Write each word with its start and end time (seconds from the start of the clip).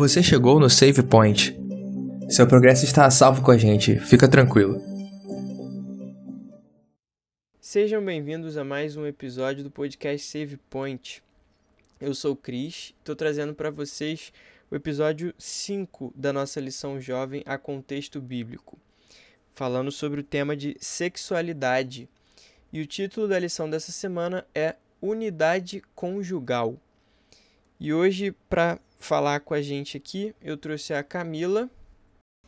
Você 0.00 0.22
chegou 0.22 0.58
no 0.58 0.70
Save 0.70 1.02
Point. 1.02 1.54
Seu 2.30 2.46
progresso 2.46 2.86
está 2.86 3.04
a 3.04 3.10
salvo 3.10 3.42
com 3.42 3.50
a 3.50 3.58
gente, 3.58 4.00
fica 4.00 4.26
tranquilo. 4.26 4.80
Sejam 7.60 8.02
bem-vindos 8.02 8.56
a 8.56 8.64
mais 8.64 8.96
um 8.96 9.04
episódio 9.04 9.62
do 9.62 9.70
podcast 9.70 10.26
Save 10.26 10.56
Point. 10.70 11.22
Eu 12.00 12.14
sou 12.14 12.32
o 12.32 12.36
Cris, 12.36 12.94
estou 12.98 13.14
trazendo 13.14 13.52
para 13.52 13.70
vocês 13.70 14.32
o 14.70 14.74
episódio 14.74 15.34
5 15.36 16.14
da 16.16 16.32
nossa 16.32 16.58
lição 16.60 16.98
jovem 16.98 17.42
a 17.44 17.58
contexto 17.58 18.22
bíblico, 18.22 18.78
falando 19.52 19.92
sobre 19.92 20.20
o 20.20 20.24
tema 20.24 20.56
de 20.56 20.78
sexualidade. 20.80 22.08
E 22.72 22.80
o 22.80 22.86
título 22.86 23.28
da 23.28 23.38
lição 23.38 23.68
dessa 23.68 23.92
semana 23.92 24.46
é 24.54 24.76
Unidade 25.02 25.82
Conjugal. 25.94 26.78
E 27.78 27.92
hoje, 27.92 28.34
para 28.48 28.78
falar 29.00 29.40
com 29.40 29.54
a 29.54 29.62
gente 29.62 29.96
aqui, 29.96 30.34
eu 30.40 30.56
trouxe 30.56 30.92
a 30.92 31.02
Camila. 31.02 31.68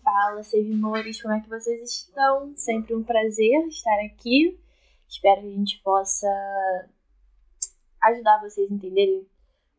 Fala, 0.05 0.43
seguidores, 0.43 1.21
como 1.21 1.35
é 1.35 1.41
que 1.41 1.49
vocês 1.49 1.91
estão? 1.91 2.53
Sempre 2.57 2.95
um 2.95 3.03
prazer 3.03 3.67
estar 3.67 4.05
aqui. 4.05 4.59
Espero 5.09 5.41
que 5.41 5.49
a 5.49 5.57
gente 5.57 5.81
possa 5.83 6.29
ajudar 8.03 8.41
vocês 8.41 8.71
a 8.71 8.75
entenderem 8.75 9.27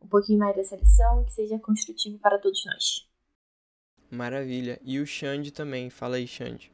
um 0.02 0.08
pouquinho 0.08 0.38
mais 0.38 0.56
dessa 0.56 0.76
lição 0.76 1.22
e 1.22 1.24
que 1.26 1.32
seja 1.32 1.58
construtivo 1.58 2.18
para 2.18 2.38
todos 2.38 2.64
nós. 2.66 3.08
Maravilha. 4.10 4.80
E 4.82 4.98
o 4.98 5.06
Xande 5.06 5.50
também. 5.50 5.90
Fala 5.90 6.16
aí, 6.16 6.26
Xande. 6.26 6.72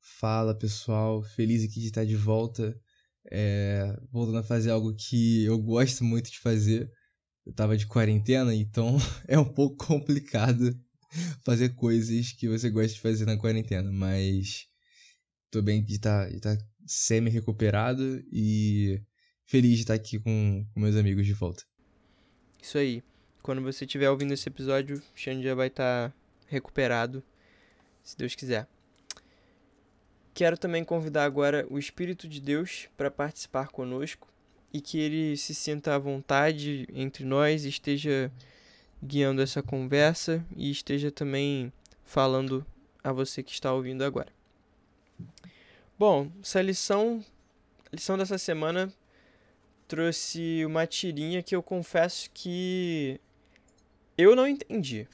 Fala, 0.00 0.54
pessoal. 0.54 1.22
Feliz 1.22 1.64
aqui 1.64 1.80
de 1.80 1.86
estar 1.86 2.04
de 2.04 2.16
volta. 2.16 2.78
É... 3.30 3.96
Voltando 4.10 4.38
a 4.38 4.42
fazer 4.42 4.70
algo 4.70 4.94
que 4.94 5.44
eu 5.44 5.58
gosto 5.58 6.04
muito 6.04 6.30
de 6.30 6.40
fazer 6.40 6.90
eu 7.46 7.52
tava 7.52 7.76
de 7.76 7.86
quarentena, 7.86 8.54
então 8.54 8.96
é 9.26 9.38
um 9.38 9.44
pouco 9.44 9.86
complicado 9.86 10.78
fazer 11.44 11.70
coisas 11.70 12.32
que 12.32 12.48
você 12.48 12.70
gosta 12.70 12.94
de 12.94 13.00
fazer 13.00 13.26
na 13.26 13.36
quarentena, 13.36 13.90
mas 13.92 14.66
tô 15.50 15.60
bem 15.60 15.82
de 15.82 15.94
estar 15.94 16.30
tá, 16.40 16.56
tá 16.56 16.64
semi-recuperado 16.86 18.22
e 18.32 19.00
feliz 19.44 19.76
de 19.76 19.82
estar 19.82 19.94
aqui 19.94 20.18
com, 20.18 20.66
com, 20.72 20.80
meus 20.80 20.96
amigos 20.96 21.26
de 21.26 21.32
volta. 21.32 21.64
Isso 22.62 22.78
aí. 22.78 23.02
Quando 23.42 23.62
você 23.62 23.84
estiver 23.84 24.10
ouvindo 24.10 24.34
esse 24.34 24.48
episódio, 24.48 24.98
o 24.98 25.18
Xande 25.18 25.44
já 25.44 25.54
vai 25.54 25.68
estar 25.68 26.10
tá 26.10 26.16
recuperado, 26.46 27.22
se 28.04 28.16
Deus 28.16 28.34
quiser. 28.34 28.68
Quero 30.34 30.58
também 30.58 30.84
convidar 30.84 31.24
agora 31.24 31.66
o 31.70 31.78
Espírito 31.78 32.28
de 32.28 32.40
Deus 32.40 32.88
para 32.96 33.10
participar 33.10 33.68
conosco 33.68 34.29
e 34.72 34.80
que 34.80 34.98
ele 34.98 35.36
se 35.36 35.54
sinta 35.54 35.94
à 35.94 35.98
vontade 35.98 36.86
entre 36.92 37.24
nós, 37.24 37.64
esteja 37.64 38.30
guiando 39.02 39.42
essa 39.42 39.62
conversa 39.62 40.44
e 40.56 40.70
esteja 40.70 41.10
também 41.10 41.72
falando 42.04 42.64
a 43.02 43.12
você 43.12 43.42
que 43.42 43.52
está 43.52 43.72
ouvindo 43.72 44.04
agora. 44.04 44.32
Bom, 45.98 46.30
essa 46.42 46.62
lição, 46.62 47.24
a 47.92 47.96
lição 47.96 48.16
dessa 48.16 48.38
semana 48.38 48.92
trouxe 49.88 50.64
uma 50.64 50.86
tirinha 50.86 51.42
que 51.42 51.54
eu 51.54 51.62
confesso 51.62 52.30
que 52.32 53.20
eu 54.16 54.36
não 54.36 54.46
entendi. 54.46 55.06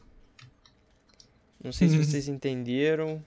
Não 1.62 1.72
sei 1.72 1.88
se 1.88 1.96
vocês 1.96 2.28
entenderam. 2.28 3.24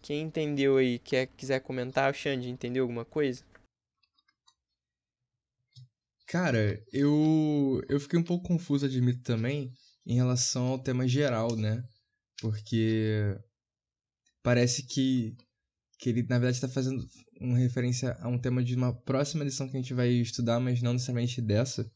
Quem 0.00 0.22
entendeu 0.22 0.76
aí, 0.76 0.98
quer 1.00 1.26
quiser 1.36 1.60
comentar, 1.60 2.10
o 2.10 2.14
Xande, 2.14 2.48
entendeu 2.48 2.84
alguma 2.84 3.04
coisa? 3.04 3.42
Cara, 6.26 6.82
eu, 6.92 7.80
eu 7.88 8.00
fiquei 8.00 8.18
um 8.18 8.24
pouco 8.24 8.48
confuso, 8.48 8.84
admito 8.84 9.22
também, 9.22 9.72
em 10.04 10.16
relação 10.16 10.66
ao 10.66 10.82
tema 10.82 11.06
geral, 11.06 11.54
né? 11.56 11.82
Porque 12.40 13.36
parece 14.42 14.84
que, 14.86 15.36
que 15.98 16.08
ele, 16.08 16.22
na 16.24 16.38
verdade, 16.38 16.56
está 16.56 16.68
fazendo 16.68 17.04
uma 17.40 17.56
referência 17.56 18.16
a 18.20 18.28
um 18.28 18.40
tema 18.40 18.62
de 18.62 18.74
uma 18.74 18.92
próxima 19.02 19.44
lição 19.44 19.68
que 19.68 19.76
a 19.76 19.80
gente 19.80 19.94
vai 19.94 20.08
estudar, 20.08 20.58
mas 20.58 20.82
não 20.82 20.92
necessariamente 20.94 21.40
dessa. 21.40 21.88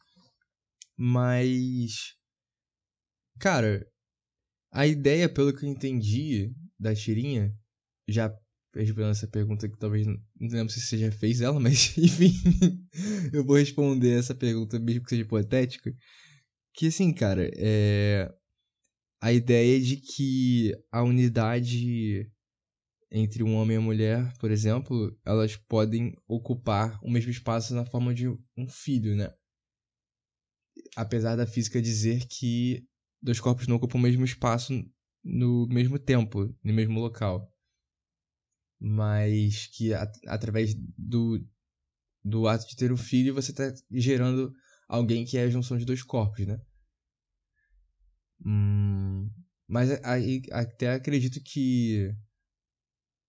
Mas. 0.97 2.15
Cara, 3.41 3.85
a 4.71 4.87
ideia, 4.87 5.29
pelo 5.29 5.53
que 5.57 5.65
eu 5.65 5.71
entendi 5.71 6.53
da 6.79 6.95
tirinha, 6.95 7.53
já 8.09 8.33
respondendo 8.75 9.11
essa 9.11 9.27
pergunta 9.27 9.69
que 9.69 9.79
talvez 9.79 10.07
não 10.07 10.19
lembro 10.41 10.73
se 10.73 10.81
você 10.81 10.99
já 10.99 11.13
fez 11.13 11.41
ela, 11.41 11.59
mas 11.61 11.97
enfim, 11.99 12.33
eu 13.33 13.45
vou 13.45 13.57
responder 13.57 14.19
essa 14.19 14.35
pergunta 14.35 14.79
mesmo 14.79 15.03
que 15.03 15.11
seja 15.11 15.23
hipotética. 15.23 15.95
Que 16.75 16.87
assim, 16.87 17.13
cara, 17.13 17.51
é 17.57 18.33
a 19.21 19.33
ideia 19.33 19.81
de 19.81 19.97
que 19.97 20.75
a 20.91 21.03
unidade 21.03 22.31
entre 23.11 23.43
um 23.43 23.57
homem 23.57 23.75
e 23.75 23.79
uma 23.79 23.87
mulher, 23.87 24.33
por 24.39 24.53
exemplo, 24.53 25.19
elas 25.25 25.57
podem 25.57 26.17
ocupar 26.29 26.99
o 27.03 27.11
mesmo 27.11 27.31
espaço 27.31 27.75
na 27.75 27.85
forma 27.85 28.15
de 28.15 28.29
um 28.29 28.69
filho, 28.69 29.17
né? 29.17 29.35
Apesar 30.95 31.35
da 31.35 31.47
física 31.47 31.83
dizer 31.83 32.27
que 32.29 32.87
dois 33.21 33.41
corpos 33.41 33.67
não 33.67 33.77
ocupam 33.77 33.99
o 33.99 34.01
mesmo 34.01 34.25
espaço 34.25 34.73
no 35.25 35.67
mesmo 35.67 35.99
tempo, 35.99 36.55
no 36.63 36.73
mesmo 36.73 37.01
local 37.01 37.50
mas 38.81 39.67
que 39.67 39.93
at 39.93 40.13
através 40.27 40.75
do, 40.97 41.45
do 42.25 42.49
ato 42.49 42.67
de 42.67 42.77
ter 42.77 42.91
um 42.91 42.97
filho 42.97 43.35
você 43.35 43.51
está 43.51 43.73
gerando 43.91 44.53
alguém 44.89 45.25
que 45.25 45.37
é 45.37 45.43
a 45.43 45.51
junção 45.51 45.77
de 45.77 45.85
dois 45.85 46.03
corpos, 46.03 46.47
né? 46.47 46.59
Hum, 48.45 49.31
mas 49.69 49.91
aí 50.03 50.43
até 50.51 50.95
acredito 50.95 51.41
que 51.43 52.11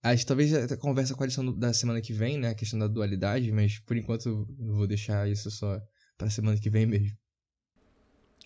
acho 0.02 0.26
talvez 0.26 0.54
até 0.54 0.78
conversa 0.78 1.14
com 1.14 1.24
a 1.24 1.26
lição 1.26 1.58
da 1.58 1.74
semana 1.74 2.02
que 2.02 2.14
vem, 2.14 2.38
né? 2.38 2.50
A 2.50 2.56
questão 2.56 2.80
da 2.80 2.88
dualidade, 2.88 3.52
mas 3.52 3.78
por 3.80 3.98
enquanto 3.98 4.28
eu 4.58 4.74
vou 4.74 4.88
deixar 4.88 5.30
isso 5.30 5.52
só 5.52 5.80
para 6.18 6.30
semana 6.30 6.60
que 6.60 6.70
vem 6.70 6.86
mesmo. 6.86 7.18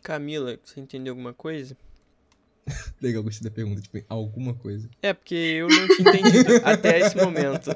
Camila, 0.02 0.60
você 0.64 0.80
entendeu 0.80 1.14
alguma 1.14 1.34
coisa? 1.34 1.78
Legal, 3.02 3.24
gostei 3.24 3.48
da 3.48 3.54
pergunta, 3.54 3.82
tipo, 3.82 3.98
alguma 4.10 4.54
coisa. 4.54 4.90
É, 5.02 5.14
porque 5.14 5.36
eu 5.36 5.68
não 5.68 5.88
tinha 5.88 6.10
entendido 6.10 6.56
até 6.66 7.00
esse 7.00 7.16
momento. 7.16 7.70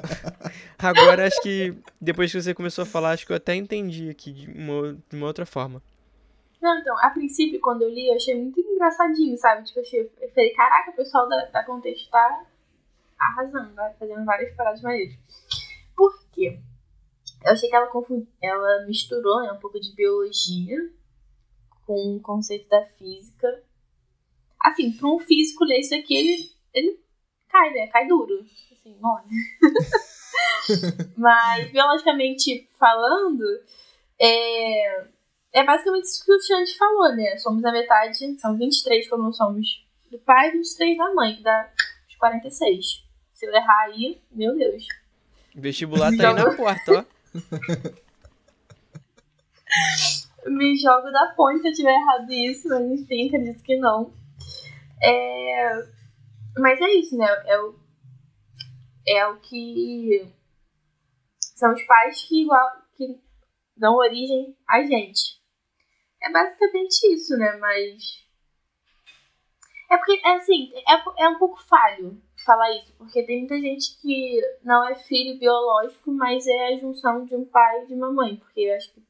Agora, 0.78 1.26
acho 1.26 1.40
que 1.42 1.74
depois 2.00 2.32
que 2.32 2.40
você 2.40 2.54
começou 2.54 2.82
a 2.82 2.86
falar, 2.86 3.12
acho 3.12 3.26
que 3.26 3.32
eu 3.32 3.36
até 3.36 3.54
entendi 3.54 4.10
aqui 4.10 4.32
de 4.32 4.50
uma, 4.50 4.94
de 5.08 5.16
uma 5.16 5.26
outra 5.26 5.46
forma. 5.46 5.82
Não, 6.60 6.78
então, 6.78 6.94
a 6.98 7.10
princípio, 7.10 7.60
quando 7.60 7.82
eu 7.82 7.88
li, 7.88 8.08
eu 8.08 8.14
achei 8.14 8.34
muito 8.34 8.60
engraçadinho, 8.60 9.36
sabe? 9.38 9.64
Tipo, 9.64 9.80
eu 9.80 10.28
falei, 10.34 10.50
caraca, 10.50 10.90
o 10.90 10.96
pessoal 10.96 11.28
da, 11.28 11.46
da 11.46 11.64
Contexto 11.64 12.10
tá 12.10 12.44
arrasando, 13.18 13.74
vai 13.74 13.92
fazendo 13.94 14.24
várias 14.24 14.54
paradas 14.54 14.82
maneiras. 14.82 15.14
Por 15.96 16.12
quê? 16.32 16.58
Eu 17.44 17.52
achei 17.52 17.68
que 17.68 17.76
ela, 17.76 17.86
confund... 17.86 18.26
ela 18.42 18.84
misturou 18.86 19.42
né, 19.42 19.52
um 19.52 19.58
pouco 19.58 19.80
de 19.80 19.94
biologia 19.94 20.90
com 21.86 22.16
o 22.16 22.20
conceito 22.20 22.68
da 22.68 22.84
física 22.98 23.62
Assim, 24.62 24.92
para 24.92 25.08
um 25.08 25.18
físico 25.18 25.64
ler 25.64 25.80
isso 25.80 25.94
aqui, 25.94 26.16
ele, 26.16 26.50
ele 26.74 27.00
cai, 27.48 27.72
né? 27.72 27.86
Cai 27.88 28.06
duro. 28.06 28.44
Assim, 28.72 28.96
morre. 29.00 29.24
Mas, 31.16 31.70
biologicamente 31.70 32.68
falando, 32.78 33.44
é, 34.20 35.06
é 35.52 35.64
basicamente 35.64 36.04
isso 36.04 36.24
que 36.24 36.32
o 36.32 36.40
Xande 36.40 36.76
falou, 36.76 37.14
né? 37.16 37.36
Somos 37.38 37.64
a 37.64 37.72
metade, 37.72 38.38
são 38.38 38.56
23 38.56 39.08
quando 39.08 39.32
somos 39.34 39.84
do 40.10 40.18
pai 40.18 40.48
e 40.48 40.52
23 40.52 40.98
da 40.98 41.14
mãe, 41.14 41.36
que 41.36 41.42
dá 41.42 41.70
os 42.08 42.16
46. 42.16 43.04
Se 43.32 43.46
eu 43.46 43.54
errar 43.54 43.84
aí, 43.84 44.20
meu 44.30 44.56
Deus. 44.56 44.86
Vestibular 45.54 46.14
tá 46.16 46.28
aí 46.30 46.34
na 46.34 46.54
porta, 46.54 46.92
ó. 46.98 47.04
Me 50.46 50.76
jogo 50.76 51.10
da 51.10 51.32
ponte 51.36 51.60
se 51.60 51.68
eu 51.68 51.72
tiver 51.72 51.94
errado 51.94 52.30
isso, 52.30 52.68
mas 52.68 52.82
enfim, 52.82 53.28
acredito 53.28 53.62
que 53.62 53.76
não. 53.76 54.12
É... 55.02 56.00
Mas 56.58 56.80
é 56.80 56.90
isso, 56.94 57.16
né? 57.16 57.26
É 57.46 57.60
o, 57.60 57.74
é 59.06 59.26
o 59.26 59.40
que. 59.40 60.26
São 61.38 61.72
os 61.72 61.82
pais 61.84 62.22
que, 62.26 62.42
igual, 62.42 62.70
que 62.96 63.20
dão 63.76 63.94
origem 63.96 64.56
a 64.68 64.82
gente. 64.82 65.40
É 66.22 66.30
basicamente 66.30 67.12
isso, 67.12 67.36
né? 67.36 67.56
Mas. 67.56 68.28
É 69.90 69.96
porque, 69.96 70.20
é 70.24 70.36
assim, 70.36 70.72
é, 70.76 71.24
é 71.24 71.28
um 71.28 71.38
pouco 71.38 71.60
falho 71.64 72.22
falar 72.44 72.70
isso, 72.76 72.94
porque 72.96 73.22
tem 73.22 73.40
muita 73.40 73.58
gente 73.60 74.00
que 74.00 74.40
não 74.62 74.88
é 74.88 74.94
filho 74.94 75.38
biológico, 75.38 76.12
mas 76.12 76.46
é 76.46 76.68
a 76.68 76.78
junção 76.78 77.24
de 77.24 77.34
um 77.34 77.44
pai 77.44 77.82
e 77.82 77.86
de 77.86 77.94
uma 77.94 78.12
mãe, 78.12 78.36
porque 78.36 78.60
eu 78.60 78.76
acho 78.76 78.92
que 78.94 79.02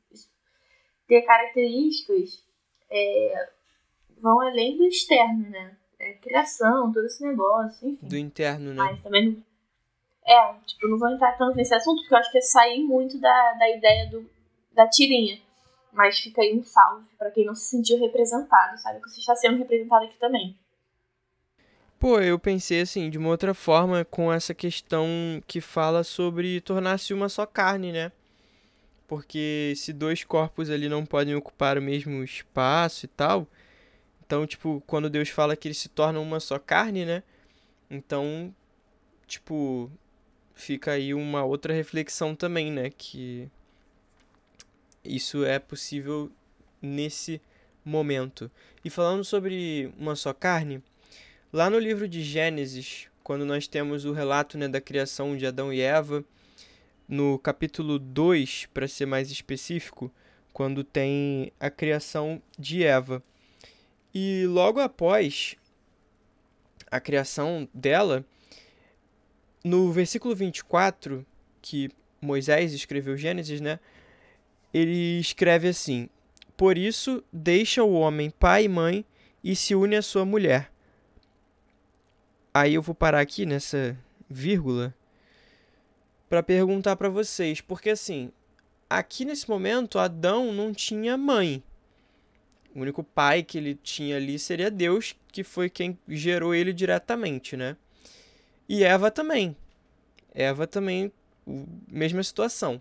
ter 1.07 1.23
características 1.23 2.45
é, 2.91 3.51
vão 4.21 4.41
além 4.41 4.77
do 4.77 4.87
externo, 4.87 5.51
né? 5.51 5.77
É, 6.01 6.15
criação, 6.15 6.91
todo 6.93 7.05
esse 7.05 7.23
negócio, 7.25 7.89
enfim. 7.89 8.09
Do 8.09 8.17
interno, 8.17 8.71
né? 8.71 8.83
Mas 8.83 9.03
também 9.03 9.31
não... 9.31 9.51
É, 10.27 10.55
tipo, 10.67 10.89
não 10.89 10.99
vou 10.99 11.11
entrar 11.11 11.37
tanto 11.37 11.57
nesse 11.57 11.75
assunto, 11.75 12.01
porque 12.01 12.15
eu 12.15 12.19
acho 12.19 12.31
que 12.33 12.39
é 12.39 12.43
sair 12.43 12.83
muito 12.83 13.19
da, 13.19 13.53
da 13.55 13.69
ideia 13.69 14.09
do, 14.11 14.29
da 14.73 14.89
tirinha. 14.89 15.39
Mas 15.93 16.21
fica 16.21 16.41
aí 16.41 16.57
um 16.57 16.63
salve 16.63 17.07
para 17.19 17.31
quem 17.31 17.45
não 17.45 17.55
se 17.55 17.65
sentiu 17.65 17.99
representado, 17.99 18.79
sabe? 18.79 19.01
Que 19.01 19.11
você 19.11 19.21
está 19.21 19.35
sendo 19.35 19.59
representado 19.59 20.05
aqui 20.05 20.17
também. 20.19 20.57
Pô, 21.99 22.21
eu 22.21 22.39
pensei 22.39 22.81
assim, 22.81 23.11
de 23.11 23.19
uma 23.19 23.29
outra 23.29 23.53
forma, 23.53 24.05
com 24.05 24.33
essa 24.33 24.55
questão 24.55 25.07
que 25.47 25.61
fala 25.61 26.05
sobre 26.05 26.61
tornar-se 26.61 27.13
uma 27.13 27.29
só 27.29 27.45
carne, 27.45 27.93
né? 27.93 28.13
Porque 29.07 29.75
se 29.77 29.93
dois 29.93 30.23
corpos 30.23 30.71
ali 30.71 30.89
não 30.89 31.05
podem 31.05 31.35
ocupar 31.35 31.77
o 31.77 31.83
mesmo 31.83 32.23
espaço 32.23 33.05
e 33.05 33.09
tal, 33.09 33.47
então, 34.31 34.47
tipo, 34.47 34.81
quando 34.87 35.11
Deus 35.11 35.29
fala 35.29 35.57
que 35.57 35.67
eles 35.67 35.79
se 35.79 35.89
tornam 35.89 36.23
uma 36.23 36.39
só 36.39 36.57
carne, 36.57 37.05
né? 37.05 37.25
Então, 37.91 38.55
tipo, 39.27 39.91
fica 40.55 40.93
aí 40.93 41.13
uma 41.13 41.43
outra 41.43 41.75
reflexão 41.75 42.37
também, 42.37 42.71
né? 42.71 42.91
Que 42.97 43.51
isso 45.05 45.45
é 45.45 45.59
possível 45.59 46.31
nesse 46.81 47.43
momento. 47.85 48.49
E 48.85 48.89
falando 48.89 49.25
sobre 49.25 49.93
uma 49.99 50.15
só 50.15 50.33
carne, 50.33 50.81
Lá 51.53 51.69
no 51.69 51.81
livro 51.81 52.07
de 52.07 52.23
Gênesis, 52.23 53.09
quando 53.25 53.45
nós 53.45 53.67
temos 53.67 54.05
o 54.05 54.13
relato 54.13 54.57
né, 54.57 54.69
da 54.69 54.81
criação 54.81 55.37
de 55.37 55.45
Adão 55.45 55.73
e 55.73 55.81
Eva, 55.81 56.25
no 57.09 57.37
capítulo 57.41 57.99
2, 57.99 58.69
para 58.73 58.87
ser 58.87 59.07
mais 59.07 59.33
específico, 59.33 60.13
quando 60.53 60.85
tem 60.85 61.53
a 61.59 61.69
criação 61.69 62.41
de 62.57 62.85
Eva. 62.85 63.21
E 64.15 64.47
logo 64.47 64.81
após 64.81 65.57
a 66.91 67.01
criação 67.01 67.69
dela, 67.73 68.25
no 69.65 69.93
versículo 69.93 70.35
24, 70.35 71.25
que 71.63 71.91
Moisés 72.21 72.73
escreveu 72.73 73.17
Gênesis, 73.17 73.61
né? 73.61 73.79
Ele 74.75 75.21
escreve 75.21 75.69
assim: 75.69 76.09
Por 76.57 76.77
isso 76.77 77.23
deixa 77.33 77.85
o 77.85 77.93
homem 77.93 78.31
pai 78.31 78.65
e 78.65 78.69
mãe 78.69 79.05
e 79.43 79.55
se 79.55 79.75
une 79.75 79.97
à 79.97 80.03
sua 80.03 80.25
mulher 80.25 80.71
Aí 82.53 82.75
eu 82.75 82.83
vou 82.83 82.97
parar 82.97 83.21
aqui 83.21 83.47
nessa 83.47 83.97
vírgula 84.29 84.93
para 86.29 86.43
perguntar 86.43 86.97
para 86.97 87.09
vocês, 87.09 87.61
porque 87.61 87.91
assim, 87.91 88.33
aqui 88.89 89.25
nesse 89.25 89.49
momento 89.49 90.01
Adão 90.01 90.53
não 90.53 90.73
tinha 90.73 91.17
mãe. 91.17 91.63
O 92.75 92.81
único 92.81 93.03
pai 93.03 93.43
que 93.43 93.59
ele 93.59 93.75
tinha 93.75 94.17
ali 94.17 94.39
seria 94.39 94.71
Deus, 94.71 95.17
que 95.33 95.43
foi 95.43 95.69
quem 95.69 95.99
gerou 96.09 96.55
ele 96.55 96.73
diretamente, 96.73 97.57
né? 97.57 97.77
E 98.69 98.85
Eva 98.85 99.11
também. 99.11 99.57
Eva 100.33 100.67
também, 100.67 101.11
mesma 101.89 102.23
situação. 102.23 102.81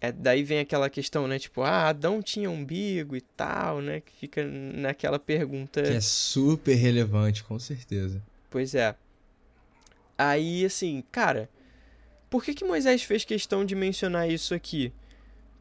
É, 0.00 0.10
daí 0.10 0.42
vem 0.42 0.58
aquela 0.58 0.90
questão, 0.90 1.28
né? 1.28 1.38
Tipo, 1.38 1.62
ah, 1.62 1.88
Adão 1.88 2.20
tinha 2.20 2.50
umbigo 2.50 3.14
e 3.14 3.20
tal, 3.20 3.80
né? 3.80 4.00
Que 4.00 4.12
fica 4.12 4.44
naquela 4.44 5.16
pergunta. 5.16 5.80
Que 5.80 5.92
é 5.92 6.00
super 6.00 6.74
relevante, 6.74 7.44
com 7.44 7.56
certeza. 7.56 8.20
Pois 8.50 8.74
é. 8.74 8.96
Aí, 10.18 10.64
assim, 10.64 11.04
cara, 11.12 11.48
por 12.28 12.42
que, 12.42 12.52
que 12.52 12.64
Moisés 12.64 13.04
fez 13.04 13.24
questão 13.24 13.64
de 13.64 13.76
mencionar 13.76 14.28
isso 14.28 14.54
aqui? 14.54 14.92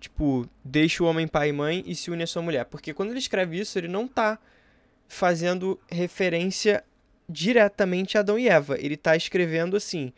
Tipo, 0.01 0.49
deixa 0.65 1.03
o 1.03 1.07
homem 1.07 1.27
pai 1.27 1.49
e 1.49 1.53
mãe 1.53 1.83
e 1.85 1.95
se 1.95 2.09
une 2.09 2.23
a 2.23 2.27
sua 2.27 2.41
mulher. 2.41 2.65
Porque 2.65 2.91
quando 2.91 3.11
ele 3.11 3.19
escreve 3.19 3.59
isso, 3.59 3.77
ele 3.77 3.87
não 3.87 4.07
tá 4.07 4.39
fazendo 5.07 5.79
referência 5.87 6.83
diretamente 7.29 8.17
a 8.17 8.21
Adão 8.21 8.39
e 8.39 8.49
Eva. 8.49 8.77
Ele 8.79 8.97
tá 8.97 9.15
escrevendo 9.15 9.77
assim: 9.77 10.11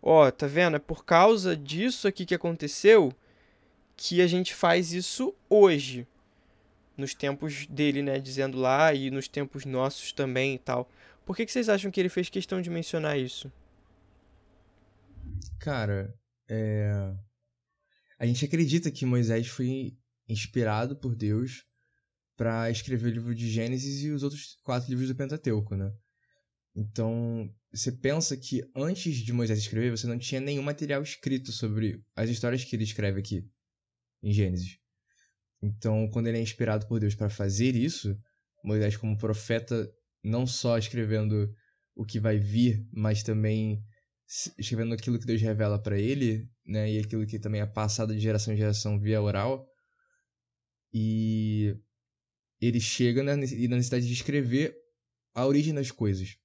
Ó, 0.00 0.28
oh, 0.28 0.30
tá 0.30 0.46
vendo? 0.46 0.76
É 0.76 0.78
por 0.78 1.04
causa 1.04 1.56
disso 1.56 2.06
aqui 2.06 2.24
que 2.24 2.36
aconteceu 2.36 3.12
que 3.96 4.22
a 4.22 4.28
gente 4.28 4.54
faz 4.54 4.92
isso 4.92 5.34
hoje. 5.50 6.06
Nos 6.96 7.12
tempos 7.12 7.66
dele, 7.66 8.02
né? 8.02 8.20
Dizendo 8.20 8.56
lá, 8.56 8.94
e 8.94 9.10
nos 9.10 9.26
tempos 9.26 9.64
nossos 9.64 10.12
também 10.12 10.54
e 10.54 10.58
tal. 10.58 10.88
Por 11.24 11.34
que, 11.34 11.44
que 11.44 11.50
vocês 11.50 11.68
acham 11.68 11.90
que 11.90 11.98
ele 11.98 12.08
fez 12.08 12.30
questão 12.30 12.62
de 12.62 12.70
mencionar 12.70 13.18
isso? 13.18 13.50
Cara, 15.58 16.14
é... 16.48 17.12
a 18.18 18.26
gente 18.26 18.44
acredita 18.44 18.90
que 18.90 19.06
Moisés 19.06 19.46
foi 19.46 19.96
inspirado 20.28 20.96
por 20.96 21.14
Deus 21.14 21.64
para 22.36 22.70
escrever 22.70 23.08
o 23.08 23.14
livro 23.14 23.34
de 23.34 23.50
Gênesis 23.50 24.02
e 24.02 24.10
os 24.10 24.22
outros 24.22 24.56
quatro 24.62 24.90
livros 24.90 25.08
do 25.08 25.14
Pentateuco, 25.14 25.74
né? 25.74 25.92
Então, 26.74 27.50
você 27.72 27.90
pensa 27.90 28.36
que 28.36 28.62
antes 28.74 29.16
de 29.16 29.32
Moisés 29.32 29.58
escrever, 29.58 29.90
você 29.90 30.06
não 30.06 30.18
tinha 30.18 30.40
nenhum 30.40 30.62
material 30.62 31.02
escrito 31.02 31.50
sobre 31.50 32.02
as 32.14 32.28
histórias 32.28 32.64
que 32.64 32.76
ele 32.76 32.84
escreve 32.84 33.20
aqui 33.20 33.48
em 34.22 34.32
Gênesis. 34.32 34.78
Então, 35.62 36.08
quando 36.10 36.26
ele 36.26 36.38
é 36.38 36.42
inspirado 36.42 36.86
por 36.86 37.00
Deus 37.00 37.14
para 37.14 37.30
fazer 37.30 37.74
isso, 37.74 38.14
Moisés 38.62 38.96
como 38.96 39.16
profeta 39.16 39.90
não 40.22 40.46
só 40.46 40.76
escrevendo 40.76 41.50
o 41.94 42.04
que 42.04 42.20
vai 42.20 42.38
vir, 42.38 42.86
mas 42.92 43.22
também 43.22 43.82
escrevendo 44.58 44.92
aquilo 44.92 45.18
que 45.18 45.26
Deus 45.26 45.40
revela 45.40 45.80
para 45.80 45.98
ele, 45.98 46.46
né, 46.66 46.90
e 46.90 46.98
aquilo 46.98 47.26
que 47.26 47.38
também 47.38 47.60
é 47.60 47.66
passado 47.66 48.12
de 48.14 48.20
geração 48.20 48.52
em 48.52 48.56
geração 48.56 48.98
via 48.98 49.22
oral. 49.22 49.66
E 50.92 51.76
ele 52.60 52.80
chega 52.80 53.22
na 53.22 53.36
necessidade 53.36 54.06
de 54.06 54.12
escrever 54.12 54.74
a 55.34 55.46
origem 55.46 55.74
das 55.74 55.90
coisas. 55.90 56.36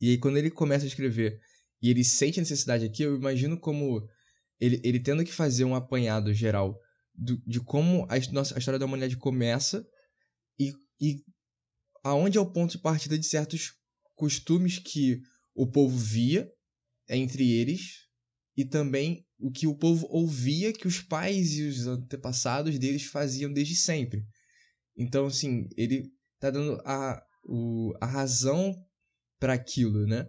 E 0.00 0.10
aí 0.10 0.18
quando 0.18 0.36
ele 0.38 0.50
começa 0.50 0.84
a 0.84 0.88
escrever 0.88 1.40
e 1.82 1.90
ele 1.90 2.04
sente 2.04 2.38
a 2.38 2.42
necessidade 2.42 2.84
aqui, 2.84 3.02
eu 3.02 3.16
imagino 3.16 3.58
como 3.58 4.08
ele, 4.60 4.80
ele 4.84 5.00
tendo 5.00 5.24
que 5.24 5.32
fazer 5.32 5.64
um 5.64 5.74
apanhado 5.74 6.32
geral 6.32 6.80
do, 7.14 7.36
de 7.46 7.60
como 7.60 8.06
a, 8.08 8.18
nossa, 8.32 8.54
a 8.54 8.58
história 8.58 8.78
da 8.78 8.86
humanidade 8.86 9.16
começa 9.16 9.86
e, 10.58 10.72
e 11.00 11.22
aonde 12.02 12.38
é 12.38 12.40
o 12.40 12.50
ponto 12.50 12.72
de 12.72 12.78
partida 12.78 13.18
de 13.18 13.26
certos 13.26 13.74
costumes 14.14 14.78
que 14.78 15.20
o 15.54 15.66
povo 15.66 15.96
via 15.96 16.50
entre 17.08 17.52
eles 17.52 18.05
e 18.56 18.64
também 18.64 19.24
o 19.38 19.50
que 19.50 19.66
o 19.66 19.74
povo 19.74 20.06
ouvia 20.10 20.72
que 20.72 20.88
os 20.88 21.00
pais 21.00 21.52
e 21.52 21.62
os 21.64 21.86
antepassados 21.86 22.78
deles 22.78 23.04
faziam 23.04 23.52
desde 23.52 23.76
sempre. 23.76 24.24
Então, 24.96 25.26
assim, 25.26 25.68
ele 25.76 26.10
tá 26.40 26.50
dando 26.50 26.80
a, 26.84 27.22
o, 27.44 27.92
a 28.00 28.06
razão 28.06 28.74
para 29.38 29.52
aquilo, 29.52 30.06
né? 30.06 30.26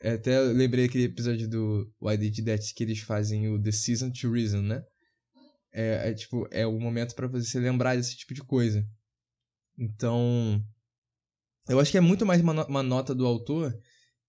É, 0.00 0.12
até 0.12 0.38
lembrei 0.40 0.84
aquele 0.84 1.04
episódio 1.04 1.48
do 1.48 1.92
Why 2.00 2.16
Did 2.16 2.44
That 2.44 2.74
que 2.74 2.84
eles 2.84 3.00
fazem 3.00 3.48
o 3.48 3.60
The 3.60 3.72
Season 3.72 4.10
to 4.10 4.30
Reason, 4.30 4.62
né? 4.62 4.84
É, 5.72 6.10
é 6.10 6.14
tipo, 6.14 6.46
é 6.52 6.64
o 6.66 6.78
momento 6.78 7.14
para 7.14 7.26
você 7.26 7.58
lembrar 7.58 7.96
desse 7.96 8.16
tipo 8.16 8.32
de 8.32 8.42
coisa. 8.42 8.86
Então, 9.76 10.64
eu 11.68 11.80
acho 11.80 11.90
que 11.90 11.98
é 11.98 12.00
muito 12.00 12.24
mais 12.24 12.40
uma, 12.40 12.64
uma 12.66 12.82
nota 12.82 13.12
do 13.12 13.26
autor 13.26 13.76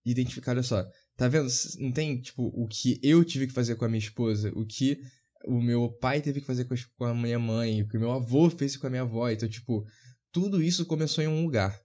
identificar, 0.04 0.52
olha 0.54 0.64
só, 0.64 0.84
tá 1.18 1.28
vendo? 1.28 1.48
Não 1.80 1.92
tem, 1.92 2.20
tipo, 2.20 2.52
o 2.54 2.68
que 2.68 3.00
eu 3.02 3.24
tive 3.24 3.48
que 3.48 3.54
fazer 3.54 3.76
com 3.76 3.86
a 3.86 3.90
minha 3.90 4.00
esposa, 4.00 4.52
o 4.56 4.66
que 4.66 5.00
o 5.48 5.62
meu 5.62 5.90
pai 5.90 6.22
teve 6.22 6.42
que 6.42 6.48
fazer 6.48 6.68
com 6.98 7.06
a 7.06 7.14
minha 7.14 7.40
mãe, 7.40 7.82
o 7.82 7.88
que 7.88 7.98
o 7.98 8.00
meu 8.00 8.12
avô 8.12 8.50
fez 8.50 8.76
com 8.76 8.88
a 8.88 8.90
minha 8.90 9.04
avó. 9.04 9.30
Então, 9.30 9.48
tipo, 9.48 9.86
tudo 10.32 10.62
isso 10.62 10.86
começou 10.86 11.24
em 11.24 11.28
um 11.28 11.44
lugar. 11.44 11.80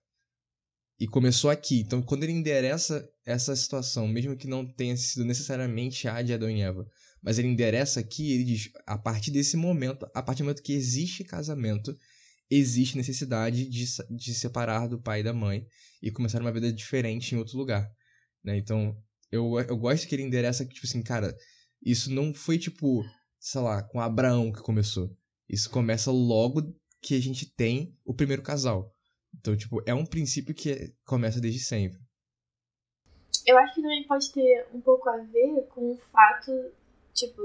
E 0.99 1.07
começou 1.07 1.51
aqui. 1.51 1.81
Então, 1.81 2.03
quando 2.03 2.25
ele 2.25 2.33
endereça 2.33 3.09
essa 3.25 3.57
situação, 3.57 4.07
mesmo 4.07 4.37
que 4.37 4.47
não 4.47 4.67
tenha 4.67 4.97
sido 4.97 5.25
necessariamente 5.25 6.07
a 6.09 6.21
de 6.21 6.35
Adão 6.35 6.51
e 6.51 6.61
Eva, 6.61 6.87
mas 7.23 7.39
ele 7.39 7.49
endereça 7.49 8.01
aqui, 8.01 8.33
ele 8.33 8.45
diz, 8.45 8.71
a 8.87 8.99
partir 8.99 9.31
desse 9.31 9.57
momento, 9.57 10.07
a 10.15 10.23
partir 10.23 10.43
do 10.43 10.47
momento 10.47 10.63
que 10.63 10.73
existe 10.73 11.25
casamento, 11.25 11.97
existe 12.51 12.97
necessidade 12.97 13.67
de, 13.69 13.87
de 14.11 14.35
separar 14.35 14.89
do 14.89 15.01
pai 15.01 15.21
e 15.21 15.23
da 15.23 15.33
mãe 15.33 15.67
e 16.03 16.11
começar 16.11 16.41
uma 16.41 16.53
vida 16.53 16.73
diferente 16.73 17.35
em 17.35 17.39
outro 17.39 17.57
lugar, 17.57 17.91
né? 18.43 18.57
Então, 18.57 18.97
eu, 19.31 19.59
eu 19.61 19.77
gosto 19.77 20.07
que 20.07 20.15
ele 20.15 20.23
endereça 20.23 20.65
que, 20.65 20.75
tipo 20.75 20.87
assim, 20.87 21.03
cara, 21.03 21.37
isso 21.85 22.11
não 22.11 22.35
foi, 22.35 22.59
tipo, 22.59 23.05
sei 23.39 23.61
lá, 23.61 23.83
com 23.83 24.01
Abraão 24.01 24.53
que 24.53 24.63
começou. 24.63 25.11
Isso 25.49 25.71
começa 25.71 26.11
logo 26.11 26.75
que 27.01 27.17
a 27.17 27.21
gente 27.21 27.53
tem 27.55 27.97
o 28.05 28.15
primeiro 28.15 28.43
casal. 28.43 28.93
Então, 29.35 29.57
tipo, 29.57 29.83
é 29.87 29.95
um 29.95 30.05
princípio 30.05 30.55
que 30.55 30.95
começa 31.05 31.41
desde 31.41 31.61
sempre. 31.61 31.99
Eu 33.47 33.57
acho 33.59 33.75
que 33.75 33.83
também 33.83 34.07
pode 34.07 34.33
ter 34.33 34.67
um 34.75 34.81
pouco 34.81 35.09
a 35.09 35.17
ver 35.19 35.67
com 35.69 35.93
o 35.93 35.97
fato, 35.97 36.53
tipo, 37.15 37.43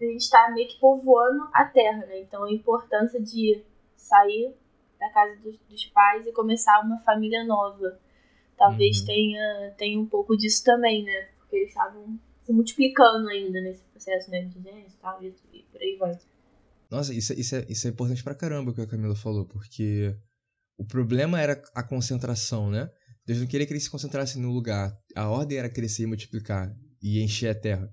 a 0.00 0.04
gente 0.04 0.22
estar 0.22 0.52
meio 0.52 0.68
que 0.68 0.78
povoando 0.80 1.48
a 1.52 1.64
terra, 1.66 2.04
né? 2.06 2.20
Então, 2.20 2.44
a 2.44 2.52
importância 2.52 3.20
de 3.22 3.62
sair 3.94 4.54
da 4.98 5.10
casa 5.10 5.36
dos, 5.40 5.58
dos 5.68 5.86
pais 5.86 6.26
e 6.26 6.32
começar 6.32 6.80
uma 6.80 6.98
família 7.00 7.44
nova. 7.44 7.98
Talvez 8.56 9.00
uhum. 9.00 9.06
tenha, 9.06 9.74
tenha 9.76 10.00
um 10.00 10.06
pouco 10.06 10.36
disso 10.36 10.64
também, 10.64 11.04
né? 11.04 11.28
Porque 11.38 11.56
eles 11.56 11.68
estavam 11.68 12.18
se 12.42 12.52
multiplicando 12.52 13.28
ainda 13.28 13.60
nesse 13.60 13.82
processo 13.84 14.30
né, 14.30 14.44
de 14.44 14.62
gênesis 14.62 14.94
e 14.94 14.98
tal, 14.98 15.22
e 15.22 15.32
por 15.70 15.80
aí 15.80 15.96
vai. 15.98 16.18
Nossa, 16.90 17.12
isso, 17.12 17.32
isso, 17.32 17.56
é, 17.56 17.66
isso 17.68 17.86
é 17.86 17.90
importante 17.90 18.22
pra 18.22 18.34
caramba 18.34 18.70
o 18.70 18.74
que 18.74 18.80
a 18.80 18.86
Camila 18.86 19.16
falou, 19.16 19.44
porque 19.44 20.16
o 20.78 20.84
problema 20.84 21.40
era 21.40 21.60
a 21.74 21.82
concentração, 21.82 22.70
né? 22.70 22.88
Deus 23.26 23.40
não 23.40 23.46
queria 23.46 23.66
que 23.66 23.72
eles 23.72 23.82
se 23.82 23.90
concentrassem 23.90 24.40
no 24.40 24.52
lugar. 24.52 24.96
A 25.16 25.28
ordem 25.28 25.58
era 25.58 25.68
crescer 25.68 26.04
e 26.04 26.06
multiplicar 26.06 26.72
e 27.02 27.20
encher 27.20 27.48
a 27.48 27.54
terra. 27.54 27.92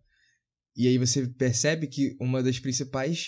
E 0.75 0.87
aí 0.87 0.97
você 0.97 1.27
percebe 1.27 1.87
que 1.87 2.15
uma 2.19 2.43
das 2.43 2.59
principais 2.59 3.27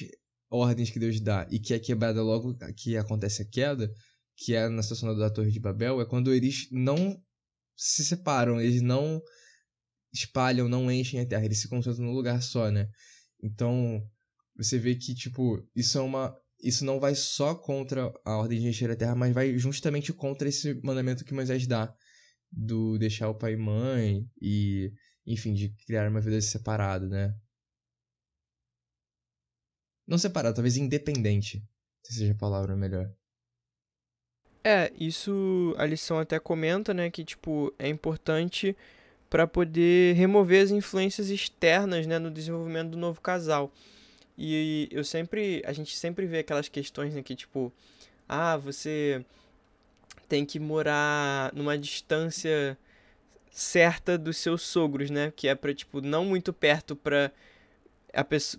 ordens 0.50 0.92
que 0.92 1.00
Deus 1.00 1.20
dá 1.20 1.48
e 1.50 1.60
que 1.60 1.74
é 1.74 1.80
quebrada 1.80 2.22
logo 2.22 2.56
que 2.78 2.96
acontece 2.96 3.42
a 3.42 3.46
queda, 3.46 3.92
que 4.36 4.54
é 4.54 4.68
na 4.68 4.84
situação 4.84 5.16
da 5.18 5.30
Torre 5.30 5.52
de 5.52 5.60
Babel, 5.60 6.02
é 6.02 6.06
quando 6.06 6.34
eles 6.34 6.68
não 6.72 7.22
se 7.76 8.04
separam, 8.04 8.60
eles 8.60 8.82
não 8.82 9.22
espalham, 10.14 10.68
não 10.68 10.92
enchem 10.92 11.20
a 11.20 11.26
terra, 11.26 11.46
eles 11.46 11.60
se 11.60 11.68
concentram 11.68 12.06
num 12.06 12.14
lugar 12.14 12.42
só, 12.42 12.72
né? 12.72 12.90
Então, 13.42 14.02
você 14.56 14.80
vê 14.80 14.96
que, 14.96 15.14
tipo, 15.14 15.66
isso 15.76 15.98
é 15.98 16.02
uma. 16.02 16.36
Isso 16.62 16.86
não 16.86 17.00
vai 17.00 17.14
só 17.14 17.54
contra 17.54 18.12
a 18.24 18.38
ordem 18.38 18.60
de 18.60 18.68
encher 18.68 18.90
a 18.90 18.96
terra, 18.96 19.16
mas 19.16 19.34
vai 19.34 19.58
justamente 19.58 20.14
contra 20.14 20.48
esse 20.48 20.74
mandamento 20.84 21.26
que 21.26 21.34
Moisés 21.34 21.68
dá 21.68 21.94
do 22.52 22.98
deixar 22.98 23.30
o 23.30 23.36
pai 23.36 23.54
e 23.54 23.58
mãe 23.58 24.26
e, 24.42 24.92
enfim, 25.28 25.54
de 25.54 25.70
criar 25.86 26.10
uma 26.10 26.22
vida 26.22 26.40
separada, 26.42 27.08
né? 27.08 27.36
Não 30.08 30.18
separada, 30.18 30.56
talvez 30.56 30.78
independente. 30.78 31.64
Se 32.04 32.14
seja 32.14 32.34
a 32.34 32.38
palavra 32.38 32.76
melhor. 32.76 33.12
É, 34.68 34.92
isso 35.00 35.76
a 35.78 35.86
lição 35.86 36.18
até 36.18 36.40
comenta, 36.40 36.92
né, 36.92 37.12
que 37.12 37.24
tipo 37.24 37.72
é 37.78 37.88
importante 37.88 38.76
para 39.30 39.46
poder 39.46 40.16
remover 40.16 40.64
as 40.64 40.72
influências 40.72 41.30
externas, 41.30 42.08
né, 42.08 42.18
no 42.18 42.32
desenvolvimento 42.32 42.90
do 42.90 42.98
novo 42.98 43.22
casal. 43.22 43.72
E 44.36 44.90
eu 44.92 45.04
sempre, 45.04 45.62
a 45.68 45.72
gente 45.72 45.96
sempre 45.96 46.26
vê 46.26 46.40
aquelas 46.40 46.68
questões 46.68 47.14
né, 47.14 47.22
que 47.22 47.36
tipo, 47.36 47.72
ah, 48.28 48.58
você 48.58 49.24
tem 50.28 50.44
que 50.44 50.60
morar 50.60 51.54
numa 51.54 51.78
distância 51.78 52.76
certa 53.52 54.18
dos 54.18 54.38
seus 54.38 54.64
sogros, 54.64 55.12
né, 55.12 55.32
que 55.36 55.48
é 55.48 55.54
para 55.54 55.76
tipo 55.76 56.02
não 56.02 56.26
muito 56.26 56.52
perto 56.52 56.96
para 56.96 57.32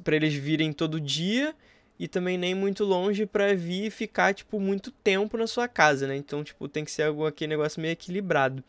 para 0.04 0.14
eles 0.14 0.34
virem 0.34 0.72
todo 0.72 1.00
dia 1.00 1.54
e 1.98 2.06
também 2.06 2.36
nem 2.36 2.54
muito 2.54 2.84
longe 2.84 3.24
para 3.24 3.54
vir 3.54 3.86
e 3.86 3.90
ficar 3.90 4.34
tipo 4.34 4.60
muito 4.60 4.90
tempo 4.90 5.36
na 5.36 5.46
sua 5.46 5.66
casa, 5.66 6.06
né? 6.06 6.16
Então, 6.16 6.44
tipo, 6.44 6.68
tem 6.68 6.84
que 6.84 6.90
ser 6.90 7.04
algo 7.04 7.26
aqui 7.26 7.46
negócio 7.46 7.80
meio 7.80 7.92
equilibrado. 7.92 8.62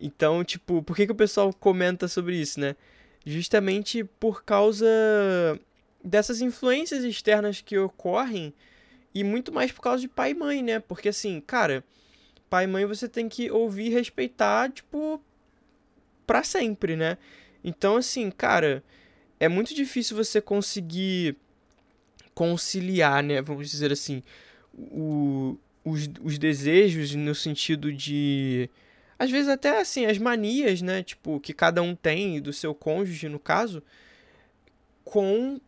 Então, 0.00 0.44
tipo, 0.44 0.82
por 0.82 0.94
que, 0.94 1.06
que 1.06 1.12
o 1.12 1.16
pessoal 1.16 1.52
comenta 1.52 2.06
sobre 2.08 2.36
isso, 2.36 2.60
né? 2.60 2.76
Justamente 3.24 4.04
por 4.04 4.44
causa 4.44 4.86
dessas 6.04 6.40
influências 6.40 7.02
externas 7.02 7.60
que 7.60 7.78
ocorrem 7.78 8.52
e 9.14 9.24
muito 9.24 9.50
mais 9.52 9.72
por 9.72 9.80
causa 9.80 10.00
de 10.00 10.08
pai 10.08 10.32
e 10.32 10.34
mãe, 10.34 10.62
né? 10.62 10.78
Porque 10.78 11.08
assim, 11.08 11.40
cara, 11.40 11.82
pai 12.50 12.64
e 12.64 12.68
mãe 12.68 12.84
você 12.84 13.08
tem 13.08 13.28
que 13.28 13.50
ouvir 13.50 13.86
e 13.86 13.94
respeitar, 13.94 14.70
tipo, 14.70 15.20
pra 16.26 16.44
sempre, 16.44 16.96
né? 16.96 17.16
Então, 17.64 17.96
assim, 17.96 18.30
cara, 18.30 18.84
é 19.40 19.48
muito 19.48 19.74
difícil 19.74 20.16
você 20.16 20.40
conseguir 20.40 21.36
conciliar, 22.36 23.22
né? 23.22 23.40
Vamos 23.40 23.70
dizer 23.70 23.90
assim, 23.90 24.22
o, 24.74 25.58
os, 25.82 26.06
os 26.20 26.38
desejos 26.38 27.14
no 27.14 27.34
sentido 27.34 27.90
de 27.90 28.68
às 29.18 29.30
vezes 29.30 29.48
até 29.48 29.80
assim, 29.80 30.04
as 30.04 30.18
manias, 30.18 30.82
né, 30.82 31.02
tipo, 31.02 31.40
que 31.40 31.54
cada 31.54 31.80
um 31.80 31.96
tem 31.96 32.38
do 32.38 32.52
seu 32.52 32.74
cônjuge, 32.74 33.26
no 33.30 33.38
caso, 33.38 33.82
com 35.02 35.58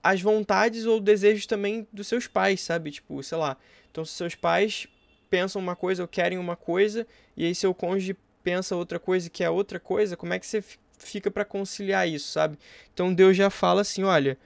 as 0.00 0.20
vontades 0.20 0.86
ou 0.86 1.00
desejos 1.00 1.46
também 1.46 1.88
dos 1.92 2.06
seus 2.06 2.28
pais, 2.28 2.60
sabe? 2.60 2.92
Tipo, 2.92 3.20
sei 3.20 3.36
lá. 3.36 3.56
Então, 3.90 4.04
se 4.04 4.12
seus 4.12 4.36
pais 4.36 4.86
pensam 5.28 5.60
uma 5.60 5.74
coisa 5.74 6.02
ou 6.02 6.08
querem 6.08 6.38
uma 6.38 6.54
coisa, 6.54 7.04
e 7.36 7.44
aí 7.44 7.54
seu 7.56 7.74
cônjuge 7.74 8.16
pensa 8.44 8.76
outra 8.76 9.00
coisa 9.00 9.26
e 9.26 9.30
quer 9.30 9.50
outra 9.50 9.80
coisa, 9.80 10.16
como 10.16 10.32
é 10.32 10.38
que 10.38 10.46
você 10.46 10.62
fica 10.96 11.28
para 11.28 11.44
conciliar 11.44 12.08
isso, 12.08 12.30
sabe? 12.30 12.56
Então, 12.92 13.12
Deus 13.12 13.36
já 13.36 13.50
fala 13.50 13.80
assim, 13.80 14.04
olha, 14.04 14.38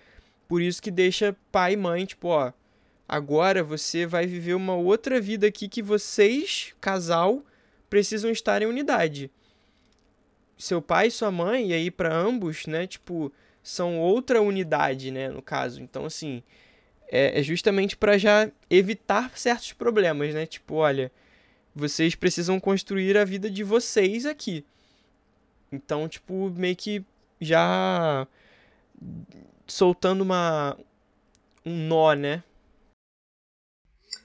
por 0.48 0.62
isso 0.62 0.82
que 0.82 0.90
deixa 0.90 1.36
pai 1.52 1.74
e 1.74 1.76
mãe, 1.76 2.06
tipo, 2.06 2.28
ó, 2.28 2.52
agora 3.06 3.62
você 3.62 4.06
vai 4.06 4.26
viver 4.26 4.54
uma 4.54 4.74
outra 4.74 5.20
vida 5.20 5.46
aqui 5.46 5.68
que 5.68 5.82
vocês, 5.82 6.74
casal, 6.80 7.44
precisam 7.90 8.30
estar 8.30 8.62
em 8.62 8.66
unidade. 8.66 9.30
Seu 10.56 10.82
pai 10.82 11.08
e 11.08 11.10
sua 11.10 11.30
mãe, 11.30 11.68
e 11.68 11.74
aí 11.74 11.90
para 11.90 12.12
ambos, 12.12 12.66
né, 12.66 12.86
tipo, 12.86 13.30
são 13.62 14.00
outra 14.00 14.40
unidade, 14.40 15.10
né, 15.10 15.28
no 15.28 15.42
caso. 15.42 15.82
Então, 15.82 16.06
assim, 16.06 16.42
é, 17.10 17.38
é 17.38 17.42
justamente 17.42 17.96
para 17.96 18.18
já 18.18 18.50
evitar 18.70 19.36
certos 19.36 19.72
problemas, 19.72 20.34
né? 20.34 20.46
Tipo, 20.46 20.76
olha, 20.76 21.10
vocês 21.74 22.14
precisam 22.14 22.60
construir 22.60 23.16
a 23.16 23.24
vida 23.24 23.50
de 23.50 23.64
vocês 23.64 24.26
aqui. 24.26 24.64
Então, 25.72 26.08
tipo, 26.08 26.50
meio 26.50 26.76
que 26.76 27.04
já 27.40 28.26
soltando 29.68 30.22
uma 30.22 30.76
um 31.64 31.86
nó, 31.86 32.14
né? 32.14 32.42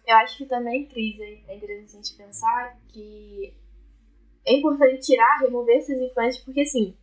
Eu 0.07 0.15
acho 0.17 0.37
que 0.37 0.45
também, 0.45 0.87
Cris, 0.87 1.19
é 1.19 1.55
interessante 1.55 2.15
pensar 2.15 2.77
que 2.89 3.53
é 4.45 4.53
importante 4.53 5.05
tirar, 5.05 5.39
remover 5.39 5.77
essas 5.77 5.99
influências, 5.99 6.43
porque 6.43 6.61
assim, 6.61 6.97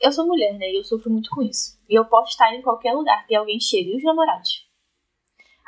eu 0.00 0.12
sou 0.12 0.26
mulher, 0.26 0.54
né? 0.54 0.70
E 0.70 0.76
eu 0.76 0.84
sofro 0.84 1.10
muito 1.10 1.30
com 1.30 1.42
isso. 1.42 1.80
E 1.88 1.94
eu 1.94 2.04
posso 2.04 2.32
estar 2.32 2.52
em 2.54 2.62
qualquer 2.62 2.92
lugar 2.92 3.26
que 3.26 3.34
alguém 3.34 3.58
chega. 3.60 3.90
E 3.90 3.96
os 3.96 4.04
namorados? 4.04 4.68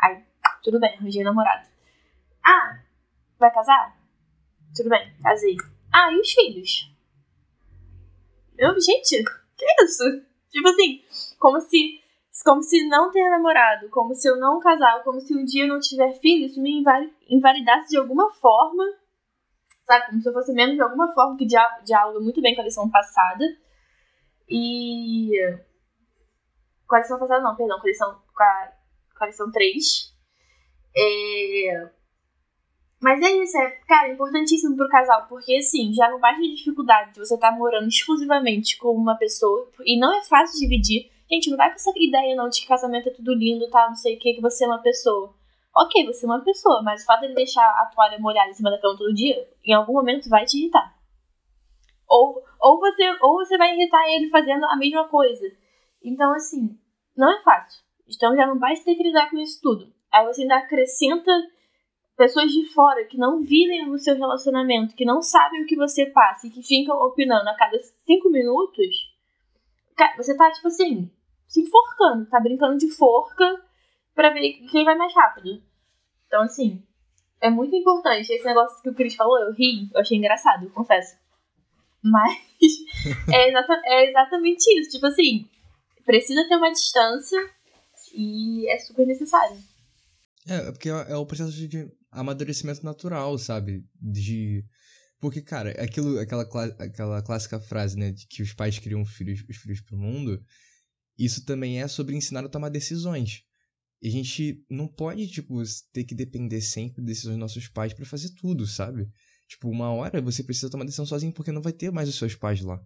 Aí, 0.02 0.22
tudo 0.62 0.78
bem, 0.78 0.94
arranjei 0.94 1.22
namorado. 1.22 1.68
Ah, 2.44 2.82
vai 3.38 3.52
casar? 3.52 3.98
Tudo 4.76 4.90
bem, 4.90 5.12
casei. 5.22 5.56
Ah, 5.92 6.12
e 6.12 6.20
os 6.20 6.30
filhos? 6.30 6.94
Eu, 8.58 8.78
gente, 8.80 9.24
que 9.56 9.84
isso? 9.84 10.27
Tipo 10.50 10.68
assim, 10.68 11.02
como 11.38 11.60
se 11.60 12.00
como 12.44 12.62
se 12.62 12.86
não 12.88 13.10
ter 13.10 13.28
namorado, 13.28 13.88
como 13.90 14.14
se 14.14 14.28
eu 14.28 14.36
não 14.36 14.60
casar, 14.60 15.02
como 15.02 15.20
se 15.20 15.34
um 15.34 15.44
dia 15.44 15.64
eu 15.64 15.68
não 15.68 15.80
tiver 15.80 16.12
filho, 16.20 16.46
isso 16.46 16.62
me 16.62 16.82
invalidasse 17.28 17.88
de 17.88 17.98
alguma 17.98 18.32
forma, 18.34 18.84
sabe? 19.84 20.06
Como 20.06 20.20
se 20.20 20.28
eu 20.28 20.32
fosse 20.32 20.52
menos 20.52 20.76
de 20.76 20.82
alguma 20.82 21.12
forma, 21.12 21.36
que 21.36 21.46
dialoga 21.46 22.20
muito 22.20 22.40
bem 22.40 22.54
com 22.54 22.60
a 22.60 22.64
lição 22.64 22.88
passada. 22.90 23.44
E. 24.48 25.30
Com 26.86 26.96
a 26.96 26.98
lição 27.00 27.18
passada, 27.18 27.42
não, 27.42 27.56
perdão, 27.56 27.78
com 27.80 27.86
a 27.86 27.90
lição, 27.90 28.22
com 28.34 28.42
a, 28.42 28.72
com 29.16 29.24
a 29.24 29.26
lição 29.26 29.50
3. 29.50 30.14
É... 30.96 31.97
Mas 33.00 33.22
é 33.22 33.30
isso, 33.30 33.56
é, 33.56 33.70
cara, 33.86 34.12
importantíssimo 34.12 34.76
pro 34.76 34.88
casal, 34.88 35.26
porque 35.28 35.56
assim, 35.56 35.92
já 35.92 36.10
não 36.10 36.18
basta 36.18 36.42
a 36.42 36.54
dificuldade 36.54 37.12
de 37.12 37.20
você 37.20 37.34
estar 37.34 37.52
tá 37.52 37.56
morando 37.56 37.86
exclusivamente 37.86 38.76
com 38.76 38.90
uma 38.90 39.16
pessoa, 39.16 39.70
e 39.84 39.98
não 39.98 40.12
é 40.18 40.24
fácil 40.24 40.58
dividir 40.58 41.10
Gente, 41.30 41.50
não 41.50 41.58
vai 41.58 41.68
com 41.68 41.74
essa 41.74 41.92
ideia 41.94 42.34
não 42.34 42.48
de 42.48 42.62
que 42.62 42.66
casamento 42.66 43.10
é 43.10 43.12
tudo 43.12 43.34
lindo, 43.34 43.68
tá? 43.68 43.86
Não 43.86 43.94
sei 43.94 44.16
o 44.16 44.18
que, 44.18 44.34
que 44.34 44.40
você 44.40 44.64
é 44.64 44.66
uma 44.66 44.80
pessoa. 44.80 45.34
Ok, 45.76 46.06
você 46.06 46.24
é 46.24 46.28
uma 46.28 46.42
pessoa, 46.42 46.82
mas 46.82 47.02
o 47.02 47.06
fato 47.06 47.28
de 47.28 47.34
deixar 47.34 47.62
a 47.62 47.86
toalha 47.94 48.18
molhada 48.18 48.48
em 48.48 48.54
cima 48.54 48.70
da 48.70 48.80
cama 48.80 48.96
todo 48.96 49.14
dia, 49.14 49.36
em 49.62 49.74
algum 49.74 49.92
momento 49.92 50.30
vai 50.30 50.46
te 50.46 50.58
irritar. 50.58 50.96
Ou, 52.08 52.42
ou, 52.58 52.80
você, 52.80 53.04
ou 53.20 53.34
você 53.36 53.58
vai 53.58 53.74
irritar 53.74 54.08
ele 54.08 54.30
fazendo 54.30 54.64
a 54.64 54.76
mesma 54.76 55.06
coisa. 55.08 55.44
Então, 56.02 56.32
assim, 56.32 56.78
não 57.14 57.30
é 57.30 57.42
fácil. 57.42 57.82
Então 58.08 58.34
já 58.34 58.46
não 58.46 58.58
basta 58.58 58.86
ter 58.86 58.94
que 58.94 59.02
lidar 59.02 59.28
com 59.28 59.36
isso 59.36 59.60
tudo. 59.60 59.92
Aí 60.10 60.24
você 60.24 60.42
ainda 60.42 60.56
acrescenta 60.56 61.30
pessoas 62.18 62.50
de 62.50 62.66
fora 62.74 63.04
que 63.04 63.16
não 63.16 63.42
vivem 63.44 63.86
no 63.86 63.96
seu 63.96 64.16
relacionamento, 64.16 64.96
que 64.96 65.04
não 65.04 65.22
sabem 65.22 65.62
o 65.62 65.66
que 65.66 65.76
você 65.76 66.04
passa 66.06 66.48
e 66.48 66.50
que 66.50 66.62
ficam 66.62 66.96
opinando 67.00 67.48
a 67.48 67.56
cada 67.56 67.78
cinco 68.04 68.28
minutos. 68.28 69.14
Você 70.16 70.36
tá, 70.36 70.50
tipo 70.50 70.66
assim, 70.66 71.10
se 71.46 71.62
enforcando, 71.62 72.28
tá 72.28 72.40
brincando 72.40 72.76
de 72.76 72.90
forca 72.90 73.64
para 74.14 74.30
ver 74.30 74.52
quem 74.68 74.84
vai 74.84 74.96
mais 74.96 75.14
rápido. 75.14 75.62
Então, 76.26 76.42
assim, 76.42 76.82
é 77.40 77.48
muito 77.48 77.74
importante. 77.76 78.32
Esse 78.32 78.44
negócio 78.44 78.82
que 78.82 78.90
o 78.90 78.94
Chris 78.94 79.14
falou, 79.14 79.38
eu 79.38 79.54
ri, 79.54 79.88
eu 79.94 80.00
achei 80.00 80.18
engraçado, 80.18 80.64
eu 80.64 80.70
confesso. 80.70 81.16
Mas 82.02 82.36
é, 83.32 83.48
exata, 83.48 83.80
é 83.84 84.08
exatamente 84.08 84.64
isso. 84.80 84.90
Tipo 84.90 85.06
assim, 85.06 85.48
precisa 86.04 86.48
ter 86.48 86.56
uma 86.56 86.72
distância 86.72 87.38
e 88.12 88.68
é 88.68 88.78
super 88.78 89.06
necessário. 89.06 89.56
É, 90.48 90.72
porque 90.72 90.88
é 90.88 91.16
o 91.16 91.26
processo 91.26 91.52
de 91.52 91.68
amadurecimento 92.10 92.84
natural, 92.84 93.38
sabe? 93.38 93.84
De. 94.00 94.64
Porque, 95.20 95.42
cara, 95.42 95.70
aquilo, 95.82 96.18
aquela, 96.18 96.42
aquela 96.78 97.22
clássica 97.22 97.58
frase, 97.58 97.96
né, 97.96 98.12
de 98.12 98.26
que 98.26 98.42
os 98.42 98.52
pais 98.52 98.78
criam 98.78 99.04
filhos, 99.04 99.44
os 99.48 99.56
filhos 99.56 99.80
pro 99.80 99.98
mundo, 99.98 100.40
isso 101.18 101.44
também 101.44 101.82
é 101.82 101.88
sobre 101.88 102.14
ensinar 102.14 102.44
a 102.44 102.48
tomar 102.48 102.68
decisões. 102.68 103.42
E 104.00 104.08
a 104.08 104.10
gente 104.12 104.64
não 104.70 104.86
pode, 104.86 105.26
tipo, 105.26 105.60
ter 105.92 106.04
que 106.04 106.14
depender 106.14 106.60
sempre 106.60 107.02
de 107.02 107.08
decisões 107.08 107.34
dos 107.34 107.40
nossos 107.40 107.66
pais 107.66 107.92
para 107.92 108.06
fazer 108.06 108.30
tudo, 108.30 108.64
sabe? 108.64 109.10
Tipo, 109.48 109.68
uma 109.68 109.90
hora 109.90 110.20
você 110.20 110.44
precisa 110.44 110.70
tomar 110.70 110.84
decisão 110.84 111.06
sozinho 111.06 111.32
porque 111.32 111.50
não 111.50 111.62
vai 111.62 111.72
ter 111.72 111.90
mais 111.90 112.08
os 112.08 112.14
seus 112.14 112.36
pais 112.36 112.60
lá. 112.60 112.80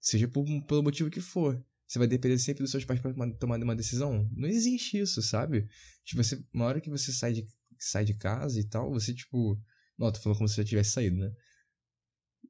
Seja 0.00 0.26
por, 0.26 0.44
pelo 0.66 0.82
motivo 0.82 1.10
que 1.10 1.20
for. 1.20 1.62
Você 1.86 1.98
vai 1.98 2.08
depender 2.08 2.38
sempre 2.38 2.62
dos 2.62 2.70
seus 2.70 2.84
pais 2.84 3.00
para 3.00 3.12
tomar 3.34 3.62
uma 3.62 3.76
decisão? 3.76 4.28
Não 4.32 4.48
existe 4.48 4.98
isso, 4.98 5.20
sabe? 5.22 5.68
Tipo, 6.04 6.22
você, 6.22 6.42
uma 6.52 6.64
hora 6.64 6.80
que 6.80 6.90
você 6.90 7.12
sai 7.12 7.32
de, 7.32 7.46
sai 7.84 8.04
de 8.04 8.14
casa 8.14 8.58
e 8.60 8.64
tal, 8.64 8.90
você, 8.90 9.14
tipo. 9.14 9.58
Não, 9.98 10.10
tô 10.10 10.20
falando 10.20 10.38
como 10.38 10.48
se 10.48 10.56
já 10.56 10.64
tivesse 10.64 10.92
saído, 10.92 11.16
né? 11.16 11.32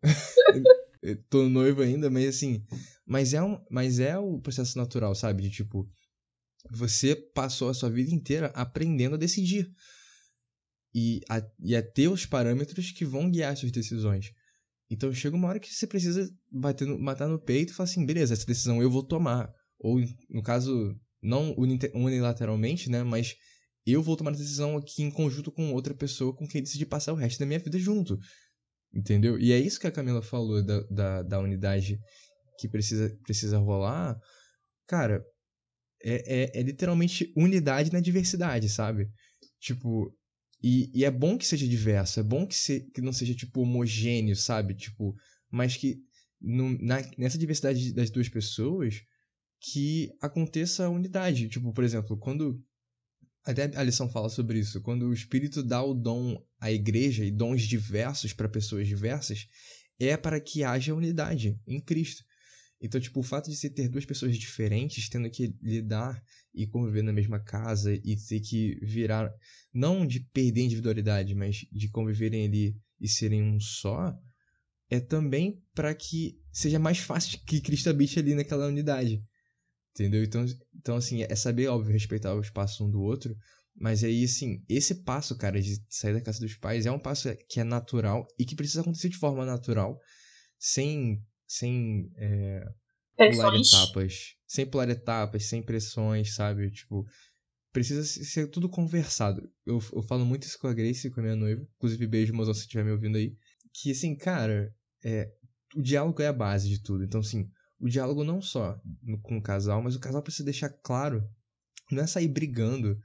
tô 1.31 1.49
noivo 1.49 1.83
ainda, 1.83 2.11
mas 2.11 2.29
assim. 2.29 2.65
Mas 3.07 3.35
é, 3.35 3.43
um, 3.43 3.59
mas 3.71 3.99
é 3.99 4.19
o 4.19 4.41
processo 4.41 4.79
natural, 4.79 5.15
sabe? 5.15 5.43
De 5.43 5.51
tipo. 5.51 5.89
você 6.71 7.17
passou 7.17 7.69
a 7.69 7.75
sua 7.75 7.91
vida 7.91 8.15
inteira 8.15 8.49
aprendendo 8.49 9.15
a 9.15 9.19
decidir. 9.19 9.71
E 10.95 11.21
a, 11.29 11.41
e 11.61 11.77
a 11.77 11.83
ter 11.83 12.09
os 12.09 12.27
parâmetros 12.27 12.91
que 12.91 13.05
vão 13.05 13.31
guiar 13.31 13.57
suas 13.57 13.71
decisões. 13.73 14.33
Então 14.91 15.13
chega 15.15 15.37
uma 15.37 15.49
hora 15.49 15.61
que 15.61 15.73
você 15.73 15.87
precisa 15.87 16.29
bater 16.51 16.87
no, 16.87 16.99
matar 16.99 17.29
no 17.29 17.39
peito 17.39 17.73
e 17.73 17.75
falar 17.75 17.89
assim, 17.89 18.05
beleza, 18.05 18.35
essa 18.35 18.45
decisão 18.45 18.83
eu 18.83 18.91
vou 18.91 19.05
tomar. 19.05 19.53
Ou, 19.79 20.01
no 20.29 20.43
caso, 20.43 20.99
não 21.23 21.55
unilateralmente, 21.95 22.91
né? 22.91 23.05
Mas 23.05 23.37
eu 23.87 24.03
vou 24.03 24.17
tomar 24.17 24.31
a 24.31 24.35
decisão 24.35 24.77
aqui 24.77 25.03
em 25.03 25.11
conjunto 25.11 25.51
com 25.51 25.73
outra 25.73 25.95
pessoa 25.95 26.35
com 26.35 26.47
quem 26.47 26.63
decidi 26.63 26.85
passar 26.87 27.13
o 27.13 27.17
resto 27.17 27.39
da 27.41 27.47
minha 27.47 27.59
vida 27.59 27.79
junto. 27.79 28.19
Entendeu? 28.93 29.39
E 29.39 29.53
é 29.53 29.59
isso 29.59 29.79
que 29.79 29.87
a 29.87 29.93
Camila 29.93 30.21
falou 30.21 30.65
da, 30.65 30.81
da, 30.91 31.23
da 31.23 31.39
unidade 31.39 31.99
que 32.59 32.69
precisa, 32.69 33.17
precisa 33.25 33.59
rolar. 33.59 34.19
Cara, 34.87 35.25
é, 36.03 36.59
é, 36.59 36.61
é 36.61 36.63
literalmente 36.63 37.33
unidade 37.37 37.93
na 37.93 38.01
diversidade, 38.01 38.69
sabe? 38.69 39.09
Tipo, 39.61 40.13
e, 40.63 40.91
e, 40.95 41.05
é 41.05 41.11
bom 41.11 41.39
que 41.39 41.47
seja 41.47 41.67
diverso, 41.67 42.21
é 42.21 42.23
bom 42.23 42.47
que, 42.47 42.55
se, 42.55 42.91
que 42.93 43.01
não 43.01 43.13
seja, 43.13 43.35
tipo, 43.35 43.63
homogêneo, 43.63 44.37
sabe? 44.37 44.75
Tipo, 44.75 45.15
mas 45.51 45.77
que 45.77 45.99
no, 46.41 46.77
na, 46.83 47.03
nessa 47.17 47.39
diversidade 47.39 47.93
das 47.93 48.11
duas 48.11 48.29
pessoas 48.29 49.03
que 49.61 50.11
aconteça 50.21 50.87
a 50.87 50.91
unidade. 50.91 51.49
Tipo, 51.49 51.73
por 51.73 51.85
exemplo, 51.85 52.17
quando. 52.19 52.63
Até 53.45 53.71
a 53.77 53.83
lição 53.83 54.09
fala 54.09 54.29
sobre 54.29 54.59
isso. 54.59 54.81
Quando 54.83 55.07
o 55.07 55.13
Espírito 55.13 55.63
dá 55.63 55.83
o 55.83 55.95
dom 55.95 56.43
à 56.61 56.71
igreja 56.71 57.25
e 57.25 57.31
dons 57.31 57.63
diversos 57.63 58.33
para 58.33 58.49
pessoas 58.49 58.87
diversas, 58.87 59.49
é 59.99 60.17
para 60.17 60.41
que 60.41 60.63
haja 60.63 60.95
unidade 60.95 61.59
em 61.67 61.81
Cristo. 61.81 62.25
Então, 62.81 63.01
tipo, 63.01 63.21
o 63.21 63.23
fato 63.23 63.51
de 63.51 63.57
você 63.57 63.69
ter 63.69 63.89
duas 63.89 64.07
pessoas 64.07 64.39
diferentes 64.39 65.09
tendo 65.09 65.31
que 65.31 65.55
lidar 65.61 66.23
e 66.55 66.67
conviver 66.67 67.03
na 67.03 67.13
mesma 67.13 67.39
casa 67.39 67.93
e 67.93 68.17
ter 68.17 68.41
que 68.41 68.79
virar, 68.83 69.31
não 69.73 70.07
de 70.07 70.21
perder 70.21 70.63
individualidade, 70.63 71.35
mas 71.35 71.67
de 71.71 71.89
conviverem 71.91 72.47
ali 72.47 72.77
e 72.99 73.07
serem 73.07 73.43
um 73.43 73.61
só, 73.61 74.19
é 74.89 74.99
também 74.99 75.63
para 75.75 75.95
que 75.95 76.41
seja 76.51 76.79
mais 76.79 76.99
fácil 76.99 77.39
que 77.47 77.61
Cristo 77.61 77.91
habite 77.91 78.19
ali 78.19 78.35
naquela 78.35 78.67
unidade. 78.67 79.23
Entendeu? 79.93 80.23
Então, 80.23 80.45
então, 80.77 80.97
assim, 80.97 81.23
é 81.23 81.35
saber, 81.35 81.69
óbvio, 81.69 81.93
respeitar 81.93 82.35
o 82.35 82.41
espaço 82.41 82.85
um 82.85 82.91
do 82.91 83.01
outro, 83.01 83.37
mas 83.75 84.05
aí, 84.05 84.25
assim, 84.25 84.63
esse 84.69 85.03
passo, 85.03 85.37
cara, 85.37 85.61
de 85.61 85.83
sair 85.89 86.15
da 86.15 86.21
casa 86.21 86.41
dos 86.41 86.55
pais 86.55 86.87
é 86.87 86.91
um 86.91 86.99
passo 86.99 87.35
que 87.49 87.61
é 87.61 87.65
natural 87.65 88.27
e 88.39 88.45
que 88.45 88.55
precisa 88.55 88.83
acontecer 88.83 89.09
de 89.09 89.17
forma 89.17 89.45
natural, 89.45 89.99
sem 90.59 91.25
sem 91.47 92.13
é, 92.17 92.65
pular 93.17 93.55
etapas. 93.57 94.37
Sem 94.47 94.67
pular 94.67 94.89
etapas, 94.89 95.47
sem 95.47 95.63
pressões, 95.63 96.35
sabe? 96.35 96.71
Tipo, 96.71 97.05
precisa 97.73 98.05
ser 98.05 98.49
tudo 98.49 98.69
conversado. 98.69 99.43
Eu, 99.67 99.83
eu 99.93 100.03
falo 100.03 100.25
muito 100.25 100.45
isso 100.45 100.59
com 100.59 100.69
a 100.69 100.75
Grace, 100.75 101.11
com 101.11 101.21
a 101.21 101.23
minha 101.23 101.37
noiva. 101.37 101.67
Inclusive, 101.77 102.07
beijo, 102.07 102.35
mozão, 102.35 102.55
se 102.55 102.61
estiver 102.61 102.85
me 102.85 102.93
ouvindo 102.93 103.17
aí. 103.17 103.37
Que, 103.73 103.91
assim, 103.91 104.15
cara, 104.15 104.73
é, 105.05 105.33
o 105.75 105.83
diálogo 105.83 106.23
é 106.23 106.29
a 106.29 106.33
base 106.33 106.69
de 106.69 106.83
tudo. 106.83 107.05
Então, 107.05 107.21
assim, 107.21 107.51
o 107.81 107.89
diálogo 107.89 108.25
não 108.25 108.43
só 108.43 108.79
com 109.23 109.39
o 109.39 109.43
casal, 109.43 109.83
mas 109.83 109.97
o 109.97 110.01
casal 110.01 110.23
precisa 110.23 110.45
deixar 110.45 110.69
claro. 110.69 111.27
Não 111.91 112.03
é 112.03 112.07
sair 112.07 112.29
brigando 112.29 112.97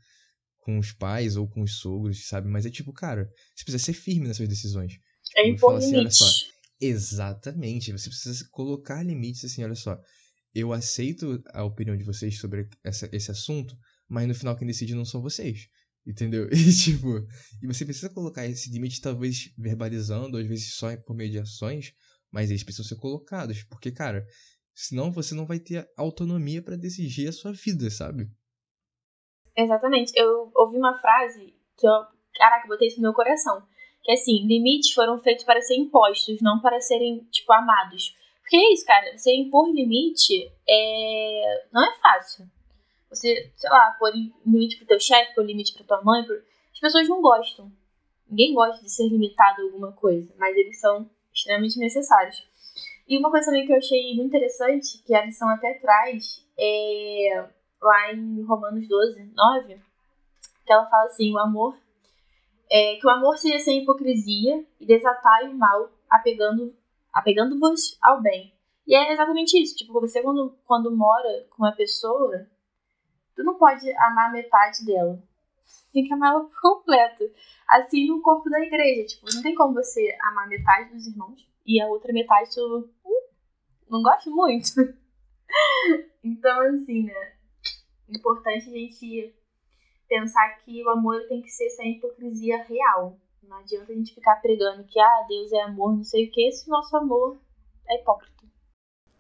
com 0.60 0.78
os 0.78 0.92
pais 0.92 1.36
ou 1.38 1.48
com 1.48 1.62
os 1.62 1.80
sogros, 1.80 2.28
sabe? 2.28 2.48
Mas 2.48 2.66
é 2.66 2.70
tipo, 2.70 2.92
cara, 2.92 3.30
você 3.56 3.64
precisa 3.64 3.84
ser 3.84 3.94
firme 3.94 4.28
nessas 4.28 4.48
decisões. 4.48 5.00
É 5.38 5.48
importante. 5.48 5.86
Assim, 5.86 5.98
olha 5.98 6.12
só, 6.12 6.26
Exatamente. 6.80 7.92
Você 7.92 8.10
precisa 8.10 8.48
colocar 8.52 9.04
limites 9.04 9.46
assim, 9.46 9.64
olha 9.64 9.76
só. 9.76 10.00
Eu 10.54 10.72
aceito 10.72 11.44
a 11.54 11.64
opinião 11.64 11.98
de 11.98 12.04
vocês 12.04 12.38
sobre 12.38 12.68
essa, 12.84 13.10
esse 13.12 13.32
assunto, 13.32 13.78
mas 14.08 14.28
no 14.28 14.36
final 14.36 14.56
quem 14.56 14.68
decide 14.68 14.96
não 14.96 15.06
são 15.06 15.22
vocês. 15.22 15.68
Entendeu? 16.06 16.48
E 16.54 16.74
tipo, 16.74 17.28
e 17.62 17.68
você 17.68 17.84
precisa 17.86 18.10
colocar 18.10 18.46
esse 18.46 18.70
limite, 18.72 19.02
talvez 19.02 19.52
verbalizando, 19.58 20.38
ou 20.38 20.44
às 20.44 20.48
vezes 20.48 20.76
só 20.76 20.96
por 20.98 21.16
meio 21.16 21.32
de 21.32 21.40
ações, 21.40 21.94
mas 22.32 22.50
eles 22.50 22.64
precisam 22.64 22.86
ser 22.86 22.96
colocados. 22.98 23.64
Porque, 23.64 23.92
cara, 23.92 24.26
senão 24.76 25.12
você 25.12 25.34
não 25.34 25.46
vai 25.46 25.58
ter 25.58 25.90
autonomia 25.98 26.62
para 26.62 26.76
decidir 26.76 27.30
a 27.30 27.34
sua 27.34 27.54
vida, 27.54 27.90
sabe? 27.90 28.30
Exatamente. 29.58 30.12
Eu 30.16 30.52
ouvi 30.54 30.78
uma 30.78 31.00
frase 31.00 31.56
que 31.78 31.88
eu. 31.88 32.06
Caraca, 32.36 32.68
botei 32.68 32.90
isso 32.90 32.98
no 32.98 33.04
meu 33.04 33.14
coração 33.14 33.66
que 34.06 34.12
assim, 34.12 34.46
limites 34.46 34.94
foram 34.94 35.20
feitos 35.20 35.44
para 35.44 35.60
serem 35.62 35.86
impostos, 35.86 36.40
não 36.40 36.62
para 36.62 36.80
serem, 36.80 37.28
tipo, 37.32 37.52
amados. 37.52 38.16
Porque 38.40 38.56
é 38.56 38.72
isso, 38.72 38.86
cara, 38.86 39.18
você 39.18 39.36
impor 39.36 39.68
limite 39.74 40.48
é... 40.70 41.68
não 41.74 41.84
é 41.84 41.98
fácil. 41.98 42.46
Você, 43.10 43.52
sei 43.56 43.70
lá, 43.70 43.96
pôr 43.98 44.14
limite 44.46 44.78
pro 44.78 44.86
teu 44.86 45.00
chefe, 45.00 45.34
pôr 45.34 45.44
limite 45.44 45.74
pra 45.74 45.84
tua 45.84 46.04
mãe, 46.04 46.24
pro... 46.24 46.36
as 46.36 46.80
pessoas 46.80 47.10
não 47.10 47.20
gostam. 47.20 47.72
Ninguém 48.30 48.54
gosta 48.54 48.84
de 48.84 48.92
ser 48.92 49.08
limitado 49.08 49.62
a 49.62 49.66
alguma 49.66 49.92
coisa, 49.92 50.32
mas 50.38 50.56
eles 50.56 50.80
são 50.80 51.10
extremamente 51.34 51.80
necessários. 51.80 52.48
E 53.08 53.18
uma 53.18 53.30
coisa 53.30 53.48
também 53.48 53.66
que 53.66 53.72
eu 53.72 53.78
achei 53.78 54.16
muito 54.16 54.28
interessante, 54.28 55.04
que 55.04 55.14
a 55.14 55.26
lição 55.26 55.48
até 55.50 55.76
traz, 55.76 56.46
é 56.58 57.48
lá 57.82 58.14
em 58.14 58.42
Romanos 58.44 58.88
12, 58.88 59.32
9, 59.36 59.80
que 60.66 60.74
ela 60.74 60.90
fala 60.90 61.06
assim, 61.06 61.32
o 61.32 61.38
amor 61.38 61.78
é, 62.70 62.96
que 62.96 63.06
o 63.06 63.10
amor 63.10 63.38
seja 63.38 63.60
sem 63.60 63.82
hipocrisia 63.82 64.66
e 64.80 64.86
desatai 64.86 65.50
o 65.50 65.58
mal, 65.58 65.92
apegando, 66.10 66.76
apegando-vos 67.14 67.98
ao 68.02 68.22
bem. 68.22 68.54
E 68.88 68.96
é 68.96 69.12
exatamente 69.14 69.62
isso. 69.62 69.76
Tipo, 69.76 69.94
você 69.94 70.22
quando, 70.22 70.56
quando 70.66 70.96
mora 70.96 71.46
com 71.50 71.64
uma 71.64 71.76
pessoa, 71.76 72.48
tu 73.36 73.44
não 73.44 73.56
pode 73.56 73.90
amar 73.98 74.32
metade 74.32 74.86
dela. 74.86 75.22
Tem 75.92 76.04
que 76.04 76.14
amar 76.14 76.34
ela 76.34 76.44
por 76.44 76.62
completo. 76.62 77.24
Assim 77.68 78.08
no 78.08 78.22
corpo 78.22 78.50
da 78.50 78.60
igreja. 78.60 79.08
Tipo, 79.08 79.34
não 79.34 79.42
tem 79.42 79.56
como 79.56 79.74
você 79.74 80.16
amar 80.22 80.48
metade 80.48 80.94
dos 80.94 81.08
irmãos 81.08 81.48
e 81.66 81.82
a 81.82 81.88
outra 81.88 82.14
metade 82.14 82.54
tu 82.54 82.90
não 83.96 84.04
gosta 84.04 84.30
muito. 84.30 84.72
então, 86.24 86.62
assim, 86.74 87.04
né? 87.04 87.34
Importante 88.10 88.70
a 88.70 88.74
gente 88.74 89.34
pensar 90.08 90.60
que 90.64 90.84
o 90.84 90.90
amor 90.90 91.22
tem 91.28 91.42
que 91.42 91.50
ser 91.50 91.70
sem 91.70 91.94
hipocrisia 91.94 92.64
real. 92.64 93.18
Não 93.44 93.58
adianta 93.58 93.92
a 93.92 93.96
gente 93.96 94.14
ficar 94.14 94.36
pregando 94.38 94.84
que 94.84 95.00
ah, 95.00 95.26
Deus 95.28 95.52
é 95.52 95.62
amor, 95.62 95.96
não 95.96 96.04
sei 96.04 96.28
o 96.28 96.32
que, 96.32 96.52
se 96.52 96.68
o 96.68 96.72
nosso 96.72 96.96
amor 96.98 97.38
é 97.88 98.02
hipócrita. 98.02 98.34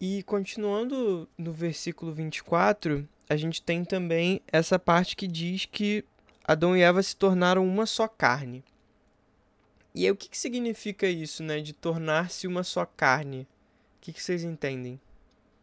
E 0.01 0.23
continuando 0.23 1.27
no 1.37 1.51
versículo 1.51 2.11
24, 2.11 3.07
a 3.29 3.37
gente 3.37 3.61
tem 3.61 3.85
também 3.85 4.41
essa 4.51 4.77
parte 4.77 5.15
que 5.15 5.27
diz 5.27 5.65
que 5.65 6.03
Adão 6.43 6.75
e 6.75 6.81
Eva 6.81 7.01
se 7.01 7.15
tornaram 7.15 7.65
uma 7.65 7.85
só 7.85 8.07
carne. 8.07 8.63
E 9.93 10.03
aí, 10.05 10.11
o 10.11 10.15
que, 10.15 10.27
que 10.27 10.37
significa 10.37 11.07
isso, 11.07 11.41
né? 11.41 11.61
De 11.61 11.71
tornar-se 11.71 12.45
uma 12.45 12.63
só 12.63 12.85
carne? 12.85 13.47
O 14.05 14.07
que, 14.07 14.13
que 14.13 14.21
vocês 14.21 14.43
entendem? 14.43 15.01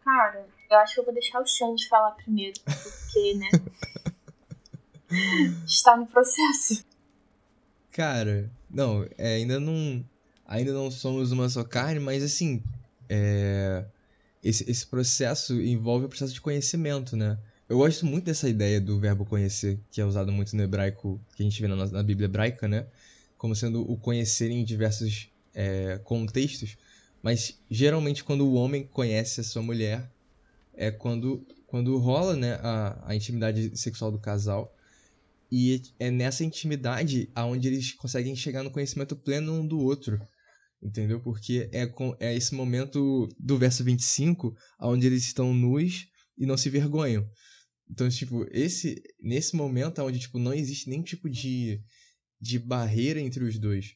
Cara, 0.04 0.44
eu 0.68 0.78
acho 0.78 0.94
que 0.94 1.00
eu 1.00 1.04
vou 1.04 1.14
deixar 1.14 1.40
o 1.40 1.46
Xande 1.46 1.82
de 1.82 1.88
falar 1.88 2.10
primeiro, 2.10 2.58
porque, 2.64 3.34
né? 3.34 3.48
está 5.64 5.96
no 5.96 6.08
processo. 6.08 6.84
Cara, 7.92 8.50
não, 8.68 9.06
é, 9.16 9.36
ainda 9.36 9.60
não. 9.60 10.04
Ainda 10.44 10.72
não 10.72 10.90
somos 10.90 11.30
uma 11.30 11.48
só 11.48 11.62
carne, 11.62 12.00
mas 12.00 12.24
assim. 12.24 12.60
É, 13.08 13.84
esse, 14.42 14.68
esse 14.68 14.84
processo 14.88 15.54
envolve 15.62 16.06
o 16.06 16.08
processo 16.08 16.34
de 16.34 16.40
conhecimento, 16.40 17.16
né? 17.16 17.38
Eu 17.68 17.78
gosto 17.78 18.04
muito 18.04 18.24
dessa 18.24 18.48
ideia 18.48 18.80
do 18.80 18.98
verbo 18.98 19.24
conhecer, 19.24 19.78
que 19.88 20.00
é 20.00 20.04
usado 20.04 20.32
muito 20.32 20.56
no 20.56 20.64
hebraico, 20.64 21.20
que 21.36 21.44
a 21.44 21.46
gente 21.46 21.62
vê 21.62 21.68
na, 21.68 21.76
na 21.86 22.02
Bíblia 22.02 22.24
hebraica, 22.24 22.66
né? 22.66 22.88
Como 23.38 23.54
sendo 23.54 23.88
o 23.88 23.96
conhecer 23.96 24.50
em 24.50 24.64
diversos 24.64 25.30
é, 25.54 26.00
contextos. 26.02 26.76
Mas 27.22 27.58
geralmente 27.70 28.24
quando 28.24 28.46
o 28.46 28.54
homem 28.54 28.84
conhece 28.84 29.40
a 29.40 29.44
sua 29.44 29.62
mulher, 29.62 30.10
é 30.74 30.90
quando, 30.90 31.46
quando 31.66 31.96
rola 31.98 32.34
né, 32.34 32.54
a, 32.54 33.10
a 33.10 33.14
intimidade 33.14 33.76
sexual 33.76 34.10
do 34.10 34.18
casal. 34.18 34.74
E 35.50 35.82
é 35.98 36.10
nessa 36.10 36.44
intimidade 36.44 37.30
aonde 37.34 37.68
eles 37.68 37.92
conseguem 37.92 38.34
chegar 38.34 38.62
no 38.62 38.70
conhecimento 38.70 39.14
pleno 39.14 39.52
um 39.52 39.66
do 39.66 39.78
outro. 39.78 40.20
Entendeu? 40.82 41.20
Porque 41.20 41.68
é, 41.72 41.86
com, 41.86 42.16
é 42.18 42.34
esse 42.34 42.54
momento 42.54 43.28
do 43.38 43.56
verso 43.56 43.84
25, 43.84 44.56
onde 44.80 45.06
eles 45.06 45.22
estão 45.22 45.54
nus 45.54 46.08
e 46.36 46.44
não 46.44 46.56
se 46.56 46.68
vergonham. 46.68 47.28
Então, 47.88 48.08
tipo, 48.08 48.46
esse, 48.50 49.00
nesse 49.20 49.54
momento 49.54 50.02
onde 50.02 50.18
tipo, 50.18 50.38
não 50.38 50.52
existe 50.52 50.88
nenhum 50.88 51.02
tipo 51.02 51.28
de, 51.28 51.80
de 52.40 52.58
barreira 52.58 53.20
entre 53.20 53.44
os 53.44 53.58
dois. 53.58 53.94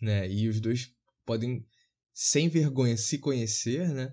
Né? 0.00 0.30
E 0.30 0.48
os 0.48 0.60
dois 0.60 0.92
podem, 1.24 1.66
sem 2.12 2.48
vergonha, 2.48 2.96
se 2.96 3.18
conhecer, 3.18 3.88
né? 3.88 4.12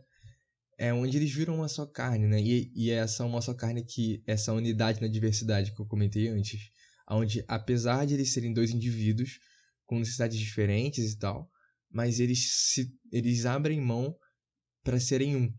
é 0.79 0.93
onde 0.93 1.17
eles 1.17 1.31
viram 1.33 1.55
uma 1.55 1.67
só 1.67 1.85
carne, 1.85 2.25
né? 2.25 2.41
E, 2.41 2.71
e 2.73 2.89
é 2.89 2.95
essa 2.95 3.25
uma 3.25 3.41
só 3.41 3.53
carne 3.53 3.83
que 3.83 4.23
essa 4.25 4.53
unidade 4.53 5.01
na 5.01 5.07
diversidade 5.07 5.75
que 5.75 5.81
eu 5.81 5.85
comentei 5.85 6.29
antes, 6.29 6.71
onde 7.11 7.43
apesar 7.49 8.07
de 8.07 8.13
eles 8.13 8.31
serem 8.31 8.53
dois 8.53 8.71
indivíduos 8.71 9.39
com 9.85 9.99
necessidades 9.99 10.39
diferentes 10.39 11.11
e 11.11 11.19
tal, 11.19 11.49
mas 11.91 12.21
eles 12.21 12.71
se 12.71 12.89
eles 13.11 13.45
abrem 13.45 13.81
mão 13.81 14.15
para 14.81 14.99
serem 15.01 15.35
um. 15.35 15.53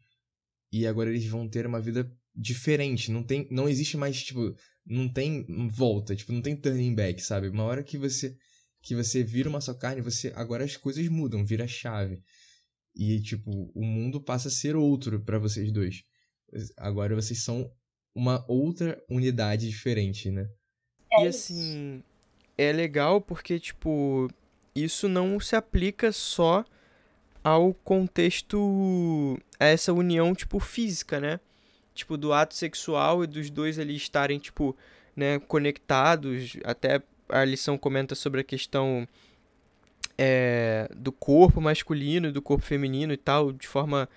E 0.72 0.86
agora 0.86 1.10
eles 1.10 1.26
vão 1.26 1.46
ter 1.46 1.66
uma 1.66 1.82
vida 1.82 2.10
diferente. 2.34 3.10
Não 3.10 3.22
tem, 3.22 3.46
não 3.50 3.68
existe 3.68 3.98
mais, 3.98 4.22
tipo, 4.22 4.54
não 4.86 5.12
tem 5.12 5.44
volta, 5.68 6.16
tipo, 6.16 6.32
não 6.32 6.40
tem 6.40 6.56
turning 6.56 6.94
back, 6.94 7.22
sabe? 7.22 7.48
Uma 7.48 7.64
hora 7.64 7.84
que 7.84 7.98
você 7.98 8.34
que 8.82 8.94
você 8.94 9.22
vira 9.22 9.48
uma 9.48 9.60
só 9.60 9.74
carne, 9.74 10.00
você 10.00 10.32
agora 10.34 10.64
as 10.64 10.76
coisas 10.76 11.06
mudam, 11.08 11.44
vira 11.44 11.66
chave. 11.66 12.22
E 12.94 13.20
tipo, 13.20 13.70
o 13.74 13.84
mundo 13.84 14.20
passa 14.20 14.48
a 14.48 14.50
ser 14.50 14.74
outro 14.76 15.20
para 15.20 15.38
vocês 15.38 15.70
dois. 15.72 16.02
Agora 16.76 17.14
vocês 17.14 17.42
são 17.44 17.70
uma 18.14 18.44
outra 18.48 19.02
unidade 19.08 19.68
diferente, 19.68 20.30
né? 20.30 20.48
É 21.12 21.24
e 21.24 21.28
assim, 21.28 22.02
é 22.58 22.72
legal 22.72 23.20
porque 23.20 23.58
tipo, 23.60 24.28
isso 24.74 25.08
não 25.08 25.38
se 25.38 25.54
aplica 25.54 26.10
só 26.12 26.64
ao 27.42 27.72
contexto 27.72 29.38
a 29.58 29.66
essa 29.66 29.92
união 29.92 30.34
tipo 30.34 30.58
física, 30.58 31.20
né? 31.20 31.40
Tipo 31.94 32.16
do 32.16 32.32
ato 32.32 32.54
sexual 32.54 33.24
e 33.24 33.26
dos 33.26 33.50
dois 33.50 33.78
ali 33.78 33.94
estarem 33.96 34.38
tipo, 34.38 34.76
né, 35.14 35.38
conectados, 35.40 36.56
até 36.64 37.02
a 37.30 37.44
lição 37.44 37.78
comenta 37.78 38.14
sobre 38.14 38.40
a 38.40 38.44
questão 38.44 39.06
é, 40.18 40.88
do 40.94 41.10
corpo 41.10 41.60
masculino 41.60 42.28
e 42.28 42.32
do 42.32 42.42
corpo 42.42 42.64
feminino 42.64 43.12
e 43.12 43.16
tal, 43.16 43.52
de 43.52 43.66
forma 43.66 44.08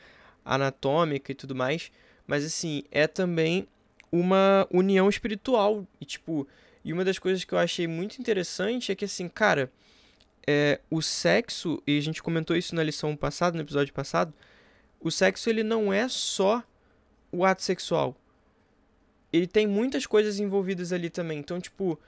anatômica 0.43 1.32
e 1.32 1.36
tudo 1.36 1.56
mais. 1.56 1.91
Mas 2.28 2.45
assim, 2.45 2.84
é 2.91 3.08
também 3.08 3.67
uma 4.12 4.67
união 4.69 5.10
espiritual. 5.10 5.88
E 5.99 6.06
tipo, 6.06 6.47
e 6.84 6.91
uma 6.91 7.06
das 7.06 7.17
coisas 7.17 7.43
que 7.43 7.54
eu 7.54 7.58
achei 7.58 7.88
muito 7.88 8.19
interessante 8.19 8.91
é 8.91 8.95
que 8.95 9.06
assim, 9.06 9.30
cara, 9.30 9.71
é, 10.45 10.80
o 10.89 11.02
sexo, 11.02 11.82
e 11.88 11.97
a 11.97 12.02
gente 12.02 12.21
comentou 12.21 12.56
isso 12.56 12.76
na 12.76 12.84
lição 12.84 13.15
passada, 13.15 13.56
no 13.56 13.63
episódio 13.63 13.93
passado, 13.93 14.34
o 14.99 15.10
sexo 15.10 15.49
ele 15.49 15.63
não 15.63 15.91
é 15.91 16.08
só 16.08 16.63
o 17.32 17.45
ato 17.45 17.63
sexual. 17.63 18.15
Ele 19.32 19.47
tem 19.47 19.65
muitas 19.65 20.06
coisas 20.06 20.39
envolvidas 20.39 20.93
ali 20.93 21.10
também. 21.10 21.39
Então, 21.39 21.60
tipo, 21.60 21.99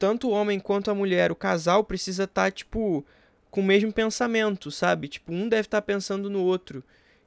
tanto 0.00 0.28
o 0.28 0.30
homem 0.30 0.58
quanto 0.58 0.90
a 0.90 0.94
mulher, 0.94 1.30
o 1.30 1.36
casal 1.36 1.84
precisa 1.84 2.24
estar, 2.24 2.44
tá, 2.44 2.50
tipo, 2.50 3.04
com 3.50 3.60
o 3.60 3.64
mesmo 3.64 3.92
pensamento, 3.92 4.70
sabe? 4.70 5.08
Tipo, 5.08 5.30
um 5.30 5.46
deve 5.46 5.66
estar 5.66 5.82
tá 5.82 5.86
pensando 5.86 6.30
no 6.30 6.42
outro. 6.42 6.82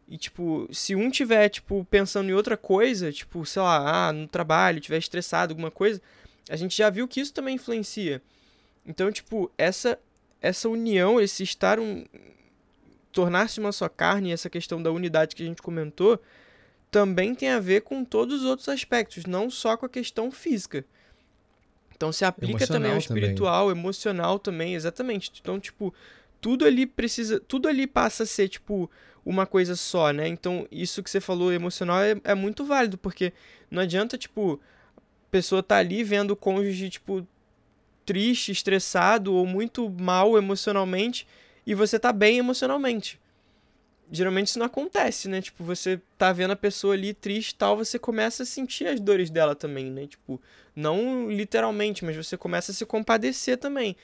E, 0.07 0.17
tipo, 0.17 0.67
se 0.71 0.95
um 0.95 1.11
tiver, 1.11 1.49
tipo, 1.49 1.85
pensando 1.85 2.31
em 2.31 2.33
outra 2.33 2.57
coisa, 2.57 3.11
tipo, 3.11 3.45
sei 3.45 3.61
lá, 3.61 4.07
ah, 4.07 4.11
no 4.11 4.27
trabalho, 4.27 4.81
tiver 4.81 4.97
estressado, 4.97 5.53
alguma 5.53 5.69
coisa, 5.69 6.01
a 6.49 6.55
gente 6.55 6.75
já 6.75 6.89
viu 6.89 7.07
que 7.07 7.21
isso 7.21 7.31
também 7.31 7.55
influencia. 7.55 8.19
Então, 8.83 9.11
tipo, 9.11 9.51
essa 9.55 9.99
essa 10.41 10.67
união, 10.67 11.21
esse 11.21 11.43
estar 11.43 11.79
um 11.79 12.03
tornar-se 13.13 13.59
uma 13.59 13.71
só 13.71 13.87
carne, 13.87 14.33
essa 14.33 14.49
questão 14.49 14.81
da 14.81 14.91
unidade 14.91 15.35
que 15.35 15.43
a 15.43 15.45
gente 15.45 15.61
comentou, 15.61 16.19
também 16.91 17.35
tem 17.35 17.49
a 17.49 17.59
ver 17.59 17.81
com 17.81 18.03
todos 18.03 18.41
os 18.41 18.45
outros 18.45 18.67
aspectos, 18.67 19.25
não 19.25 19.49
só 19.49 19.77
com 19.77 19.85
a 19.85 19.89
questão 19.89 20.31
física. 20.31 20.83
Então 21.95 22.11
se 22.11 22.25
aplica 22.25 22.51
emocional 22.53 22.77
também 22.77 22.91
ao 22.91 22.97
espiritual, 22.97 23.67
também. 23.67 23.81
emocional 23.81 24.39
também, 24.39 24.75
exatamente. 24.75 25.31
Então, 25.39 25.59
tipo, 25.59 25.93
tudo 26.41 26.65
ali 26.65 26.85
precisa, 26.85 27.39
tudo 27.39 27.67
ali 27.67 27.87
passa 27.87 28.23
a 28.23 28.25
ser 28.25 28.49
tipo 28.49 28.89
uma 29.25 29.45
coisa 29.45 29.75
só, 29.75 30.11
né? 30.11 30.27
Então, 30.27 30.67
isso 30.69 31.01
que 31.01 31.09
você 31.09 31.21
falou 31.21 31.53
emocional 31.53 32.01
é, 32.01 32.15
é 32.23 32.35
muito 32.35 32.65
válido, 32.65 32.97
porque 32.97 33.31
não 33.71 33.81
adianta, 33.81 34.17
tipo, 34.17 34.59
a 34.97 35.01
pessoa 35.31 35.63
tá 35.63 35.77
ali 35.77 36.03
vendo 36.03 36.31
o 36.31 36.35
cônjuge, 36.35 36.89
tipo, 36.89 37.25
triste, 38.05 38.51
estressado 38.51 39.33
ou 39.33 39.45
muito 39.45 39.89
mal 39.89 40.37
emocionalmente 40.37 41.25
e 41.65 41.73
você 41.73 41.97
tá 41.97 42.11
bem 42.11 42.37
emocionalmente. 42.37 43.19
Geralmente 44.15 44.49
isso 44.49 44.59
não 44.59 44.67
acontece, 44.67 45.27
né? 45.27 45.41
Tipo, 45.41 45.63
você 45.63 45.99
tá 46.19 46.31
vendo 46.31 46.51
a 46.51 46.55
pessoa 46.55 46.93
ali 46.93 47.15
triste 47.15 47.55
tal, 47.55 47.75
você 47.75 47.97
começa 47.97 48.43
a 48.43 48.45
sentir 48.45 48.85
as 48.85 48.99
dores 48.99 49.31
dela 49.31 49.55
também, 49.55 49.89
né? 49.89 50.05
Tipo, 50.05 50.39
não 50.75 51.31
literalmente, 51.31 52.05
mas 52.05 52.15
você 52.15 52.37
começa 52.37 52.71
a 52.71 52.75
se 52.75 52.85
compadecer 52.85 53.57
também. 53.57 53.95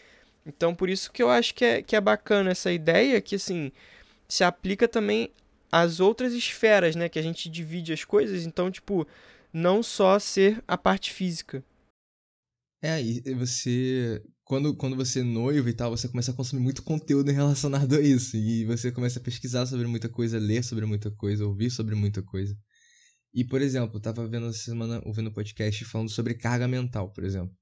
Então, 0.43 0.73
por 0.73 0.89
isso 0.89 1.11
que 1.11 1.21
eu 1.21 1.29
acho 1.29 1.53
que 1.53 1.63
é, 1.63 1.83
que 1.83 1.95
é 1.95 2.01
bacana 2.01 2.49
essa 2.49 2.71
ideia 2.71 3.21
que, 3.21 3.35
assim, 3.35 3.71
se 4.27 4.43
aplica 4.43 4.87
também 4.87 5.29
às 5.71 5.99
outras 5.99 6.33
esferas, 6.33 6.95
né? 6.95 7.07
Que 7.07 7.19
a 7.19 7.21
gente 7.23 7.47
divide 7.47 7.93
as 7.93 8.03
coisas. 8.03 8.47
Então, 8.47 8.71
tipo, 8.71 9.07
não 9.53 9.83
só 9.83 10.17
ser 10.17 10.59
a 10.67 10.75
parte 10.75 11.13
física. 11.13 11.63
É, 12.81 12.99
e 12.99 13.21
você. 13.35 14.23
Quando, 14.49 14.75
quando 14.75 14.95
você 14.95 15.19
é 15.19 15.23
noivo 15.23 15.69
e 15.69 15.73
tal, 15.73 15.91
você 15.91 16.07
começa 16.07 16.31
a 16.31 16.33
consumir 16.33 16.63
muito 16.63 16.81
conteúdo 16.81 17.29
relacionado 17.31 17.93
a 17.95 18.01
isso. 18.01 18.35
E 18.35 18.65
você 18.65 18.91
começa 18.91 19.19
a 19.19 19.21
pesquisar 19.21 19.67
sobre 19.67 19.85
muita 19.85 20.09
coisa, 20.09 20.39
ler 20.39 20.63
sobre 20.63 20.87
muita 20.87 21.11
coisa, 21.11 21.45
ouvir 21.45 21.69
sobre 21.69 21.93
muita 21.93 22.23
coisa. 22.23 22.57
E, 23.31 23.45
por 23.45 23.61
exemplo, 23.61 23.97
eu 23.97 24.01
tava 24.01 24.27
vendo 24.27 24.47
essa 24.47 24.57
semana, 24.57 25.03
ouvindo 25.05 25.29
um 25.29 25.33
podcast 25.33 25.85
falando 25.85 26.09
sobre 26.09 26.33
carga 26.33 26.67
mental, 26.67 27.13
por 27.13 27.23
exemplo. 27.23 27.55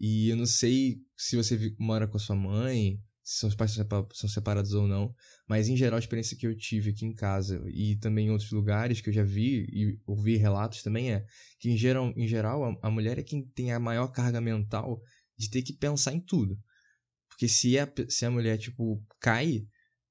E 0.00 0.30
eu 0.30 0.36
não 0.36 0.46
sei 0.46 0.96
se 1.16 1.36
você 1.36 1.72
mora 1.78 2.08
com 2.08 2.16
a 2.16 2.20
sua 2.20 2.34
mãe, 2.34 2.98
se 3.22 3.38
seus 3.38 3.54
pais 3.54 3.78
são 4.14 4.28
separados 4.28 4.74
ou 4.74 4.88
não, 4.88 5.14
mas 5.48 5.68
em 5.68 5.76
geral 5.76 5.94
a 5.94 6.00
experiência 6.00 6.36
que 6.36 6.44
eu 6.44 6.56
tive 6.56 6.90
aqui 6.90 7.06
em 7.06 7.14
casa 7.14 7.62
e 7.68 7.94
também 7.98 8.26
em 8.26 8.30
outros 8.30 8.50
lugares 8.50 9.00
que 9.00 9.10
eu 9.10 9.14
já 9.14 9.22
vi 9.22 9.64
e 9.72 9.96
ouvi 10.04 10.36
relatos 10.36 10.82
também 10.82 11.12
é 11.12 11.24
que 11.60 11.70
em 11.70 11.76
geral, 11.76 12.12
em 12.16 12.26
geral 12.26 12.64
a, 12.64 12.88
a 12.88 12.90
mulher 12.90 13.16
é 13.16 13.22
quem 13.22 13.46
tem 13.46 13.72
a 13.72 13.78
maior 13.78 14.08
carga 14.08 14.40
mental 14.40 15.00
de 15.36 15.50
ter 15.50 15.62
que 15.62 15.72
pensar 15.72 16.12
em 16.12 16.20
tudo. 16.20 16.58
Porque 17.28 17.48
se 17.48 17.78
a, 17.78 17.88
se 18.08 18.24
a 18.24 18.30
mulher, 18.30 18.58
tipo, 18.58 19.02
cai, 19.20 19.66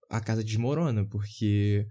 a 0.10 0.20
casa 0.20 0.44
desmorona, 0.44 1.06
porque 1.08 1.88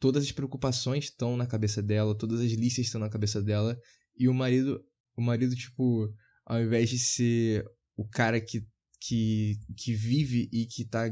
todas 0.00 0.24
as 0.24 0.32
preocupações 0.32 1.04
estão 1.04 1.36
na 1.36 1.46
cabeça 1.46 1.82
dela, 1.82 2.16
todas 2.16 2.40
as 2.40 2.52
listas 2.52 2.86
estão 2.86 3.00
na 3.00 3.08
cabeça 3.08 3.40
dela, 3.40 3.78
e 4.16 4.28
o 4.28 4.34
marido, 4.34 4.84
o 5.16 5.22
marido, 5.22 5.54
tipo, 5.54 6.12
ao 6.44 6.60
invés 6.60 6.90
de 6.90 6.98
ser 6.98 7.64
o 7.96 8.06
cara 8.08 8.40
que 8.40 8.66
que, 9.04 9.58
que 9.76 9.94
vive 9.94 10.48
e 10.52 10.66
que 10.66 10.84
tá 10.84 11.10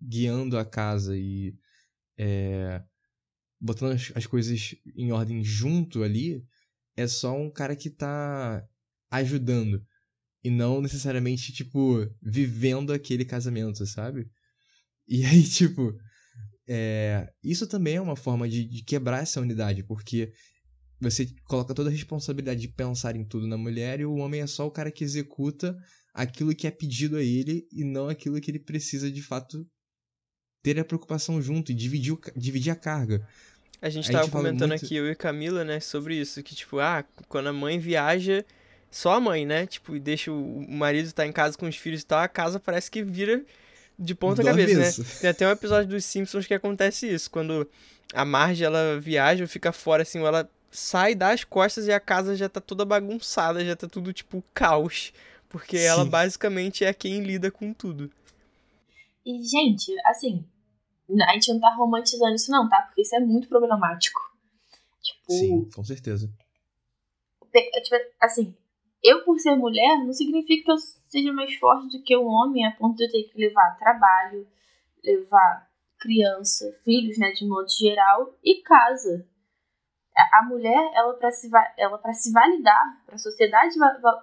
guiando 0.00 0.56
a 0.56 0.64
casa 0.64 1.16
e 1.16 1.56
é, 2.16 2.82
botando 3.60 3.92
as, 3.92 4.12
as 4.14 4.26
coisas 4.26 4.74
em 4.94 5.10
ordem 5.10 5.42
junto 5.42 6.02
ali, 6.02 6.46
é 6.96 7.06
só 7.06 7.36
um 7.36 7.50
cara 7.50 7.74
que 7.74 7.90
tá 7.90 8.64
ajudando. 9.10 9.84
E 10.44 10.50
não 10.50 10.80
necessariamente, 10.80 11.52
tipo, 11.52 12.06
vivendo 12.22 12.92
aquele 12.92 13.24
casamento, 13.24 13.86
sabe? 13.86 14.28
E 15.08 15.24
aí, 15.24 15.42
tipo, 15.48 15.96
é, 16.68 17.28
isso 17.42 17.66
também 17.66 17.96
é 17.96 18.00
uma 18.00 18.16
forma 18.16 18.48
de, 18.48 18.64
de, 18.64 18.82
quebrar 18.82 19.22
essa 19.22 19.40
unidade, 19.40 19.82
porque 19.82 20.32
você 21.00 21.26
coloca 21.46 21.74
toda 21.74 21.88
a 21.88 21.92
responsabilidade 21.92 22.60
de 22.60 22.68
pensar 22.68 23.16
em 23.16 23.24
tudo 23.24 23.46
na 23.46 23.56
mulher 23.56 24.00
e 24.00 24.04
o 24.04 24.16
homem 24.16 24.40
é 24.40 24.46
só 24.46 24.66
o 24.66 24.70
cara 24.70 24.90
que 24.90 25.04
executa 25.04 25.76
aquilo 26.14 26.54
que 26.54 26.66
é 26.66 26.70
pedido 26.70 27.16
a 27.16 27.22
ele 27.22 27.66
e 27.72 27.84
não 27.84 28.08
aquilo 28.08 28.40
que 28.40 28.50
ele 28.50 28.60
precisa 28.60 29.10
de 29.10 29.20
fato 29.20 29.66
ter 30.62 30.78
a 30.78 30.84
preocupação 30.84 31.42
junto 31.42 31.72
e 31.72 31.74
dividir, 31.74 32.12
o, 32.12 32.20
dividir 32.36 32.70
a 32.70 32.76
carga. 32.76 33.26
A 33.82 33.90
gente 33.90 34.06
estava 34.06 34.30
comentando 34.30 34.70
muito... 34.70 34.84
aqui, 34.84 34.96
eu 34.96 35.10
e 35.10 35.14
Camila, 35.14 35.62
né, 35.62 35.78
sobre 35.80 36.18
isso, 36.18 36.42
que 36.42 36.54
tipo, 36.54 36.78
ah, 36.78 37.04
quando 37.28 37.48
a 37.48 37.52
mãe 37.52 37.78
viaja, 37.78 38.42
só 38.94 39.14
a 39.14 39.20
mãe, 39.20 39.44
né, 39.44 39.66
tipo, 39.66 39.96
e 39.96 39.98
deixa 39.98 40.30
o 40.30 40.64
marido 40.68 41.06
estar 41.06 41.24
tá 41.24 41.26
em 41.26 41.32
casa 41.32 41.58
com 41.58 41.66
os 41.66 41.76
filhos 41.76 42.02
e 42.02 42.06
tal, 42.06 42.20
a 42.20 42.28
casa 42.28 42.60
parece 42.60 42.88
que 42.88 43.02
vira 43.02 43.44
de 43.98 44.14
ponta 44.14 44.40
Do 44.40 44.46
cabeça, 44.46 44.76
avesso. 44.76 45.02
né? 45.02 45.08
Tem 45.20 45.30
até 45.30 45.48
um 45.48 45.50
episódio 45.50 45.88
dos 45.88 46.04
Simpsons 46.04 46.46
que 46.46 46.54
acontece 46.54 47.12
isso, 47.12 47.28
quando 47.28 47.68
a 48.12 48.24
Marge, 48.24 48.62
ela 48.62 49.00
viaja, 49.00 49.48
fica 49.48 49.72
fora, 49.72 50.02
assim, 50.02 50.20
ela 50.20 50.48
sai 50.70 51.12
das 51.16 51.42
costas 51.42 51.88
e 51.88 51.92
a 51.92 51.98
casa 51.98 52.36
já 52.36 52.48
tá 52.48 52.60
toda 52.60 52.84
bagunçada, 52.84 53.64
já 53.64 53.74
tá 53.74 53.88
tudo, 53.88 54.12
tipo, 54.12 54.44
caos. 54.54 55.12
Porque 55.48 55.78
Sim. 55.78 55.84
ela 55.84 56.04
basicamente 56.04 56.84
é 56.84 56.94
quem 56.94 57.20
lida 57.20 57.50
com 57.50 57.72
tudo. 57.72 58.08
E, 59.26 59.42
gente, 59.42 59.92
assim, 60.06 60.44
a 61.28 61.32
gente 61.32 61.52
não 61.52 61.60
tá 61.60 61.74
romantizando 61.74 62.34
isso, 62.34 62.50
não, 62.50 62.68
tá? 62.68 62.82
Porque 62.82 63.02
isso 63.02 63.16
é 63.16 63.20
muito 63.20 63.48
problemático. 63.48 64.20
Tipo. 65.02 65.32
Sim, 65.32 65.68
com 65.74 65.84
certeza. 65.84 66.30
Tipo, 67.52 67.96
assim, 68.20 68.54
eu 69.04 69.22
por 69.24 69.38
ser 69.38 69.54
mulher, 69.54 69.98
não 69.98 70.12
significa 70.12 70.64
que 70.64 70.70
eu 70.72 70.78
seja 70.78 71.32
mais 71.32 71.54
forte 71.56 71.96
do 71.96 72.02
que 72.02 72.16
um 72.16 72.26
homem 72.26 72.66
a 72.66 72.72
ponto 72.72 72.96
de 72.96 73.04
eu 73.04 73.10
ter 73.10 73.24
que 73.24 73.38
levar 73.38 73.76
trabalho, 73.78 74.46
levar 75.04 75.68
criança, 76.00 76.72
filhos, 76.82 77.18
né, 77.18 77.30
de 77.32 77.46
modo 77.46 77.68
geral, 77.70 78.34
e 78.42 78.62
casa 78.62 79.26
a 80.16 80.44
mulher, 80.44 80.92
ela 80.94 81.14
para 81.14 81.30
se, 81.30 81.50
ela 81.76 81.98
para 81.98 82.12
se 82.12 82.32
validar, 82.32 83.02
para 83.04 83.16
a 83.16 83.18
sociedade 83.18 83.74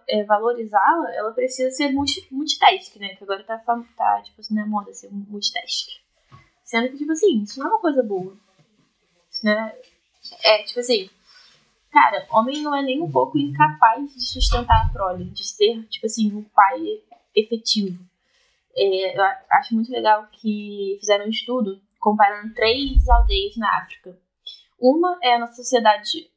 é, 0.08 0.24
valorizá-la, 0.24 1.13
ela 1.13 1.34
precisa 1.34 1.70
ser 1.72 1.91
multi 1.91 2.26
multitask, 2.32 2.96
né? 2.96 3.15
Que 3.15 3.24
agora 3.24 3.44
tá, 3.44 3.58
tá 3.58 4.22
tipo 4.22 4.39
assim, 4.39 4.56
na 4.56 4.65
moda 4.65 4.94
ser 4.94 5.10
multitask. 5.12 5.89
Sendo 6.63 6.89
que, 6.89 6.98
tipo 6.98 7.12
assim, 7.12 7.41
isso 7.41 7.60
não 7.60 7.67
é 7.67 7.70
uma 7.72 7.80
coisa 7.80 8.02
boa. 8.02 8.38
Isso 9.30 9.46
não 9.46 9.52
é, 9.52 9.82
é, 10.44 10.63
tipo 10.63 10.80
assim, 10.80 11.10
cara, 11.92 12.26
homem 12.32 12.62
não 12.62 12.76
é 12.76 12.82
nem 12.82 13.02
um 13.02 13.12
pouco 13.12 13.38
incapaz 13.38 14.14
de 14.14 14.26
sustentar 14.26 14.86
a 14.86 14.90
prole, 14.90 15.26
de 15.26 15.46
ser, 15.46 15.84
tipo 15.88 16.06
assim, 16.06 16.34
um 16.36 16.44
pai 16.44 17.02
efetivo. 17.36 18.04
É, 18.76 19.18
eu 19.18 19.24
acho 19.52 19.76
muito 19.76 19.92
legal 19.92 20.28
que 20.32 20.98
fizeram 21.00 21.26
um 21.26 21.30
estudo 21.30 21.82
comparando 22.00 22.54
três 22.54 23.08
aldeias 23.08 23.58
na 23.58 23.78
África 23.78 24.18
uma 24.82 25.20
é 25.22 25.38
na 25.38 25.46
sociedade 25.46 26.28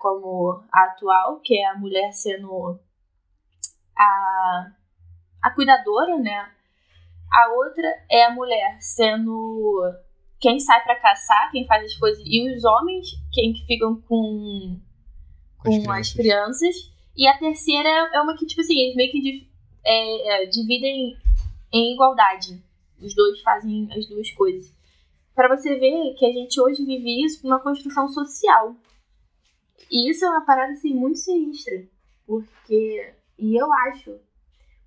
como 0.00 0.64
a 0.72 0.84
atual, 0.86 1.38
que 1.38 1.56
é 1.56 1.66
a 1.66 1.76
mulher 1.76 2.12
sendo 2.12 2.76
a, 3.96 4.72
a 5.40 5.50
cuidadora, 5.52 6.18
né? 6.18 6.50
A 7.32 7.52
outra 7.52 7.86
é 8.10 8.24
a 8.24 8.32
mulher 8.32 8.76
sendo 8.80 9.94
quem 10.40 10.58
sai 10.58 10.82
para 10.82 10.98
caçar, 10.98 11.50
quem 11.50 11.66
faz 11.66 11.84
as 11.84 11.94
coisas, 11.96 12.22
e 12.26 12.50
os 12.50 12.64
homens, 12.64 13.08
quem 13.32 13.52
que 13.52 13.66
ficam 13.66 14.00
com, 14.02 14.80
com 15.58 15.68
as, 15.68 15.76
crianças. 15.78 16.08
as 16.08 16.12
crianças. 16.14 16.92
E 17.16 17.28
a 17.28 17.38
terceira 17.38 17.88
é 17.88 18.20
uma 18.20 18.36
que, 18.36 18.46
tipo 18.46 18.62
assim, 18.62 18.78
eles 18.78 18.96
meio 18.96 19.10
que 19.10 19.48
é, 19.84 20.42
é, 20.42 20.46
dividem 20.46 21.16
em 21.72 21.94
igualdade. 21.94 22.62
Os 23.00 23.14
dois 23.14 23.40
fazem 23.42 23.88
as 23.92 24.06
duas 24.06 24.30
coisas. 24.30 24.72
Para 25.34 25.54
você 25.54 25.78
ver 25.78 26.14
que 26.14 26.24
a 26.24 26.32
gente 26.32 26.60
hoje 26.60 26.84
vive 26.84 27.24
isso 27.24 27.40
com 27.42 27.48
uma 27.48 27.60
construção 27.60 28.08
social. 28.08 28.74
E 29.90 30.10
isso 30.10 30.24
é 30.24 30.30
uma 30.30 30.44
parada 30.44 30.72
assim 30.72 30.94
muito 30.94 31.18
sinistra, 31.18 31.86
porque 32.26 33.14
e 33.38 33.56
eu 33.56 33.72
acho 33.72 34.18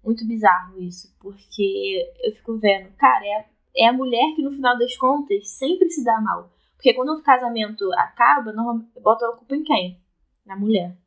muito 0.03 0.25
bizarro 0.27 0.81
isso, 0.81 1.13
porque 1.19 2.13
eu 2.23 2.31
fico 2.33 2.57
vendo, 2.57 2.89
cara, 2.97 3.25
é, 3.25 3.45
é 3.75 3.87
a 3.87 3.93
mulher 3.93 4.35
que 4.35 4.41
no 4.41 4.51
final 4.51 4.77
das 4.77 4.95
contas 4.97 5.49
sempre 5.49 5.89
se 5.89 6.03
dá 6.03 6.19
mal. 6.21 6.51
Porque 6.75 6.93
quando 6.93 7.13
o 7.13 7.23
casamento 7.23 7.91
acaba, 7.93 8.53
bota 9.01 9.25
a 9.27 9.37
culpa 9.37 9.55
em 9.55 9.63
quem? 9.63 9.99
Na 10.45 10.55
mulher. 10.55 10.97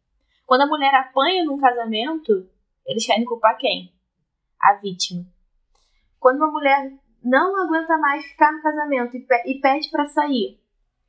Quando 0.46 0.62
a 0.62 0.66
mulher 0.66 0.94
apanha 0.94 1.44
num 1.44 1.59
casamento, 1.59 2.48
eles 2.87 3.05
querem 3.05 3.24
culpar 3.24 3.59
quem? 3.59 3.92
A 4.61 4.74
vítima. 4.74 5.26
Quando 6.18 6.37
uma 6.37 6.50
mulher 6.50 6.92
não 7.22 7.64
aguenta 7.64 7.98
mais 7.98 8.24
ficar 8.24 8.52
no 8.52 8.62
casamento 8.62 9.16
e, 9.16 9.20
pe 9.20 9.61
pede 9.61 9.90
para 9.90 10.07
sair, 10.07 10.59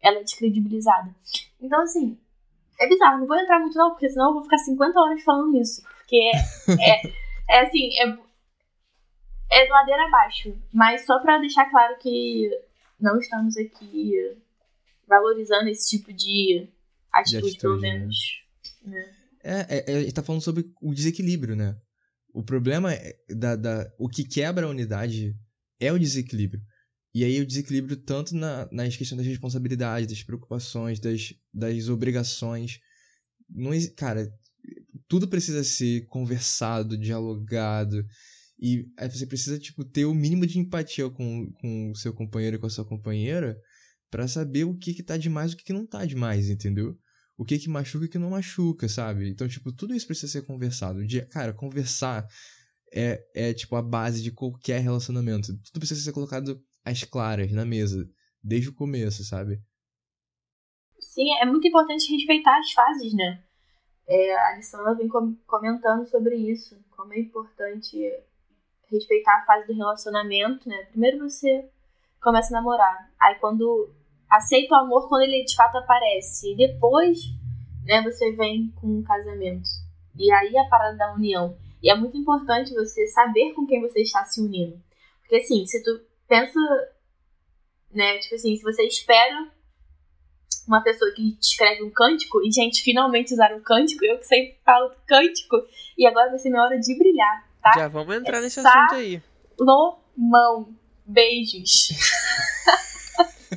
ela 0.01 0.17
é 0.17 0.23
descredibilizada. 0.23 1.15
Então, 1.61 1.81
assim, 1.81 2.19
é 2.79 2.87
bizarro. 2.87 3.19
Não 3.19 3.27
vou 3.27 3.37
entrar 3.37 3.59
muito, 3.59 3.77
não, 3.77 3.91
porque 3.91 4.09
senão 4.09 4.29
eu 4.29 4.33
vou 4.33 4.43
ficar 4.43 4.57
50 4.57 4.99
horas 4.99 5.23
falando 5.23 5.55
isso. 5.57 5.81
Porque 5.99 6.17
é, 6.17 6.91
é, 6.91 7.01
é 7.49 7.59
assim, 7.61 7.89
é, 7.99 8.17
é 9.51 9.67
ladeira 9.69 10.07
abaixo. 10.07 10.55
Mas 10.73 11.05
só 11.05 11.19
para 11.19 11.39
deixar 11.39 11.69
claro 11.69 11.97
que 11.99 12.49
não 12.99 13.17
estamos 13.17 13.55
aqui 13.57 14.13
valorizando 15.07 15.69
esse 15.69 15.97
tipo 15.97 16.13
de 16.13 16.67
atitude, 17.11 17.53
de 17.53 17.59
pelo 17.59 17.79
né? 17.79 17.93
menos. 17.93 18.17
Né? 18.83 18.99
né? 19.43 19.65
É, 19.69 19.91
é, 19.91 20.01
gente 20.01 20.13
tá 20.13 20.23
falando 20.23 20.41
sobre 20.41 20.69
o 20.81 20.93
desequilíbrio, 20.93 21.55
né? 21.55 21.77
O 22.33 22.43
problema 22.43 22.93
é 22.93 23.15
da, 23.29 23.55
da. 23.55 23.91
O 23.97 24.09
que 24.09 24.23
quebra 24.23 24.65
a 24.65 24.69
unidade 24.69 25.35
é 25.79 25.91
o 25.91 25.97
desequilíbrio. 25.97 26.61
E 27.13 27.23
aí 27.23 27.41
o 27.41 27.47
desequilíbrio 27.47 27.97
tanto 27.97 28.35
na, 28.35 28.67
nas 28.71 28.95
questões 28.95 29.17
das 29.17 29.27
responsabilidades, 29.27 30.07
das 30.07 30.21
preocupações, 30.21 30.99
das, 30.99 31.33
das 31.53 31.89
obrigações. 31.89 32.79
Não, 33.49 33.71
cara, 33.95 34.31
tudo 35.07 35.27
precisa 35.27 35.63
ser 35.63 36.05
conversado, 36.07 36.97
dialogado. 36.97 38.05
E 38.59 38.87
você 38.99 39.25
precisa, 39.25 39.59
tipo, 39.59 39.85
ter 39.85 40.05
o 40.05 40.13
mínimo 40.13 40.47
de 40.47 40.57
empatia 40.57 41.09
com, 41.09 41.51
com 41.61 41.91
o 41.91 41.95
seu 41.95 42.13
companheiro 42.13 42.55
e 42.55 42.59
com 42.59 42.65
a 42.65 42.69
sua 42.69 42.85
companheira 42.85 43.55
para 44.09 44.27
saber 44.27 44.63
o 44.63 44.75
que 44.75 44.93
que 44.93 45.03
tá 45.03 45.17
demais 45.17 45.51
e 45.51 45.55
o 45.55 45.57
que 45.57 45.65
que 45.65 45.73
não 45.73 45.85
tá 45.85 46.05
demais, 46.05 46.49
entendeu? 46.49 46.97
o 47.37 47.45
que 47.45 47.59
que 47.59 47.69
machuca 47.69 48.05
e 48.05 48.07
o 48.07 48.11
que 48.11 48.17
não 48.17 48.31
machuca, 48.31 48.89
sabe? 48.89 49.29
Então, 49.29 49.47
tipo, 49.47 49.71
tudo 49.71 49.93
isso 49.93 50.07
precisa 50.07 50.31
ser 50.31 50.41
conversado. 50.45 51.05
De, 51.05 51.21
cara, 51.27 51.53
conversar 51.53 52.27
é, 52.91 53.23
é, 53.35 53.53
tipo, 53.53 53.75
a 53.75 53.81
base 53.81 54.23
de 54.23 54.31
qualquer 54.31 54.81
relacionamento. 54.81 55.55
Tudo 55.65 55.79
precisa 55.79 56.01
ser 56.01 56.13
colocado 56.13 56.59
às 56.83 57.03
claras, 57.03 57.51
na 57.51 57.63
mesa, 57.63 58.09
desde 58.43 58.69
o 58.69 58.73
começo, 58.73 59.23
sabe? 59.23 59.61
Sim, 60.99 61.31
é 61.39 61.45
muito 61.45 61.67
importante 61.67 62.11
respeitar 62.11 62.57
as 62.57 62.71
fases, 62.71 63.13
né? 63.13 63.43
É, 64.07 64.35
a 64.35 64.53
Alessandra 64.53 64.95
vem 64.95 65.07
comentando 65.45 66.07
sobre 66.09 66.35
isso, 66.35 66.75
como 66.89 67.13
é 67.13 67.19
importante 67.19 67.97
respeitar 68.91 69.37
a 69.37 69.45
fase 69.45 69.67
do 69.67 69.73
relacionamento, 69.73 70.67
né? 70.67 70.85
Primeiro 70.91 71.19
você 71.19 71.69
começa 72.21 72.49
a 72.49 72.59
namorar, 72.59 73.11
aí 73.19 73.35
quando 73.35 73.89
aceita 74.29 74.75
o 74.75 74.77
amor 74.79 75.07
quando 75.07 75.23
ele 75.23 75.43
de 75.43 75.55
fato 75.55 75.77
aparece. 75.77 76.51
E 76.51 76.55
depois, 76.55 77.19
né, 77.85 78.01
você 78.01 78.31
vem 78.31 78.71
com 78.79 78.87
um 78.87 79.03
casamento. 79.03 79.69
E 80.17 80.31
aí 80.31 80.57
a 80.57 80.69
parada 80.69 80.97
da 80.97 81.13
união. 81.13 81.57
E 81.81 81.89
é 81.89 81.95
muito 81.95 82.17
importante 82.17 82.73
você 82.73 83.07
saber 83.07 83.53
com 83.53 83.65
quem 83.65 83.81
você 83.81 84.01
está 84.01 84.23
se 84.25 84.41
unindo. 84.41 84.81
Porque 85.21 85.37
assim, 85.37 85.65
se 85.65 85.83
tu 85.83 86.01
pensa, 86.27 86.59
né, 87.91 88.17
tipo 88.19 88.35
assim, 88.35 88.55
se 88.55 88.63
você 88.63 88.83
espera 88.83 89.51
uma 90.67 90.81
pessoa 90.81 91.11
que 91.11 91.31
te 91.37 91.51
escreve 91.51 91.83
um 91.83 91.89
cântico, 91.89 92.41
e 92.45 92.51
gente, 92.51 92.81
finalmente 92.81 93.33
usaram 93.33 93.57
um 93.57 93.61
cântico, 93.61 94.03
eu 94.03 94.17
que 94.17 94.25
sempre 94.25 94.59
falo 94.65 94.93
cântico, 95.07 95.55
e 95.97 96.05
agora 96.05 96.29
vai 96.29 96.39
ser 96.39 96.49
minha 96.49 96.61
hora 96.61 96.77
de 96.77 96.97
brilhar, 96.97 97.46
tá? 97.71 97.79
Já 97.79 97.87
vamos 97.87 98.15
entrar 98.15 98.39
é 98.39 98.41
nesse 98.41 98.59
assunto 98.59 98.95
aí. 98.95 99.21
Salomão. 99.57 100.75
Beijos. 101.05 101.89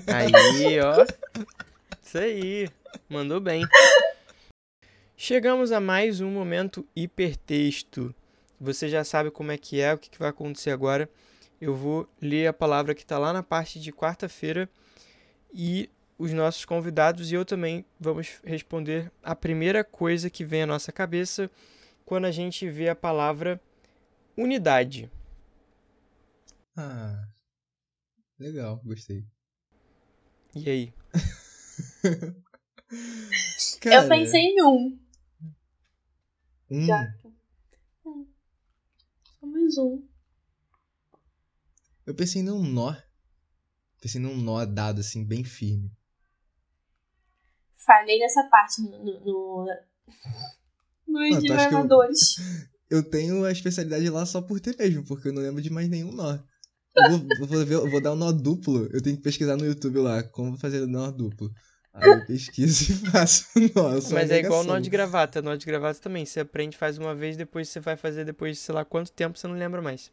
Aí, 0.07 0.81
ó. 0.81 1.05
Isso 2.03 2.19
aí. 2.19 2.69
Mandou 3.09 3.41
bem. 3.41 3.67
Chegamos 5.17 5.73
a 5.73 5.81
mais 5.81 6.21
um 6.21 6.31
momento 6.31 6.87
hipertexto. 6.95 8.15
Você 8.61 8.89
já 8.89 9.05
sabe 9.05 9.31
como 9.31 9.53
é 9.53 9.59
que 9.59 9.81
é, 9.81 9.93
o 9.93 9.99
que 9.99 10.19
vai 10.19 10.31
acontecer 10.31 10.71
agora. 10.71 11.09
Eu 11.61 11.75
vou 11.75 12.09
ler 12.21 12.47
a 12.47 12.53
palavra 12.53 12.95
que 12.95 13.03
está 13.03 13.19
lá 13.19 13.33
na 13.33 13.43
parte 13.43 13.79
de 13.79 13.93
quarta-feira 13.93 14.69
e 15.53 15.91
os 16.19 16.33
nossos 16.33 16.65
convidados 16.65 17.33
e 17.33 17.35
eu 17.35 17.45
também 17.45 17.85
vamos 17.99 18.41
responder 18.45 19.11
a 19.23 19.35
primeira 19.35 19.83
coisa 19.83 20.31
que 20.31 20.45
vem 20.45 20.63
à 20.63 20.67
nossa 20.67 20.93
cabeça 20.93 21.51
quando 22.05 22.27
a 22.27 22.31
gente 22.31 22.69
vê 22.69 22.89
a 22.89 22.95
palavra 22.95 23.61
unidade. 24.43 25.11
Ah, 26.77 27.29
legal, 28.39 28.81
gostei. 28.85 29.25
E 30.55 30.69
aí? 30.69 30.95
Cara, 33.81 34.03
eu 34.03 34.09
pensei 34.09 34.41
em 34.41 34.63
um. 34.63 34.99
Um? 36.71 36.87
Já. 36.87 37.15
Hum. 38.05 38.27
Somos 39.39 39.79
um. 39.79 40.09
Eu 42.07 42.15
pensei 42.15 42.43
num 42.43 42.63
nó. 42.63 42.97
Pensei 44.01 44.21
num 44.21 44.37
nó 44.37 44.65
dado 44.65 45.01
assim, 45.01 45.25
bem 45.25 45.45
firme. 45.45 45.93
Falei 47.75 48.19
nessa 48.19 48.45
parte 48.45 48.83
no, 48.83 48.99
no, 48.99 49.21
no, 49.21 49.67
nos. 51.87 52.39
Eu, 52.39 52.71
eu 52.91 53.03
tenho 53.03 53.45
a 53.45 53.53
especialidade 53.53 54.11
lá 54.11 54.27
só 54.27 54.43
por 54.43 54.59
ter 54.61 54.77
mesmo, 54.77 55.05
porque 55.05 55.29
eu 55.29 55.33
não 55.33 55.41
lembro 55.41 55.63
de 55.63 55.71
mais 55.71 55.89
nenhum 55.89 56.13
nó. 56.13 56.39
Eu 56.97 57.11
vou, 57.11 57.47
vou, 57.47 57.65
ver, 57.65 57.91
vou 57.91 58.01
dar 58.01 58.13
um 58.13 58.17
nó 58.17 58.33
duplo. 58.33 58.89
Eu 58.93 59.01
tenho 59.01 59.17
que 59.17 59.23
pesquisar 59.23 59.57
no 59.57 59.65
YouTube 59.65 59.99
lá 59.99 60.25
como 60.25 60.59
fazer 60.59 60.85
nó 60.87 61.09
duplo. 61.11 61.53
Aí 61.95 62.09
eu 62.09 62.27
pesquiso 62.27 62.93
e 62.93 62.97
faço 63.11 63.47
nó. 63.75 63.93
Mas 64.13 64.31
é 64.31 64.41
igual 64.41 64.65
nó 64.65 64.79
de 64.81 64.91
gravata. 64.91 65.41
Nó 65.41 65.55
de 65.55 65.65
gravata 65.65 66.01
também. 66.01 66.27
Você 66.27 66.41
aprende, 66.41 66.77
faz 66.77 66.99
uma 66.99 67.15
vez, 67.15 67.37
depois 67.37 67.69
você 67.69 67.79
vai 67.79 67.97
fazer 67.97 68.25
depois 68.25 68.57
de 68.57 68.63
sei 68.63 68.75
lá 68.75 68.85
quanto 68.85 69.13
tempo, 69.13 69.39
você 69.39 69.47
não 69.47 69.55
lembra 69.55 69.81
mais. 69.81 70.11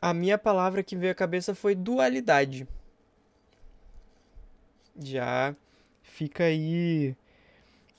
A 0.00 0.12
minha 0.12 0.36
palavra 0.36 0.82
que 0.82 0.94
veio 0.94 1.12
à 1.12 1.14
cabeça 1.14 1.54
foi 1.54 1.74
dualidade. 1.74 2.68
Já 4.98 5.54
fica 6.02 6.44
aí 6.44 7.16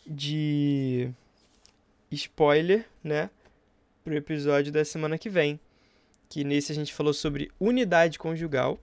de 0.05 1.11
spoiler, 2.11 2.85
né? 3.03 3.29
Pro 4.03 4.15
episódio 4.15 4.71
da 4.71 4.85
semana 4.85 5.17
que 5.17 5.29
vem 5.29 5.59
que 6.29 6.43
nesse 6.43 6.71
a 6.71 6.75
gente 6.75 6.93
falou 6.93 7.13
sobre 7.13 7.51
unidade 7.59 8.19
conjugal 8.19 8.79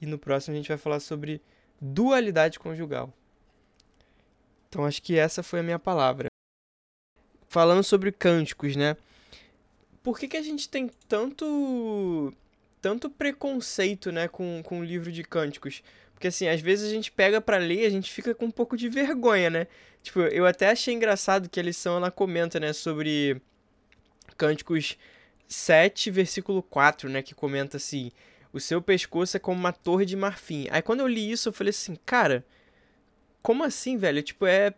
e 0.00 0.06
no 0.06 0.18
próximo 0.18 0.54
a 0.54 0.56
gente 0.56 0.68
vai 0.68 0.78
falar 0.78 1.00
sobre 1.00 1.40
dualidade 1.80 2.58
conjugal. 2.58 3.12
Então 4.68 4.84
acho 4.84 5.02
que 5.02 5.18
essa 5.18 5.42
foi 5.42 5.60
a 5.60 5.62
minha 5.62 5.78
palavra. 5.78 6.28
Falando 7.48 7.82
sobre 7.82 8.10
cânticos, 8.10 8.74
né? 8.74 8.96
Por 10.02 10.18
que, 10.18 10.26
que 10.26 10.36
a 10.36 10.42
gente 10.42 10.68
tem 10.68 10.90
tanto 11.08 12.32
tanto 12.80 13.08
preconceito, 13.08 14.10
né, 14.10 14.26
com, 14.26 14.60
com 14.64 14.80
o 14.80 14.84
livro 14.84 15.12
de 15.12 15.22
cânticos? 15.22 15.84
Porque 16.22 16.28
assim, 16.28 16.46
às 16.46 16.60
vezes 16.60 16.88
a 16.88 16.94
gente 16.94 17.10
pega 17.10 17.40
para 17.40 17.56
ler, 17.56 17.84
a 17.84 17.90
gente 17.90 18.08
fica 18.08 18.32
com 18.32 18.44
um 18.44 18.50
pouco 18.52 18.76
de 18.76 18.88
vergonha, 18.88 19.50
né? 19.50 19.66
Tipo, 20.04 20.20
eu 20.20 20.46
até 20.46 20.70
achei 20.70 20.94
engraçado 20.94 21.48
que 21.48 21.58
a 21.58 21.62
lição 21.64 21.96
ela 21.96 22.12
comenta, 22.12 22.60
né, 22.60 22.72
sobre 22.72 23.42
cânticos 24.36 24.96
7, 25.48 26.12
versículo 26.12 26.62
4, 26.62 27.08
né, 27.10 27.22
que 27.22 27.34
comenta 27.34 27.76
assim: 27.76 28.12
"O 28.52 28.60
seu 28.60 28.80
pescoço 28.80 29.36
é 29.36 29.40
como 29.40 29.58
uma 29.58 29.72
torre 29.72 30.06
de 30.06 30.14
marfim". 30.14 30.68
Aí 30.70 30.80
quando 30.80 31.00
eu 31.00 31.08
li 31.08 31.28
isso, 31.28 31.48
eu 31.48 31.52
falei 31.52 31.70
assim: 31.70 31.96
"Cara, 32.06 32.46
como 33.42 33.64
assim, 33.64 33.96
velho? 33.96 34.22
Tipo, 34.22 34.46
é 34.46 34.72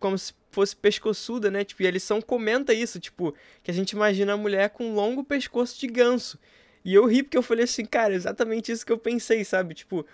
como 0.00 0.18
se 0.18 0.34
fosse 0.50 0.74
pescoçuda, 0.74 1.48
né? 1.48 1.62
Tipo, 1.62 1.84
e 1.84 1.86
a 1.86 1.92
lição 1.92 2.20
comenta 2.20 2.74
isso, 2.74 2.98
tipo, 2.98 3.32
que 3.62 3.70
a 3.70 3.74
gente 3.74 3.92
imagina 3.92 4.32
a 4.32 4.36
mulher 4.36 4.70
com 4.70 4.86
um 4.86 4.94
longo 4.94 5.22
pescoço 5.22 5.78
de 5.78 5.86
ganso. 5.86 6.40
E 6.84 6.92
eu 6.92 7.06
ri 7.06 7.22
porque 7.22 7.38
eu 7.38 7.42
falei 7.42 7.64
assim, 7.64 7.84
cara, 7.84 8.14
exatamente 8.14 8.72
isso 8.72 8.84
que 8.84 8.90
eu 8.90 8.98
pensei, 8.98 9.44
sabe? 9.44 9.74
Tipo, 9.74 10.04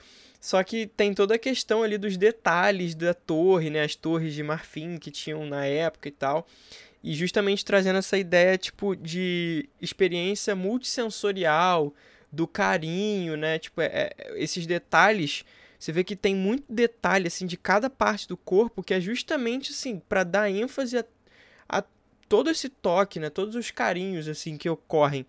Só 0.45 0.63
que 0.63 0.87
tem 0.87 1.15
toda 1.15 1.37
a 1.37 1.39
questão 1.39 1.83
ali 1.83 1.97
dos 1.97 2.19
detalhes 2.19 2.95
da 2.95 3.15
torre, 3.15 3.71
né? 3.71 3.83
As 3.83 3.95
torres 3.95 4.35
de 4.35 4.43
marfim 4.43 4.99
que 4.99 5.11
tinham 5.11 5.47
na 5.47 5.65
época 5.65 6.07
e 6.07 6.11
tal. 6.11 6.47
E 7.03 7.15
justamente 7.15 7.65
trazendo 7.65 7.99
essa 7.99 8.19
ideia, 8.19 8.59
tipo, 8.59 8.95
de 8.95 9.67
experiência 9.81 10.55
multissensorial, 10.55 11.95
do 12.31 12.47
carinho, 12.47 13.39
né? 13.39 13.59
Tipo, 13.59 13.81
é, 13.81 13.87
é, 14.19 14.35
esses 14.37 14.67
detalhes. 14.67 15.47
Você 15.79 15.93
vê 15.93 16.05
que 16.05 16.15
tem 16.15 16.37
muito 16.37 16.71
detalhe, 16.71 17.27
assim, 17.27 17.47
de 17.47 17.57
cada 17.57 17.89
parte 17.89 18.29
do 18.29 18.37
corpo, 18.37 18.83
que 18.83 18.93
é 18.93 19.01
justamente, 19.01 19.73
assim, 19.73 19.99
para 19.99 20.25
dar 20.25 20.51
ênfase 20.51 20.99
a, 20.99 21.05
a 21.67 21.83
todo 22.29 22.51
esse 22.51 22.69
toque, 22.69 23.19
né? 23.19 23.31
Todos 23.31 23.55
os 23.55 23.71
carinhos, 23.71 24.29
assim, 24.29 24.59
que 24.59 24.69
ocorrem. 24.69 25.25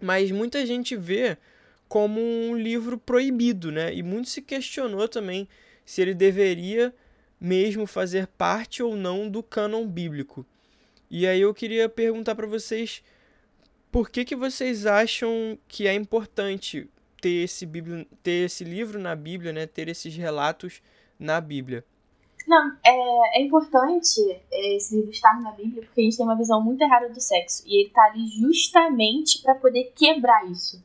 Mas 0.00 0.30
muita 0.30 0.64
gente 0.64 0.96
vê 0.96 1.36
como 1.92 2.18
um 2.22 2.56
livro 2.56 2.96
proibido, 2.96 3.70
né? 3.70 3.94
E 3.94 4.02
muito 4.02 4.30
se 4.30 4.40
questionou 4.40 5.06
também 5.06 5.46
se 5.84 6.00
ele 6.00 6.14
deveria 6.14 6.90
mesmo 7.38 7.86
fazer 7.86 8.26
parte 8.28 8.82
ou 8.82 8.96
não 8.96 9.28
do 9.28 9.42
cânon 9.42 9.86
bíblico. 9.86 10.46
E 11.10 11.26
aí 11.26 11.42
eu 11.42 11.52
queria 11.52 11.90
perguntar 11.90 12.34
para 12.34 12.46
vocês 12.46 13.04
por 13.90 14.08
que, 14.08 14.24
que 14.24 14.34
vocês 14.34 14.86
acham 14.86 15.58
que 15.68 15.86
é 15.86 15.92
importante 15.92 16.88
ter 17.20 17.44
esse, 17.44 17.66
Bíblia, 17.66 18.06
ter 18.22 18.46
esse 18.46 18.64
livro 18.64 18.98
na 18.98 19.14
Bíblia, 19.14 19.52
né? 19.52 19.66
Ter 19.66 19.86
esses 19.86 20.16
relatos 20.16 20.80
na 21.18 21.42
Bíblia? 21.42 21.84
Não, 22.48 22.74
é, 22.82 23.38
é 23.38 23.42
importante 23.42 24.18
esse 24.50 24.96
livro 24.96 25.10
estar 25.10 25.38
na 25.42 25.52
Bíblia 25.52 25.82
porque 25.82 26.00
a 26.00 26.04
gente 26.04 26.16
tem 26.16 26.24
uma 26.24 26.38
visão 26.38 26.64
muito 26.64 26.80
errada 26.80 27.10
do 27.10 27.20
sexo. 27.20 27.62
E 27.66 27.80
ele 27.80 27.88
está 27.88 28.02
ali 28.04 28.26
justamente 28.28 29.42
para 29.42 29.54
poder 29.56 29.92
quebrar 29.94 30.50
isso. 30.50 30.82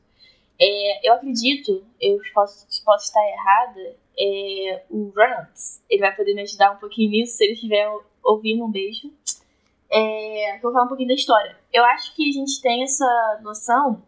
É, 0.60 1.08
eu 1.08 1.14
acredito, 1.14 1.86
eu 2.02 2.20
posso, 2.34 2.66
posso 2.84 3.06
estar 3.06 3.24
errada, 3.28 3.96
é, 4.20 4.84
o 4.90 5.12
Reynolds, 5.16 5.84
ele 5.90 6.02
vai 6.02 6.16
poder 6.16 6.34
me 6.34 6.42
ajudar 6.42 6.72
um 6.72 6.78
pouquinho 6.78 7.12
nisso 7.12 7.38
se 7.38 7.44
ele 7.44 7.54
estiver 7.54 7.88
ouvindo 8.24 8.66
um 8.66 8.72
beijo. 8.72 9.12
É, 9.90 10.60
vou 10.62 10.72
falar 10.72 10.86
um 10.86 10.88
pouquinho 10.88 11.10
da 11.10 11.16
história. 11.16 11.56
Eu 11.72 11.84
acho 11.86 12.16
que 12.16 12.28
a 12.28 12.32
gente 12.32 12.62
tem 12.62 12.84
essa 12.84 13.40
noção 13.42 14.02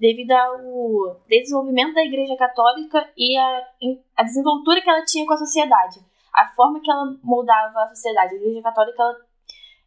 devido 0.00 0.32
ao 0.32 1.20
desenvolvimento 1.28 1.94
da 1.94 2.04
Igreja 2.04 2.34
Católica 2.36 3.08
e 3.16 3.36
a, 3.36 3.68
a 4.16 4.22
desenvoltura 4.22 4.80
que 4.80 4.88
ela 4.88 5.04
tinha 5.04 5.26
com 5.26 5.34
a 5.34 5.36
sociedade. 5.36 6.00
A 6.32 6.48
forma 6.54 6.80
que 6.80 6.90
ela 6.90 7.14
moldava 7.22 7.82
a 7.82 7.88
sociedade. 7.88 8.34
A 8.34 8.38
Igreja 8.38 8.62
Católica, 8.62 9.02
ela, 9.02 9.16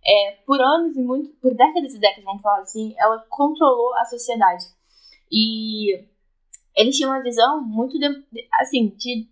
é, 0.06 0.38
por 0.45 0.62
anos 0.62 0.95
e 0.95 1.02
muito, 1.02 1.30
por 1.41 1.54
décadas 1.56 1.95
e 1.95 1.99
décadas, 1.99 2.23
vamos 2.23 2.43
falar 2.43 2.60
assim, 2.60 2.93
ela 2.97 3.26
controlou 3.28 3.95
a 3.95 4.06
sociedade. 4.06 4.65
E 5.35 6.05
eles 6.75 6.95
tinham 6.95 7.09
uma 7.09 7.23
visão 7.23 7.59
muito, 7.59 7.97
de, 7.97 8.07
assim, 8.61 8.89
de 8.89 9.27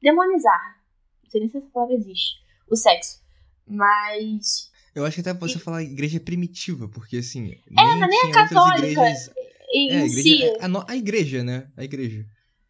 demonizar. 0.00 0.80
Não 1.24 1.30
sei 1.30 1.40
nem 1.40 1.50
se 1.50 1.56
essa 1.56 1.66
palavra 1.70 1.96
existe. 1.96 2.36
O 2.70 2.76
sexo. 2.76 3.20
Mas. 3.66 4.70
Eu 4.94 5.04
acho 5.04 5.16
que 5.20 5.28
até 5.28 5.34
você 5.36 5.56
e... 5.56 5.60
falar 5.60 5.82
igreja 5.82 6.20
primitiva, 6.20 6.88
porque 6.88 7.16
assim. 7.16 7.50
É, 7.50 7.60
nem, 7.68 8.08
nem 8.08 8.30
a 8.30 8.32
católica. 8.32 8.86
Igrejas... 8.86 9.30
Em, 9.72 9.90
é, 9.90 9.96
a 9.96 10.06
igreja, 10.06 10.22
si. 10.22 10.44
a, 10.60 10.66
a, 10.66 10.84
a, 10.92 10.96
igreja, 10.96 11.42
né? 11.42 11.68
A 11.76 11.82
igreja. 11.82 12.24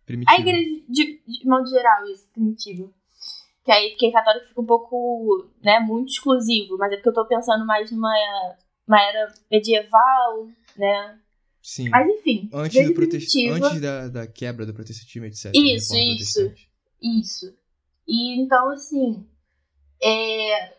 Primitiva. 0.07 0.35
A 0.35 0.40
igreja, 0.40 0.85
de, 0.88 1.22
de 1.27 1.46
modo 1.46 1.68
geral, 1.68 2.07
isso, 2.07 2.27
primitiva. 2.33 2.90
Que 3.62 3.72
aí, 3.72 3.90
porque 3.90 4.11
católico 4.11 4.48
fica 4.48 4.61
um 4.61 4.66
pouco, 4.66 5.50
né, 5.62 5.81
muito 5.81 6.11
exclusivo, 6.11 6.77
mas 6.79 6.92
é 6.92 6.96
porque 6.96 7.09
eu 7.09 7.14
tô 7.14 7.27
pensando 7.27 7.66
mais 7.66 7.90
numa 7.90 8.14
uma 8.87 9.03
era 9.03 9.33
medieval, 9.50 10.48
né? 10.77 11.18
Sim. 11.64 11.88
Mas 11.88 12.07
enfim. 12.07 12.50
Antes, 12.53 12.87
do 12.87 12.94
protest... 12.94 13.35
antes 13.50 13.81
da, 13.81 14.09
da 14.09 14.27
quebra 14.27 14.66
do 14.66 14.74
protestantismo, 14.74 15.24
etc. 15.24 15.50
Isso, 15.55 15.96
isso. 15.96 16.53
Isso. 17.00 17.57
E 18.07 18.38
então, 18.38 18.68
assim. 18.68 19.27
É... 20.03 20.74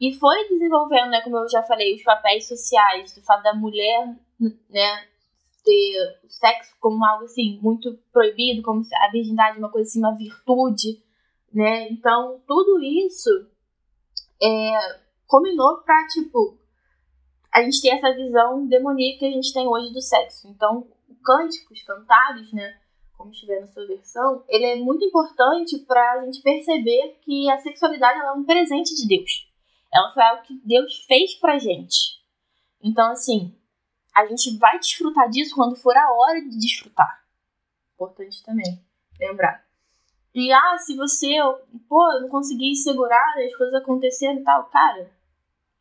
E 0.00 0.12
foi 0.14 0.48
desenvolvendo, 0.48 1.10
né, 1.10 1.20
como 1.22 1.36
eu 1.36 1.48
já 1.48 1.62
falei, 1.62 1.94
os 1.94 2.02
papéis 2.02 2.48
sociais, 2.48 3.14
do 3.14 3.22
fato 3.22 3.44
da 3.44 3.54
mulher, 3.54 4.16
né, 4.40 5.06
ter 5.64 6.20
sexo 6.26 6.74
como 6.80 7.04
algo 7.04 7.24
assim 7.24 7.58
muito 7.62 7.96
proibido, 8.12 8.62
como 8.62 8.82
a 8.92 9.10
virgindade 9.12 9.58
uma 9.58 9.70
coisa 9.70 9.88
assim, 9.88 10.00
uma 10.00 10.16
virtude, 10.16 11.00
né? 11.52 11.88
Então, 11.90 12.40
tudo 12.46 12.82
isso 12.82 13.30
é, 14.42 14.98
combinou 15.26 15.78
pra, 15.78 16.06
tipo, 16.08 16.57
a 17.52 17.62
gente 17.62 17.80
tem 17.80 17.92
essa 17.92 18.14
visão 18.14 18.66
demoníaca 18.66 19.20
que 19.20 19.24
a 19.26 19.30
gente 19.30 19.52
tem 19.52 19.66
hoje 19.66 19.92
do 19.92 20.00
sexo. 20.00 20.48
Então, 20.48 20.86
o 21.08 21.14
cântico, 21.22 21.72
os 21.72 21.82
cantares, 21.82 22.52
né, 22.52 22.78
como 23.16 23.30
estiver 23.30 23.60
na 23.60 23.66
sua 23.68 23.86
versão, 23.86 24.44
ele 24.48 24.64
é 24.64 24.76
muito 24.76 25.04
importante 25.04 25.78
para 25.80 26.12
a 26.12 26.24
gente 26.24 26.40
perceber 26.40 27.18
que 27.22 27.50
a 27.50 27.58
sexualidade 27.58 28.20
é 28.20 28.32
um 28.32 28.44
presente 28.44 28.94
de 28.94 29.08
Deus. 29.08 29.48
Ela 29.92 30.12
foi 30.12 30.22
algo 30.22 30.42
que 30.42 30.60
Deus 30.64 31.04
fez 31.06 31.34
pra 31.34 31.58
gente. 31.58 32.18
Então, 32.80 33.10
assim, 33.10 33.54
a 34.14 34.26
gente 34.26 34.56
vai 34.58 34.78
desfrutar 34.78 35.28
disso 35.28 35.54
quando 35.54 35.76
for 35.76 35.96
a 35.96 36.12
hora 36.12 36.40
de 36.40 36.58
desfrutar. 36.58 37.24
Importante 37.94 38.42
também 38.44 38.84
lembrar. 39.18 39.64
E, 40.34 40.52
ah, 40.52 40.78
se 40.78 40.94
você, 40.94 41.36
pô, 41.88 42.20
não 42.20 42.28
consegui 42.28 42.74
segurar, 42.76 43.34
as 43.44 43.56
coisas 43.56 43.74
aconteceram 43.74 44.38
e 44.38 44.44
tal, 44.44 44.64
cara, 44.66 45.10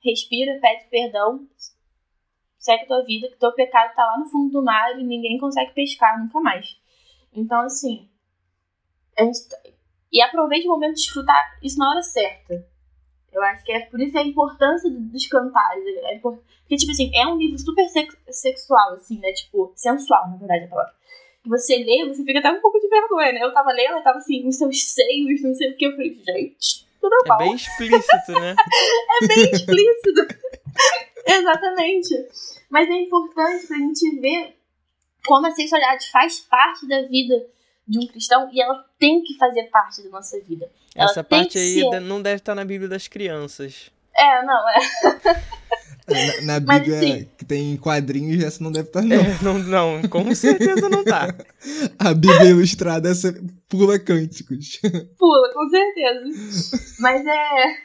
respira, 0.03 0.59
pede 0.59 0.85
perdão, 0.89 1.47
segue 2.59 2.83
a 2.83 2.87
tua 2.87 3.05
vida, 3.05 3.29
que 3.29 3.37
teu 3.37 3.51
pecado 3.53 3.95
tá 3.95 4.05
lá 4.05 4.17
no 4.17 4.25
fundo 4.25 4.51
do 4.51 4.63
mar 4.63 4.99
e 4.99 5.03
ninguém 5.03 5.37
consegue 5.37 5.73
pescar 5.73 6.19
nunca 6.19 6.39
mais. 6.39 6.77
Então, 7.33 7.61
assim, 7.61 8.09
a 9.17 9.23
gente, 9.23 9.49
tá, 9.49 9.57
e 10.11 10.21
aproveite 10.21 10.67
o 10.67 10.71
momento 10.71 10.95
de 10.95 11.01
desfrutar 11.01 11.59
isso 11.61 11.77
na 11.77 11.91
hora 11.91 12.01
certa. 12.01 12.65
Eu 13.31 13.43
acho 13.43 13.63
que 13.63 13.71
é 13.71 13.81
por 13.81 13.99
isso 13.99 14.17
a 14.17 14.23
importância 14.23 14.89
dos 14.89 15.27
cantares. 15.27 15.85
É 15.85 16.15
import... 16.15 16.39
Porque, 16.61 16.75
tipo 16.75 16.91
assim, 16.91 17.11
é 17.13 17.27
um 17.27 17.37
livro 17.37 17.57
super 17.57 17.85
sexual, 18.29 18.93
assim, 18.93 19.19
né? 19.19 19.31
Tipo, 19.33 19.71
sensual, 19.75 20.29
na 20.29 20.37
verdade, 20.37 20.65
a 20.65 20.67
palavra. 20.67 20.93
Você 21.45 21.77
lê, 21.77 22.05
você 22.07 22.23
fica 22.23 22.39
até 22.39 22.51
um 22.51 22.59
pouco 22.59 22.79
de 22.79 22.89
vergonha, 22.89 23.33
né? 23.33 23.43
Eu 23.43 23.53
tava 23.53 23.71
lendo, 23.71 23.97
eu 23.97 24.03
tava 24.03 24.17
assim, 24.17 24.43
nos 24.43 24.57
seus 24.57 24.81
seios, 24.83 25.41
não 25.43 25.53
sei 25.53 25.71
o 25.71 25.77
que. 25.77 25.85
Eu 25.85 25.91
falei, 25.91 26.13
gente, 26.15 26.86
tudo 26.99 27.15
é 27.25 27.37
bem 27.37 27.55
explícito, 27.55 28.31
né? 28.33 28.55
é 29.21 29.27
bem 29.27 29.51
explícito. 29.51 30.27
Exatamente. 31.25 32.27
Mas 32.69 32.89
é 32.89 32.93
importante 32.93 33.67
pra 33.67 33.77
gente 33.77 34.19
ver 34.19 34.55
como 35.25 35.47
a 35.47 35.51
sexualidade 35.51 36.09
faz 36.09 36.39
parte 36.39 36.87
da 36.87 37.01
vida 37.03 37.45
de 37.87 37.99
um 37.99 38.07
cristão 38.07 38.49
e 38.51 38.61
ela 38.61 38.85
tem 38.99 39.21
que 39.21 39.37
fazer 39.37 39.63
parte 39.63 40.03
da 40.03 40.09
nossa 40.09 40.39
vida. 40.41 40.69
Ela 40.95 41.09
Essa 41.09 41.23
parte 41.23 41.57
aí 41.57 41.79
ser... 41.79 41.99
não 42.01 42.21
deve 42.21 42.37
estar 42.37 42.55
na 42.55 42.65
Bíblia 42.65 42.89
das 42.89 43.07
crianças. 43.07 43.91
É, 44.15 44.43
não, 44.43 44.69
é. 44.69 44.75
Na, 46.07 46.59
na 46.59 46.59
Bíblia 46.59 46.97
assim, 46.97 47.29
que 47.37 47.43
tem 47.43 47.75
quadrinhos, 47.75 48.41
essa 48.41 48.63
não 48.63 48.71
deve 48.71 48.87
estar, 48.87 49.01
não. 49.01 49.15
É, 49.15 49.43
não. 49.43 49.59
Não, 49.59 50.01
com 50.09 50.33
certeza 50.33 50.87
não 50.87 51.03
tá. 51.03 51.27
A 51.99 52.13
Bíblia 52.13 52.51
ilustrada 52.51 53.09
essa 53.09 53.33
pula 53.67 53.99
cânticos. 53.99 54.79
Pula, 55.19 55.53
com 55.53 55.69
certeza. 55.69 56.23
Mas 56.99 57.25
é. 57.25 57.75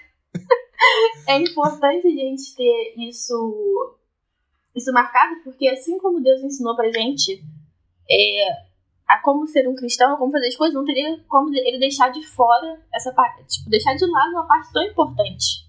é 1.35 1.39
importante 1.41 2.07
a 2.07 2.11
gente 2.11 2.55
ter 2.55 2.95
isso, 3.09 3.99
isso 4.77 4.93
marcado, 4.93 5.43
porque 5.43 5.67
assim 5.69 5.99
como 5.99 6.23
Deus 6.23 6.43
ensinou 6.43 6.77
pra 6.77 6.93
gente 6.93 7.43
é, 8.09 8.49
a 9.09 9.19
como 9.21 9.49
ser 9.49 9.67
um 9.67 9.75
cristão, 9.75 10.15
a 10.15 10.17
como 10.17 10.31
fazer 10.31 10.47
as 10.47 10.57
coisas, 10.57 10.75
não 10.77 10.85
teria 10.85 11.19
como 11.29 11.53
ele 11.53 11.79
deixar 11.79 12.11
de 12.11 12.25
fora 12.25 12.81
essa 12.95 13.13
parte, 13.13 13.45
tipo, 13.49 13.69
deixar 13.69 13.95
de 13.95 14.07
lado 14.07 14.31
uma 14.31 14.47
parte 14.47 14.73
tão 14.73 14.83
importante 14.85 15.62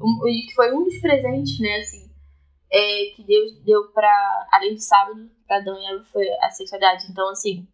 um, 0.00 0.28
e 0.28 0.46
que 0.46 0.54
foi 0.54 0.72
um 0.72 0.84
dos 0.84 0.98
presentes, 1.00 1.58
né, 1.60 1.76
assim, 1.76 2.10
é, 2.70 3.12
que 3.14 3.24
Deus 3.24 3.58
deu 3.64 3.88
para 3.92 4.48
além 4.52 4.74
do 4.74 4.80
sábado, 4.80 5.30
para 5.46 5.58
Adão 5.58 5.80
e 5.80 5.86
Eva 5.86 6.04
foi 6.04 6.28
a 6.42 6.50
sexualidade. 6.50 7.06
Então, 7.10 7.28
assim, 7.30 7.66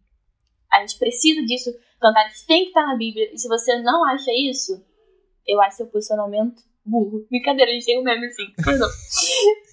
a 0.71 0.79
gente 0.79 0.97
precisa 0.97 1.45
disso. 1.45 1.71
Cantares 1.99 2.45
tem 2.45 2.63
que 2.63 2.69
estar 2.69 2.85
na 2.85 2.95
Bíblia. 2.95 3.29
E 3.33 3.37
se 3.37 3.47
você 3.47 3.81
não 3.81 4.05
acha 4.05 4.31
isso, 4.31 4.83
eu 5.45 5.61
acho 5.61 5.77
seu 5.77 5.87
posicionamento 5.87 6.63
burro. 6.85 7.25
Brincadeira, 7.29 7.71
a 7.71 7.73
gente 7.73 7.85
tem 7.85 7.99
um 7.99 8.03
meme 8.03 8.27
assim, 8.27 8.45
perdão. 8.63 8.87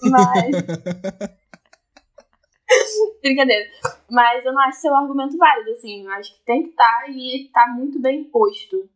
Mas. 0.11 0.57
Brincadeira. 3.21 3.71
Mas 4.11 4.45
eu 4.45 4.53
não 4.53 4.63
acho 4.63 4.81
seu 4.81 4.95
argumento 4.95 5.37
válido, 5.37 5.71
assim. 5.71 6.05
Eu 6.05 6.11
acho 6.13 6.35
que 6.35 6.45
tem 6.45 6.65
que 6.65 6.71
estar 6.71 7.11
e 7.11 7.51
tá 7.53 7.69
muito 7.69 8.01
bem 8.01 8.25
posto. 8.25 8.89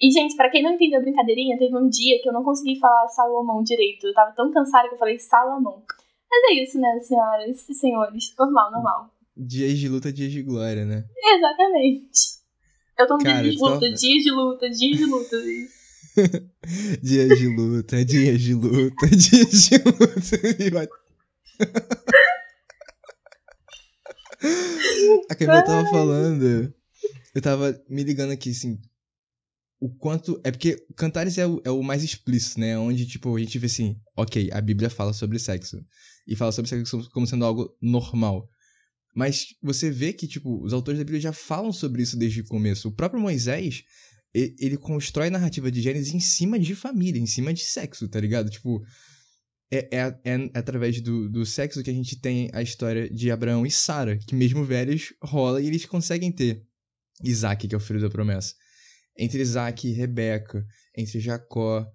E, 0.00 0.10
gente, 0.10 0.36
para 0.36 0.50
quem 0.50 0.62
não 0.62 0.72
entendeu 0.72 0.98
a 0.98 1.02
brincadeirinha, 1.02 1.58
teve 1.58 1.76
um 1.76 1.88
dia 1.88 2.20
que 2.20 2.28
eu 2.28 2.32
não 2.32 2.42
consegui 2.42 2.78
falar 2.78 3.08
Salomão 3.08 3.62
direito. 3.62 4.06
Eu 4.06 4.14
tava 4.14 4.32
tão 4.32 4.50
cansada 4.50 4.88
que 4.88 4.94
eu 4.94 4.98
falei 4.98 5.18
Salomão. 5.18 5.82
Mas 6.30 6.42
é 6.50 6.54
isso, 6.62 6.80
né, 6.80 6.98
senhoras 7.00 7.68
e 7.68 7.74
senhores? 7.74 8.34
Normal, 8.38 8.72
normal. 8.72 9.10
Dias 9.36 9.78
de 9.78 9.88
luta, 9.88 10.12
dias 10.12 10.32
de 10.32 10.42
glória, 10.42 10.84
né? 10.84 11.04
Exatamente. 11.16 12.34
Eu 12.98 13.06
tô 13.06 13.16
no 13.16 13.24
dia 13.24 13.42
de 13.42 13.56
luta, 13.56 13.80
tô... 13.80 13.80
dias 13.80 14.22
de 14.22 14.30
luta, 14.30 14.70
dias 14.70 14.98
de 14.98 15.04
luta. 15.04 15.36
dias 17.02 17.38
de 17.38 17.48
luta, 17.48 18.04
dias 18.04 18.40
de 18.40 18.54
luta, 18.54 19.06
dias 19.08 19.68
de 19.68 19.78
luta. 19.78 20.88
A 25.30 25.34
Camila 25.34 25.64
tava 25.64 25.88
falando 25.88 26.74
eu 27.34 27.42
tava 27.42 27.82
me 27.88 28.04
ligando 28.04 28.30
aqui, 28.30 28.50
assim, 28.50 28.78
o 29.80 29.88
quanto. 29.88 30.40
É 30.44 30.50
porque 30.50 30.76
Cantares 30.96 31.38
é 31.38 31.46
o, 31.46 31.60
é 31.64 31.70
o 31.70 31.82
mais 31.82 32.02
explícito, 32.02 32.60
né? 32.60 32.78
Onde, 32.78 33.06
tipo, 33.06 33.36
a 33.36 33.40
gente 33.40 33.58
vê 33.58 33.66
assim, 33.66 33.96
ok, 34.16 34.50
a 34.52 34.60
Bíblia 34.60 34.90
fala 34.90 35.12
sobre 35.12 35.38
sexo. 35.38 35.84
E 36.26 36.34
fala 36.36 36.52
sobre 36.52 36.68
sexo 36.68 37.10
como 37.10 37.26
sendo 37.26 37.44
algo 37.44 37.76
normal. 37.80 38.48
Mas 39.14 39.54
você 39.62 39.90
vê 39.90 40.12
que, 40.12 40.26
tipo, 40.26 40.62
os 40.64 40.72
autores 40.72 40.98
da 40.98 41.04
Bíblia 41.04 41.20
já 41.20 41.32
falam 41.32 41.72
sobre 41.72 42.02
isso 42.02 42.16
desde 42.16 42.40
o 42.40 42.46
começo. 42.46 42.88
O 42.88 42.92
próprio 42.92 43.20
Moisés, 43.20 43.84
ele 44.34 44.76
constrói 44.76 45.28
a 45.28 45.30
narrativa 45.30 45.70
de 45.70 45.80
Gênesis 45.80 46.12
em 46.12 46.20
cima 46.20 46.58
de 46.58 46.74
família, 46.74 47.20
em 47.20 47.26
cima 47.26 47.54
de 47.54 47.60
sexo, 47.60 48.08
tá 48.08 48.18
ligado? 48.18 48.50
Tipo, 48.50 48.82
é, 49.70 49.88
é, 49.92 50.20
é 50.24 50.50
através 50.54 51.00
do, 51.00 51.28
do 51.28 51.46
sexo 51.46 51.82
que 51.82 51.90
a 51.90 51.94
gente 51.94 52.20
tem 52.20 52.50
a 52.52 52.62
história 52.62 53.08
de 53.08 53.30
Abraão 53.30 53.64
e 53.64 53.70
Sara, 53.70 54.18
que 54.18 54.34
mesmo 54.34 54.64
velhos 54.64 55.14
rola 55.22 55.60
e 55.60 55.66
eles 55.66 55.86
conseguem 55.86 56.32
ter 56.32 56.64
Isaac, 57.22 57.68
que 57.68 57.74
é 57.74 57.78
o 57.78 57.80
filho 57.80 58.00
da 58.00 58.10
promessa. 58.10 58.54
Entre 59.16 59.40
Isaac 59.40 59.86
e 59.86 59.92
Rebeca, 59.92 60.66
entre 60.96 61.20
Jacó 61.20 61.86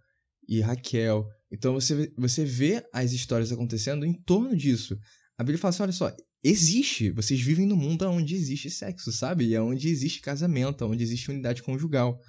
e 0.47 0.61
Raquel. 0.61 1.27
Então 1.51 1.73
você, 1.73 2.11
você 2.17 2.45
vê 2.45 2.83
as 2.93 3.11
histórias 3.11 3.51
acontecendo 3.51 4.05
em 4.05 4.13
torno 4.13 4.55
disso. 4.55 4.97
A 5.37 5.43
Bíblia 5.43 5.57
fala 5.57 5.69
assim: 5.69 5.83
olha 5.83 5.91
só, 5.91 6.15
existe. 6.43 7.11
Vocês 7.11 7.39
vivem 7.41 7.65
no 7.65 7.75
mundo 7.75 8.07
onde 8.09 8.35
existe 8.35 8.69
sexo, 8.69 9.11
sabe? 9.11 9.45
E 9.45 9.57
onde 9.57 9.89
existe 9.89 10.21
casamento, 10.21 10.85
onde 10.85 11.03
existe 11.03 11.29
unidade 11.29 11.63
conjugal. 11.63 12.19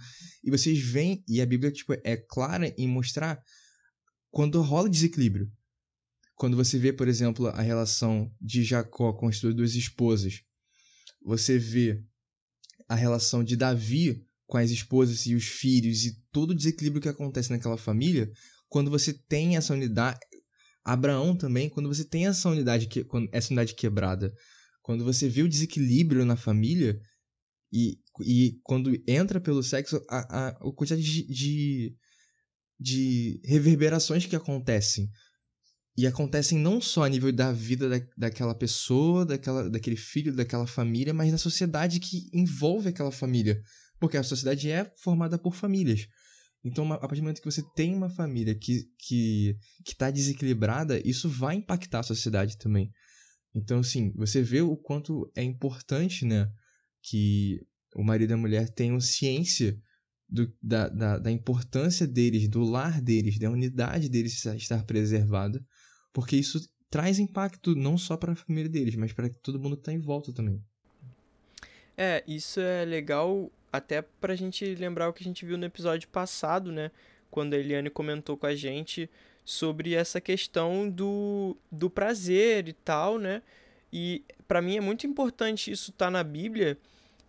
E 0.42 0.50
vocês 0.50 0.78
veem, 0.78 1.22
e 1.28 1.40
a 1.40 1.46
Bíblia 1.46 1.70
tipo, 1.70 1.94
é 2.04 2.16
clara 2.16 2.74
em 2.76 2.88
mostrar 2.88 3.42
quando 4.30 4.60
rola 4.62 4.88
desequilíbrio. 4.88 5.50
Quando 6.34 6.56
você 6.56 6.78
vê, 6.78 6.92
por 6.92 7.06
exemplo, 7.06 7.48
a 7.48 7.60
relação 7.60 8.32
de 8.40 8.64
Jacó 8.64 9.12
com 9.12 9.28
as 9.28 9.36
suas 9.36 9.54
duas 9.54 9.74
esposas, 9.74 10.42
você 11.22 11.58
vê 11.58 12.02
a 12.88 12.94
relação 12.94 13.44
de 13.44 13.56
Davi 13.56 14.24
com 14.50 14.58
as 14.58 14.72
esposas 14.72 15.26
e 15.26 15.34
os 15.36 15.44
filhos 15.44 16.04
e 16.04 16.20
todo 16.32 16.50
o 16.50 16.54
desequilíbrio 16.54 17.00
que 17.00 17.08
acontece 17.08 17.52
naquela 17.52 17.78
família, 17.78 18.28
quando 18.68 18.90
você 18.90 19.12
tem 19.12 19.56
essa 19.56 19.72
unidade, 19.72 20.18
Abraão 20.84 21.36
também, 21.36 21.68
quando 21.68 21.88
você 21.88 22.04
tem 22.04 22.26
essa 22.26 22.48
unidade, 22.48 22.88
que, 22.88 23.06
essa 23.30 23.50
unidade 23.50 23.76
quebrada, 23.76 24.34
quando 24.82 25.04
você 25.04 25.28
vê 25.28 25.44
o 25.44 25.48
desequilíbrio 25.48 26.24
na 26.24 26.34
família 26.34 26.98
e, 27.72 28.00
e 28.22 28.58
quando 28.64 28.90
entra 29.06 29.40
pelo 29.40 29.62
sexo, 29.62 30.04
a, 30.10 30.18
a, 30.18 30.48
a 30.48 30.72
quantidade 30.74 31.02
de, 31.04 31.26
de, 31.28 31.96
de 32.76 33.40
reverberações 33.44 34.26
que 34.26 34.34
acontecem. 34.34 35.08
E 35.96 36.08
acontecem 36.08 36.58
não 36.58 36.80
só 36.80 37.04
a 37.04 37.08
nível 37.08 37.30
da 37.32 37.52
vida 37.52 37.88
da, 37.88 38.04
daquela 38.16 38.54
pessoa, 38.54 39.24
daquela, 39.24 39.70
daquele 39.70 39.96
filho, 39.96 40.34
daquela 40.34 40.66
família, 40.66 41.14
mas 41.14 41.30
na 41.30 41.38
sociedade 41.38 42.00
que 42.00 42.28
envolve 42.32 42.88
aquela 42.88 43.12
família. 43.12 43.62
Porque 44.00 44.16
a 44.16 44.22
sociedade 44.22 44.70
é 44.70 44.90
formada 44.96 45.38
por 45.38 45.54
famílias. 45.54 46.08
Então, 46.64 46.92
a 46.92 46.98
partir 46.98 47.20
do 47.20 47.22
momento 47.22 47.40
que 47.40 47.50
você 47.50 47.62
tem 47.74 47.94
uma 47.94 48.10
família 48.10 48.54
que 48.54 48.84
que 48.98 49.56
que 49.84 49.92
está 49.92 50.10
desequilibrada, 50.10 51.00
isso 51.06 51.28
vai 51.28 51.56
impactar 51.56 52.00
a 52.00 52.02
sociedade 52.02 52.58
também. 52.58 52.90
Então, 53.54 53.80
assim, 53.80 54.12
você 54.14 54.42
vê 54.42 54.60
o 54.60 54.76
quanto 54.76 55.30
é 55.34 55.42
importante, 55.42 56.24
né, 56.24 56.48
que 57.02 57.60
o 57.94 58.02
marido 58.02 58.30
e 58.30 58.34
a 58.34 58.36
mulher 58.36 58.68
tenham 58.70 59.00
ciência 59.00 59.76
do, 60.28 60.52
da, 60.62 60.88
da, 60.88 61.18
da 61.18 61.30
importância 61.30 62.06
deles, 62.06 62.48
do 62.48 62.62
lar 62.62 63.00
deles, 63.00 63.38
da 63.38 63.50
unidade 63.50 64.08
deles 64.08 64.44
estar 64.44 64.84
preservada, 64.84 65.60
porque 66.12 66.36
isso 66.36 66.60
traz 66.88 67.18
impacto 67.18 67.74
não 67.74 67.98
só 67.98 68.16
para 68.16 68.32
a 68.32 68.36
família 68.36 68.68
deles, 68.68 68.94
mas 68.94 69.12
para 69.12 69.28
todo 69.42 69.58
mundo 69.58 69.76
que 69.76 69.82
está 69.82 69.92
em 69.92 70.00
volta 70.00 70.32
também. 70.32 70.62
É, 71.96 72.22
isso 72.26 72.60
é 72.60 72.84
legal 72.84 73.50
até 73.72 74.02
pra 74.02 74.34
gente 74.34 74.74
lembrar 74.74 75.08
o 75.08 75.12
que 75.12 75.22
a 75.22 75.24
gente 75.24 75.44
viu 75.44 75.56
no 75.56 75.64
episódio 75.64 76.08
passado, 76.08 76.72
né? 76.72 76.90
Quando 77.30 77.54
a 77.54 77.58
Eliane 77.58 77.90
comentou 77.90 78.36
com 78.36 78.46
a 78.46 78.54
gente 78.54 79.08
sobre 79.44 79.94
essa 79.94 80.20
questão 80.20 80.88
do, 80.88 81.56
do 81.70 81.88
prazer 81.88 82.68
e 82.68 82.72
tal, 82.72 83.18
né? 83.18 83.42
E 83.92 84.24
para 84.46 84.60
mim 84.60 84.76
é 84.76 84.80
muito 84.80 85.06
importante 85.06 85.70
isso 85.70 85.90
estar 85.90 86.06
tá 86.06 86.10
na 86.10 86.22
Bíblia 86.22 86.78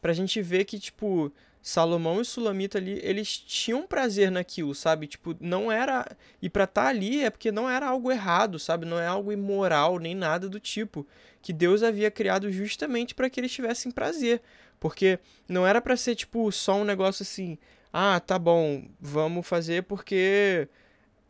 pra 0.01 0.13
gente 0.13 0.41
ver 0.41 0.65
que, 0.65 0.79
tipo, 0.79 1.31
Salomão 1.61 2.21
e 2.21 2.25
Sulamita 2.25 2.79
ali, 2.79 2.99
eles 3.03 3.37
tinham 3.37 3.85
prazer 3.85 4.31
naquilo, 4.31 4.73
sabe? 4.73 5.05
Tipo, 5.05 5.35
não 5.39 5.71
era. 5.71 6.05
E 6.41 6.49
pra 6.49 6.63
estar 6.63 6.83
tá 6.83 6.89
ali 6.89 7.23
é 7.23 7.29
porque 7.29 7.51
não 7.51 7.69
era 7.69 7.87
algo 7.87 8.11
errado, 8.11 8.57
sabe? 8.57 8.85
Não 8.85 8.99
é 8.99 9.05
algo 9.05 9.31
imoral 9.31 9.99
nem 9.99 10.15
nada 10.15 10.49
do 10.49 10.59
tipo. 10.59 11.05
Que 11.41 11.53
Deus 11.53 11.83
havia 11.83 12.09
criado 12.09 12.51
justamente 12.51 13.13
para 13.13 13.29
que 13.29 13.39
eles 13.39 13.51
tivessem 13.51 13.91
prazer. 13.91 14.41
Porque 14.81 15.19
não 15.47 15.65
era 15.65 15.79
para 15.79 15.95
ser, 15.95 16.15
tipo, 16.15 16.51
só 16.51 16.75
um 16.75 16.83
negócio 16.83 17.21
assim. 17.21 17.57
Ah, 17.93 18.19
tá 18.19 18.39
bom, 18.39 18.83
vamos 18.99 19.47
fazer 19.47 19.83
porque 19.83 20.67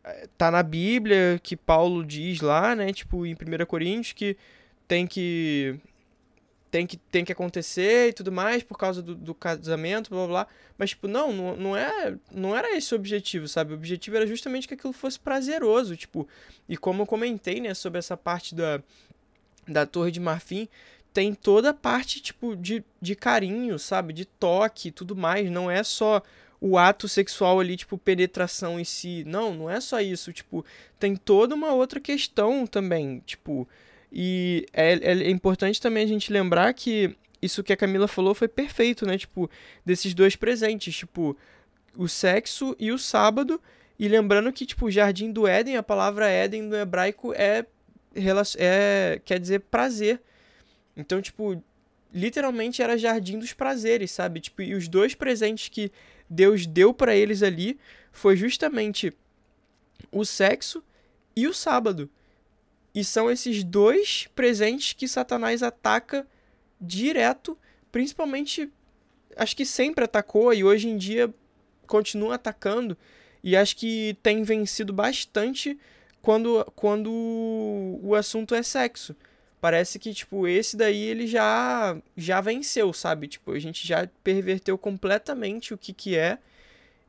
eh, 0.02 0.28
tá 0.38 0.50
na 0.50 0.62
Bíblia 0.62 1.38
que 1.42 1.54
Paulo 1.54 2.02
diz 2.04 2.40
lá, 2.40 2.74
né? 2.74 2.92
Tipo, 2.94 3.26
em 3.26 3.34
1 3.34 3.66
Coríntios, 3.66 4.14
que 4.14 4.38
tem 4.88 5.06
que 5.06 5.78
tem 6.70 6.86
que, 6.86 6.96
tem 6.96 7.24
que 7.26 7.32
acontecer 7.32 8.08
e 8.08 8.12
tudo 8.14 8.32
mais 8.32 8.62
por 8.62 8.78
causa 8.78 9.02
do, 9.02 9.14
do 9.14 9.34
casamento, 9.34 10.08
blá, 10.08 10.20
blá 10.20 10.28
blá. 10.28 10.46
Mas, 10.78 10.90
tipo, 10.90 11.06
não, 11.06 11.30
não, 11.30 11.54
não, 11.54 11.76
é, 11.76 12.16
não 12.30 12.56
era 12.56 12.74
esse 12.74 12.94
o 12.94 12.96
objetivo, 12.96 13.46
sabe? 13.46 13.74
O 13.74 13.76
objetivo 13.76 14.16
era 14.16 14.26
justamente 14.26 14.66
que 14.66 14.72
aquilo 14.72 14.94
fosse 14.94 15.20
prazeroso, 15.20 15.94
tipo. 15.94 16.26
E 16.66 16.74
como 16.78 17.02
eu 17.02 17.06
comentei, 17.06 17.60
né, 17.60 17.74
sobre 17.74 17.98
essa 17.98 18.16
parte 18.16 18.54
da, 18.54 18.82
da 19.68 19.84
Torre 19.84 20.10
de 20.10 20.20
Marfim, 20.20 20.66
tem 21.12 21.34
toda 21.34 21.70
a 21.70 21.74
parte, 21.74 22.20
tipo, 22.20 22.56
de, 22.56 22.84
de 23.00 23.14
carinho, 23.14 23.78
sabe? 23.78 24.12
De 24.12 24.24
toque 24.24 24.88
e 24.88 24.92
tudo 24.92 25.14
mais. 25.16 25.50
Não 25.50 25.70
é 25.70 25.82
só 25.82 26.22
o 26.60 26.78
ato 26.78 27.08
sexual 27.08 27.60
ali, 27.60 27.76
tipo, 27.76 27.98
penetração 27.98 28.78
em 28.78 28.84
si. 28.84 29.24
Não, 29.26 29.54
não 29.54 29.70
é 29.70 29.80
só 29.80 30.00
isso. 30.00 30.32
Tipo, 30.32 30.64
tem 30.98 31.16
toda 31.16 31.54
uma 31.54 31.72
outra 31.72 32.00
questão 32.00 32.66
também, 32.66 33.20
tipo 33.26 33.68
e 34.12 34.66
é, 34.74 34.92
é 34.92 35.30
importante 35.30 35.80
também 35.80 36.04
a 36.04 36.06
gente 36.06 36.30
lembrar 36.30 36.72
que 36.74 37.16
isso 37.40 37.62
que 37.62 37.72
a 37.72 37.76
Camila 37.76 38.06
falou 38.06 38.34
foi 38.34 38.46
perfeito, 38.46 39.06
né? 39.06 39.16
Tipo, 39.16 39.50
desses 39.84 40.12
dois 40.12 40.36
presentes, 40.36 40.94
tipo, 40.94 41.34
o 41.96 42.06
sexo 42.06 42.76
e 42.78 42.92
o 42.92 42.98
sábado. 42.98 43.60
E 43.98 44.06
lembrando 44.06 44.52
que, 44.52 44.66
tipo, 44.66 44.90
jardim 44.90 45.32
do 45.32 45.46
Éden, 45.46 45.76
a 45.76 45.82
palavra 45.82 46.28
Éden 46.28 46.62
no 46.62 46.76
hebraico 46.76 47.32
é, 47.32 47.64
é 48.58 49.20
quer 49.24 49.40
dizer 49.40 49.60
prazer. 49.60 50.20
Então, 50.96 51.20
tipo, 51.22 51.62
literalmente 52.12 52.82
era 52.82 52.98
jardim 52.98 53.38
dos 53.38 53.52
prazeres, 53.52 54.10
sabe? 54.10 54.40
Tipo, 54.40 54.62
e 54.62 54.74
os 54.74 54.88
dois 54.88 55.14
presentes 55.14 55.68
que 55.68 55.90
Deus 56.28 56.66
deu 56.66 56.92
para 56.92 57.14
eles 57.14 57.42
ali 57.42 57.78
foi 58.10 58.36
justamente 58.36 59.12
o 60.10 60.24
sexo 60.24 60.82
e 61.34 61.46
o 61.46 61.54
sábado. 61.54 62.10
E 62.94 63.02
são 63.02 63.30
esses 63.30 63.64
dois 63.64 64.28
presentes 64.34 64.92
que 64.92 65.08
Satanás 65.08 65.62
ataca 65.62 66.26
direto, 66.80 67.56
principalmente 67.90 68.70
acho 69.36 69.56
que 69.56 69.64
sempre 69.64 70.04
atacou 70.04 70.52
e 70.52 70.62
hoje 70.62 70.88
em 70.88 70.96
dia 70.96 71.32
continua 71.86 72.34
atacando 72.34 72.96
e 73.42 73.56
acho 73.56 73.76
que 73.76 74.16
tem 74.22 74.42
vencido 74.42 74.92
bastante 74.92 75.78
quando 76.20 76.64
quando 76.76 77.10
o 78.02 78.14
assunto 78.14 78.54
é 78.54 78.62
sexo. 78.62 79.16
Parece 79.62 79.96
que 80.00 80.12
tipo 80.12 80.48
esse 80.48 80.76
daí 80.76 81.00
ele 81.00 81.24
já 81.24 81.96
já 82.16 82.40
venceu, 82.40 82.92
sabe? 82.92 83.28
Tipo, 83.28 83.52
a 83.52 83.60
gente 83.60 83.86
já 83.86 84.08
perverteu 84.24 84.76
completamente 84.76 85.72
o 85.72 85.78
que 85.78 85.92
que 85.92 86.16
é. 86.16 86.40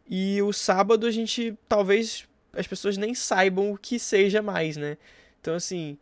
E 0.08 0.40
o 0.40 0.54
sábado 0.54 1.08
a 1.08 1.12
gente 1.12 1.58
talvez 1.68 2.28
as 2.54 2.68
pessoas 2.68 2.96
nem 2.96 3.16
saibam 3.16 3.72
o 3.72 3.78
que 3.78 3.98
seja 3.98 4.40
mais, 4.40 4.78
né? 4.78 5.00
Então, 5.42 5.56
assim, 5.56 5.98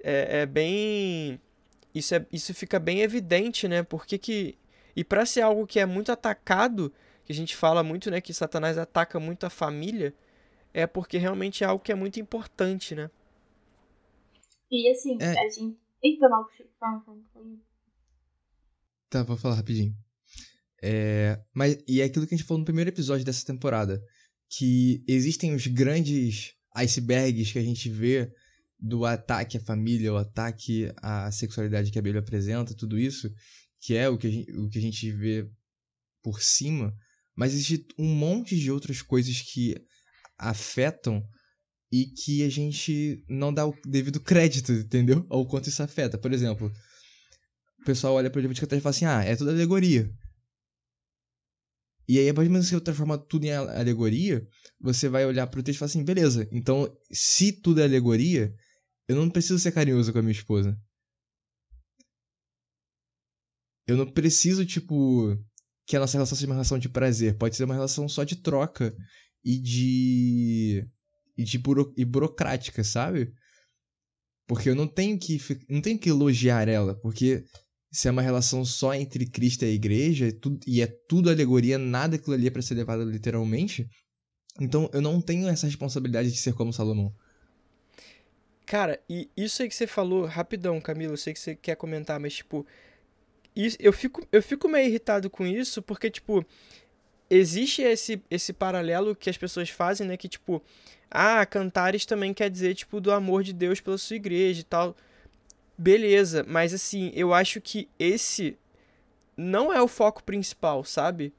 é, 0.00 0.42
é 0.42 0.46
bem. 0.46 1.40
Isso, 1.92 2.14
é, 2.14 2.24
isso 2.32 2.54
fica 2.54 2.78
bem 2.78 3.00
evidente, 3.00 3.66
né? 3.66 3.82
Porque 3.82 4.16
que. 4.16 4.56
E 4.94 5.02
para 5.02 5.26
ser 5.26 5.40
algo 5.40 5.66
que 5.66 5.80
é 5.80 5.86
muito 5.86 6.12
atacado, 6.12 6.92
que 7.24 7.32
a 7.32 7.34
gente 7.34 7.56
fala 7.56 7.82
muito, 7.82 8.12
né? 8.12 8.20
Que 8.20 8.32
Satanás 8.32 8.78
ataca 8.78 9.18
muito 9.18 9.44
a 9.44 9.50
família, 9.50 10.14
é 10.72 10.86
porque 10.86 11.18
realmente 11.18 11.64
é 11.64 11.66
algo 11.66 11.82
que 11.82 11.90
é 11.90 11.96
muito 11.96 12.20
importante, 12.20 12.94
né? 12.94 13.10
E 14.70 14.88
assim, 14.88 15.18
é... 15.20 15.30
a 15.30 15.48
gente. 15.50 15.85
Eita, 16.06 16.28
mal, 16.28 16.46
Tá, 19.10 19.24
vou 19.24 19.36
falar 19.36 19.56
rapidinho. 19.56 19.92
É, 20.80 21.42
mas, 21.52 21.82
e 21.88 22.00
é 22.00 22.04
aquilo 22.04 22.24
que 22.28 22.34
a 22.34 22.38
gente 22.38 22.46
falou 22.46 22.60
no 22.60 22.64
primeiro 22.64 22.90
episódio 22.90 23.24
dessa 23.24 23.44
temporada. 23.44 24.00
Que 24.48 25.02
existem 25.08 25.52
os 25.52 25.66
grandes 25.66 26.54
icebergs 26.76 27.50
que 27.50 27.58
a 27.58 27.62
gente 27.62 27.90
vê 27.90 28.32
do 28.78 29.04
ataque 29.04 29.56
à 29.56 29.60
família, 29.60 30.12
o 30.12 30.16
ataque 30.16 30.92
à 31.02 31.32
sexualidade 31.32 31.90
que 31.90 31.98
a 31.98 32.02
Bíblia 32.02 32.20
apresenta, 32.20 32.72
tudo 32.72 32.96
isso, 32.96 33.28
que 33.80 33.96
é 33.96 34.08
o 34.08 34.16
que 34.16 34.28
a 34.28 34.30
gente, 34.30 34.52
o 34.52 34.68
que 34.68 34.78
a 34.78 34.82
gente 34.82 35.10
vê 35.10 35.50
por 36.22 36.40
cima, 36.40 36.96
mas 37.34 37.52
existe 37.52 37.88
um 37.98 38.14
monte 38.14 38.56
de 38.56 38.70
outras 38.70 39.02
coisas 39.02 39.40
que 39.40 39.74
afetam 40.38 41.26
e 41.96 42.06
que 42.06 42.44
a 42.44 42.50
gente 42.50 43.24
não 43.26 43.52
dá 43.52 43.66
o 43.66 43.74
devido 43.86 44.20
crédito, 44.20 44.70
entendeu? 44.72 45.24
Ao 45.30 45.46
quanto 45.46 45.68
isso 45.68 45.82
afeta. 45.82 46.18
Por 46.18 46.30
exemplo, 46.30 46.70
o 47.80 47.84
pessoal 47.84 48.14
olha 48.14 48.28
para 48.28 48.38
o 48.38 48.52
de 48.52 48.62
e 48.62 48.66
fala 48.66 48.90
assim: 48.90 49.06
ah, 49.06 49.24
é 49.24 49.34
tudo 49.34 49.50
alegoria. 49.50 50.12
E 52.08 52.18
aí, 52.18 52.28
a 52.28 52.34
partir 52.34 52.48
do 52.48 52.52
momento 52.52 52.64
que 52.68 52.74
você 52.74 52.80
transforma 52.80 53.18
tudo 53.18 53.46
em 53.46 53.52
alegoria, 53.52 54.46
você 54.78 55.08
vai 55.08 55.24
olhar 55.24 55.46
pro 55.46 55.62
texto 55.62 55.76
e 55.76 55.80
falar 55.80 55.88
assim, 55.88 56.04
beleza, 56.04 56.48
então, 56.52 56.96
se 57.10 57.50
tudo 57.50 57.80
é 57.80 57.84
alegoria, 57.84 58.54
eu 59.08 59.16
não 59.16 59.28
preciso 59.28 59.58
ser 59.58 59.72
carinhoso 59.72 60.12
com 60.12 60.18
a 60.20 60.22
minha 60.22 60.32
esposa. 60.32 60.78
Eu 63.88 63.96
não 63.96 64.06
preciso, 64.06 64.64
tipo, 64.64 65.36
que 65.86 65.96
a 65.96 66.00
nossa 66.00 66.16
relação 66.16 66.36
seja 66.36 66.46
uma 66.46 66.54
relação 66.54 66.78
de 66.78 66.88
prazer. 66.88 67.36
Pode 67.36 67.56
ser 67.56 67.64
uma 67.64 67.74
relação 67.74 68.08
só 68.08 68.22
de 68.22 68.36
troca 68.36 68.94
e 69.44 69.58
de. 69.58 70.88
E 71.36 71.44
de 71.44 71.58
buro, 71.58 71.92
e 71.96 72.04
burocrática, 72.04 72.82
sabe? 72.82 73.32
Porque 74.46 74.70
eu 74.70 74.74
não 74.74 74.86
tenho 74.86 75.18
que 75.18 75.38
não 75.68 75.80
tenho 75.80 75.98
que 75.98 76.08
elogiar 76.08 76.68
ela, 76.68 76.94
porque 76.94 77.44
se 77.92 78.08
é 78.08 78.10
uma 78.10 78.22
relação 78.22 78.64
só 78.64 78.94
entre 78.94 79.26
Cristo 79.26 79.64
e 79.64 79.68
a 79.68 79.72
igreja, 79.72 80.28
e 80.66 80.82
é 80.82 80.86
tudo 80.86 81.30
alegoria, 81.30 81.78
nada 81.78 82.16
aquilo 82.16 82.34
ali 82.34 82.46
é 82.46 82.50
pra 82.50 82.62
ser 82.62 82.74
levado 82.74 83.04
literalmente, 83.04 83.88
então 84.60 84.90
eu 84.92 85.00
não 85.00 85.20
tenho 85.20 85.48
essa 85.48 85.66
responsabilidade 85.66 86.30
de 86.30 86.36
ser 86.36 86.54
como 86.54 86.72
Salomão. 86.72 87.14
Cara, 88.64 89.00
e 89.08 89.30
isso 89.36 89.62
aí 89.62 89.68
que 89.68 89.74
você 89.74 89.86
falou, 89.86 90.26
rapidão, 90.26 90.80
Camilo, 90.80 91.12
eu 91.12 91.16
sei 91.16 91.32
que 91.32 91.38
você 91.38 91.54
quer 91.54 91.76
comentar, 91.76 92.18
mas 92.18 92.34
tipo, 92.34 92.66
isso, 93.54 93.76
eu, 93.80 93.92
fico, 93.92 94.26
eu 94.30 94.42
fico 94.42 94.68
meio 94.68 94.88
irritado 94.88 95.30
com 95.30 95.46
isso, 95.46 95.80
porque, 95.80 96.10
tipo, 96.10 96.44
existe 97.28 97.82
esse, 97.82 98.22
esse 98.30 98.52
paralelo 98.52 99.14
que 99.14 99.30
as 99.30 99.36
pessoas 99.36 99.68
fazem, 99.68 100.06
né, 100.06 100.16
que, 100.16 100.28
tipo, 100.28 100.62
ah, 101.10 101.44
cantares 101.46 102.04
também 102.04 102.34
quer 102.34 102.50
dizer, 102.50 102.74
tipo, 102.74 103.00
do 103.00 103.12
amor 103.12 103.42
de 103.42 103.52
Deus 103.52 103.80
pela 103.80 103.98
sua 103.98 104.16
igreja 104.16 104.60
e 104.60 104.64
tal. 104.64 104.96
Beleza, 105.78 106.44
mas 106.48 106.72
assim, 106.72 107.12
eu 107.14 107.34
acho 107.34 107.60
que 107.60 107.88
esse 107.98 108.56
não 109.36 109.72
é 109.72 109.80
o 109.82 109.88
foco 109.88 110.22
principal, 110.22 110.84
sabe? 110.84 111.32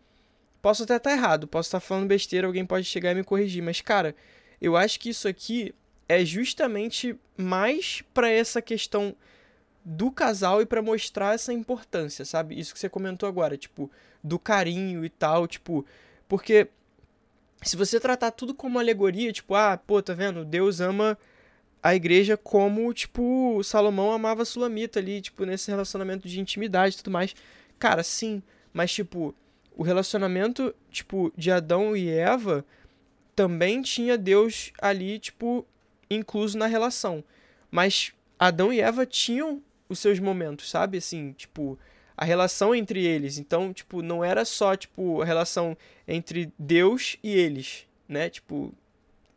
Posso 0.61 0.83
até 0.83 0.97
estar 0.97 1.11
errado, 1.11 1.47
posso 1.47 1.67
estar 1.67 1.79
falando 1.79 2.07
besteira, 2.07 2.45
alguém 2.45 2.65
pode 2.65 2.85
chegar 2.85 3.11
e 3.11 3.15
me 3.15 3.23
corrigir, 3.23 3.63
mas 3.63 3.81
cara, 3.81 4.15
eu 4.61 4.75
acho 4.75 4.99
que 4.99 5.09
isso 5.09 5.27
aqui 5.27 5.73
é 6.07 6.23
justamente 6.23 7.15
mais 7.35 8.03
para 8.13 8.29
essa 8.29 8.61
questão 8.61 9.15
do 9.89 10.11
casal 10.11 10.61
e 10.61 10.65
para 10.65 10.81
mostrar 10.81 11.33
essa 11.33 11.53
importância, 11.53 12.25
sabe? 12.25 12.59
Isso 12.59 12.73
que 12.73 12.79
você 12.79 12.89
comentou 12.89 13.27
agora, 13.27 13.55
tipo, 13.55 13.89
do 14.21 14.37
carinho 14.37 15.05
e 15.05 15.09
tal, 15.09 15.47
tipo, 15.47 15.85
porque 16.27 16.67
se 17.63 17.77
você 17.77 17.97
tratar 17.97 18.31
tudo 18.31 18.53
como 18.53 18.79
alegoria, 18.79 19.31
tipo, 19.31 19.55
ah, 19.55 19.77
pô, 19.77 20.01
tá 20.01 20.13
vendo? 20.13 20.43
Deus 20.43 20.81
ama 20.81 21.17
a 21.81 21.95
igreja 21.95 22.35
como, 22.35 22.93
tipo, 22.93 23.63
Salomão 23.63 24.11
amava 24.11 24.41
a 24.41 24.45
Sulamita 24.45 24.99
ali, 24.99 25.21
tipo, 25.21 25.45
nesse 25.45 25.71
relacionamento 25.71 26.27
de 26.27 26.41
intimidade 26.41 26.95
e 26.95 26.97
tudo 26.97 27.09
mais. 27.09 27.33
Cara, 27.79 28.03
sim, 28.03 28.43
mas, 28.73 28.91
tipo, 28.91 29.33
o 29.73 29.83
relacionamento, 29.83 30.75
tipo, 30.91 31.31
de 31.37 31.49
Adão 31.49 31.95
e 31.95 32.09
Eva 32.09 32.65
também 33.33 33.81
tinha 33.81 34.17
Deus 34.17 34.73
ali, 34.81 35.17
tipo, 35.17 35.65
incluso 36.09 36.57
na 36.57 36.65
relação. 36.65 37.23
Mas 37.71 38.11
Adão 38.37 38.73
e 38.73 38.81
Eva 38.81 39.05
tinham 39.05 39.63
os 39.89 39.99
seus 39.99 40.19
momentos, 40.19 40.69
sabe? 40.69 40.97
Assim, 40.97 41.33
tipo, 41.33 41.77
a 42.15 42.25
relação 42.25 42.73
entre 42.73 43.05
eles. 43.05 43.37
Então, 43.37 43.71
tipo, 43.71 44.01
não 44.01 44.23
era 44.23 44.43
só, 44.43 44.75
tipo, 44.75 45.21
a 45.21 45.25
relação 45.25 45.77
entre 46.07 46.51
Deus 46.57 47.17
e 47.23 47.31
eles, 47.33 47.85
né? 48.07 48.29
Tipo, 48.29 48.73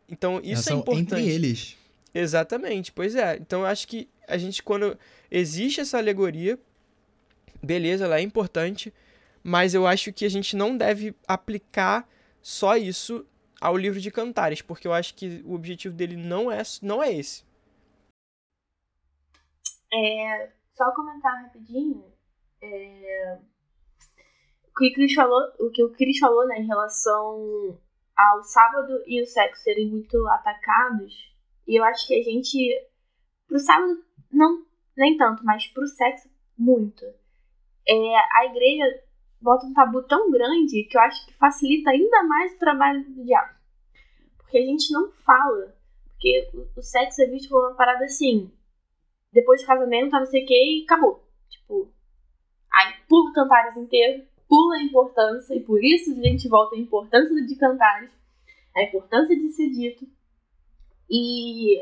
então 0.09 0.41
isso 0.43 0.69
é 0.71 0.73
importante. 0.73 1.13
entre 1.13 1.29
eles. 1.29 1.77
Exatamente, 2.13 2.91
pois 2.91 3.15
é. 3.15 3.37
Então 3.37 3.61
eu 3.61 3.67
acho 3.67 3.87
que 3.87 4.09
a 4.27 4.37
gente, 4.37 4.61
quando 4.61 4.97
existe 5.29 5.79
essa 5.79 5.97
alegoria, 5.97 6.59
beleza, 7.61 8.05
ela 8.05 8.17
é 8.17 8.21
importante, 8.21 8.93
mas 9.43 9.73
eu 9.73 9.87
acho 9.87 10.11
que 10.11 10.25
a 10.25 10.29
gente 10.29 10.55
não 10.55 10.75
deve 10.75 11.15
aplicar 11.27 12.07
só 12.41 12.75
isso 12.75 13.25
ao 13.59 13.77
livro 13.77 14.01
de 14.01 14.09
Cantares, 14.09 14.61
porque 14.61 14.87
eu 14.87 14.93
acho 14.93 15.13
que 15.13 15.41
o 15.45 15.53
objetivo 15.53 15.95
dele 15.95 16.15
não 16.17 16.51
é, 16.51 16.61
não 16.81 17.01
é 17.01 17.13
esse. 17.13 17.43
É, 19.93 20.51
só 20.71 20.91
comentar 20.91 21.43
rapidinho. 21.43 22.03
É, 22.61 23.39
o 24.67 24.73
que 24.73 24.89
o 24.89 24.93
Chris 24.93 25.13
falou, 25.13 25.41
o 25.59 25.69
que 25.69 25.83
o 25.83 25.91
Chris 25.91 26.19
falou, 26.19 26.47
né, 26.47 26.59
em 26.59 26.67
relação 26.67 27.77
ao 28.15 28.43
sábado 28.43 29.03
e 29.05 29.21
o 29.21 29.25
sexo 29.25 29.63
serem 29.63 29.89
muito 29.89 30.25
atacados, 30.27 31.31
e 31.67 31.79
eu 31.79 31.83
acho 31.83 32.07
que 32.07 32.19
a 32.19 32.23
gente. 32.23 32.87
Pro 33.47 33.59
sábado, 33.59 34.03
não, 34.31 34.65
nem 34.95 35.17
tanto, 35.17 35.43
mas 35.43 35.67
pro 35.67 35.85
sexo, 35.87 36.29
muito. 36.57 37.05
É, 37.87 38.15
a 38.37 38.45
igreja 38.45 39.03
bota 39.41 39.65
um 39.65 39.73
tabu 39.73 40.03
tão 40.03 40.31
grande 40.31 40.83
que 40.83 40.95
eu 40.95 41.01
acho 41.01 41.25
que 41.25 41.33
facilita 41.33 41.89
ainda 41.89 42.23
mais 42.23 42.53
o 42.53 42.59
trabalho 42.59 43.03
do 43.03 43.23
diabo. 43.23 43.53
Porque 44.37 44.57
a 44.57 44.65
gente 44.65 44.91
não 44.93 45.11
fala. 45.11 45.75
Porque 46.05 46.49
o 46.77 46.81
sexo 46.81 47.21
é 47.21 47.25
visto 47.25 47.49
como 47.49 47.67
uma 47.67 47.75
parada 47.75 48.05
assim. 48.05 48.51
Depois 49.31 49.61
do 49.61 49.67
casamento, 49.67 50.11
não 50.11 50.25
sei 50.25 50.43
o 50.43 50.45
que 50.45 50.53
e 50.53 50.83
acabou. 50.83 51.23
Tipo. 51.49 51.91
Aí 52.71 52.93
pula 53.07 53.33
cantares 53.33 53.77
inteiro, 53.77 54.23
pula 54.47 54.75
a 54.75 54.83
importância, 54.83 55.53
e 55.55 55.61
por 55.61 55.83
isso 55.83 56.11
a 56.11 56.23
gente 56.23 56.47
volta 56.47 56.75
à 56.75 56.79
importância 56.79 57.45
de 57.45 57.55
cantares, 57.55 58.09
a 58.75 58.83
importância 58.83 59.35
de 59.35 59.49
ser 59.51 59.69
dito. 59.69 60.07
E 61.09 61.81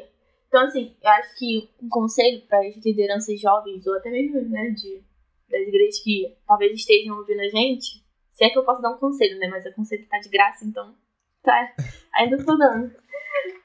então, 0.50 0.66
assim, 0.66 0.96
eu 1.02 1.10
acho 1.12 1.38
que 1.38 1.70
um 1.82 1.88
conselho 1.90 2.42
para 2.48 2.68
as 2.68 2.76
lideranças 2.84 3.40
jovens, 3.40 3.86
ou 3.86 3.96
até 3.96 4.10
mesmo 4.10 4.42
né, 4.50 4.72
de, 4.72 5.00
das 5.48 5.62
igrejas 5.62 6.00
que 6.00 6.36
talvez 6.48 6.74
estejam 6.74 7.18
ouvindo 7.18 7.42
a 7.42 7.48
gente, 7.48 8.04
se 8.34 8.44
é 8.44 8.50
que 8.50 8.58
eu 8.58 8.66
posso 8.66 8.82
dar 8.82 8.90
um 8.90 8.98
conselho, 8.98 9.38
né? 9.38 9.48
Mas 9.48 9.64
o 9.66 9.74
conselho 9.74 10.08
tá 10.08 10.18
de 10.18 10.28
graça, 10.28 10.66
então 10.66 10.96
tá, 11.44 11.76
ainda 12.16 12.44
tô 12.44 12.58
dando. 12.58 12.92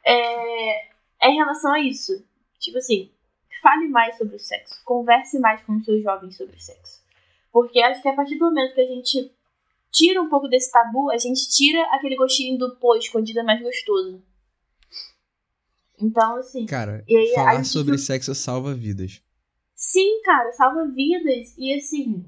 É, 0.04 0.88
é 1.22 1.30
em 1.30 1.36
relação 1.36 1.72
a 1.72 1.80
isso. 1.80 2.12
Tipo 2.58 2.76
assim, 2.76 3.10
fale 3.64 3.88
mais 3.88 4.18
sobre 4.18 4.36
o 4.36 4.38
sexo. 4.38 4.74
Converse 4.84 5.38
mais 5.38 5.62
com 5.62 5.76
os 5.76 5.84
seus 5.86 6.02
jovens 6.02 6.36
sobre 6.36 6.54
o 6.54 6.60
sexo. 6.60 7.02
Porque 7.50 7.80
acho 7.80 8.02
que 8.02 8.08
a 8.08 8.14
partir 8.14 8.36
do 8.36 8.44
momento 8.44 8.74
que 8.74 8.80
a 8.82 8.86
gente 8.86 9.32
tira 9.90 10.20
um 10.20 10.28
pouco 10.28 10.48
desse 10.48 10.70
tabu, 10.70 11.10
a 11.10 11.16
gente 11.16 11.48
tira 11.48 11.82
aquele 11.94 12.14
gostinho 12.14 12.58
do 12.58 12.76
pô, 12.76 12.94
escondido 12.94 13.40
é 13.40 13.42
mais 13.42 13.62
gostoso. 13.62 14.22
Então, 15.98 16.36
assim. 16.36 16.66
Cara, 16.66 17.02
aí, 17.08 17.32
falar 17.34 17.64
sobre 17.64 17.96
sexo 17.96 18.34
salva 18.34 18.74
vidas. 18.74 19.22
Sim, 19.74 20.20
cara, 20.22 20.52
salva 20.52 20.86
vidas. 20.86 21.56
E 21.56 21.72
assim. 21.74 22.26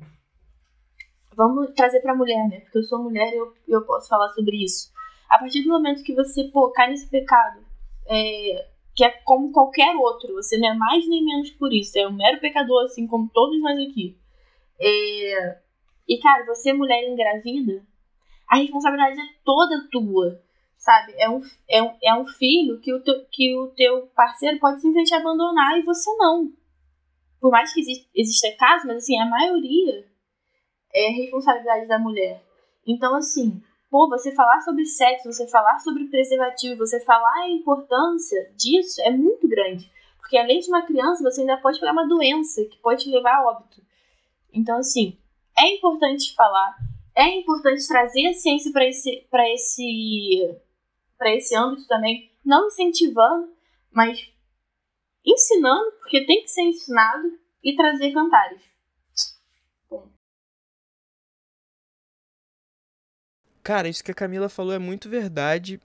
Vamos 1.34 1.74
trazer 1.74 2.00
pra 2.00 2.14
mulher, 2.14 2.48
né? 2.48 2.60
Porque 2.60 2.78
eu 2.78 2.82
sou 2.84 3.02
mulher 3.02 3.30
e 3.30 3.36
eu, 3.36 3.52
eu 3.68 3.82
posso 3.84 4.08
falar 4.08 4.30
sobre 4.30 4.64
isso. 4.64 4.90
A 5.28 5.38
partir 5.38 5.62
do 5.64 5.68
momento 5.68 6.02
que 6.02 6.14
você, 6.14 6.44
pô, 6.44 6.70
cai 6.70 6.88
nesse 6.88 7.10
pecado, 7.10 7.60
é, 8.06 8.68
que 8.96 9.04
é 9.04 9.10
como 9.24 9.52
qualquer 9.52 9.94
outro, 9.94 10.34
você 10.34 10.56
não 10.56 10.70
é 10.70 10.74
mais 10.74 11.06
nem 11.08 11.24
menos 11.24 11.50
por 11.50 11.72
isso, 11.72 11.98
é 11.98 12.08
um 12.08 12.12
mero 12.12 12.40
pecador, 12.40 12.84
assim 12.84 13.06
como 13.06 13.30
todos 13.32 13.60
nós 13.60 13.78
aqui. 13.88 14.16
É, 14.80 15.58
e, 16.08 16.18
cara, 16.18 16.46
você, 16.46 16.72
mulher 16.72 17.06
engravida, 17.06 17.86
a 18.48 18.56
responsabilidade 18.56 19.20
é 19.20 19.34
toda 19.44 19.88
tua 19.90 20.40
sabe? 20.86 21.14
É 21.16 21.28
um, 21.28 21.40
é 21.68 21.82
um, 21.82 21.96
é 22.02 22.14
um 22.14 22.26
filho 22.26 22.80
que 22.80 22.92
o, 22.92 23.02
teu, 23.02 23.24
que 23.30 23.56
o 23.56 23.68
teu 23.68 24.06
parceiro 24.14 24.58
pode 24.58 24.80
simplesmente 24.80 25.14
abandonar 25.14 25.78
e 25.78 25.82
você 25.82 26.10
não. 26.16 26.52
Por 27.40 27.50
mais 27.50 27.72
que 27.72 27.80
exista, 27.80 28.08
exista 28.14 28.56
caso, 28.56 28.86
mas 28.86 28.98
assim, 28.98 29.18
a 29.18 29.26
maioria 29.26 30.06
é 30.94 31.08
responsabilidade 31.10 31.88
da 31.88 31.98
mulher. 31.98 32.42
Então, 32.86 33.14
assim, 33.16 33.60
pô, 33.90 34.08
você 34.08 34.34
falar 34.34 34.60
sobre 34.60 34.84
sexo, 34.84 35.32
você 35.32 35.46
falar 35.48 35.78
sobre 35.78 36.04
preservativo, 36.08 36.78
você 36.78 37.00
falar 37.04 37.44
a 37.44 37.50
importância 37.50 38.52
disso 38.54 39.00
é 39.02 39.10
muito 39.10 39.48
grande. 39.48 39.90
Porque 40.18 40.36
além 40.36 40.60
de 40.60 40.68
uma 40.68 40.84
criança, 40.84 41.22
você 41.22 41.42
ainda 41.42 41.56
pode 41.58 41.78
pegar 41.78 41.92
uma 41.92 42.08
doença 42.08 42.64
que 42.64 42.78
pode 42.78 43.04
te 43.04 43.10
levar 43.10 43.36
a 43.36 43.50
óbito. 43.50 43.80
Então, 44.52 44.78
assim, 44.78 45.18
é 45.58 45.74
importante 45.74 46.34
falar, 46.34 46.76
é 47.14 47.38
importante 47.38 47.86
trazer 47.86 48.26
a 48.26 48.34
ciência 48.34 48.72
para 48.72 48.86
esse, 48.86 49.26
pra 49.30 49.48
esse 49.50 50.56
para 51.16 51.34
esse 51.34 51.56
âmbito 51.56 51.86
também, 51.88 52.30
não 52.44 52.66
incentivando, 52.66 53.50
mas 53.90 54.20
ensinando, 55.24 55.92
porque 55.92 56.26
tem 56.26 56.42
que 56.42 56.48
ser 56.48 56.62
ensinado, 56.62 57.32
e 57.66 57.74
trazer 57.74 58.12
cantares. 58.12 58.62
Cara, 63.66 63.88
isso 63.88 64.04
que 64.04 64.12
a 64.12 64.14
Camila 64.14 64.48
falou 64.48 64.72
é 64.72 64.78
muito 64.78 65.08
verdade, 65.08 65.80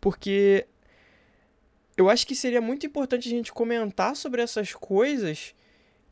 porque 0.00 0.66
eu 1.96 2.10
acho 2.10 2.26
que 2.26 2.34
seria 2.34 2.60
muito 2.60 2.86
importante 2.86 3.28
a 3.28 3.30
gente 3.30 3.52
comentar 3.52 4.16
sobre 4.16 4.42
essas 4.42 4.74
coisas 4.74 5.54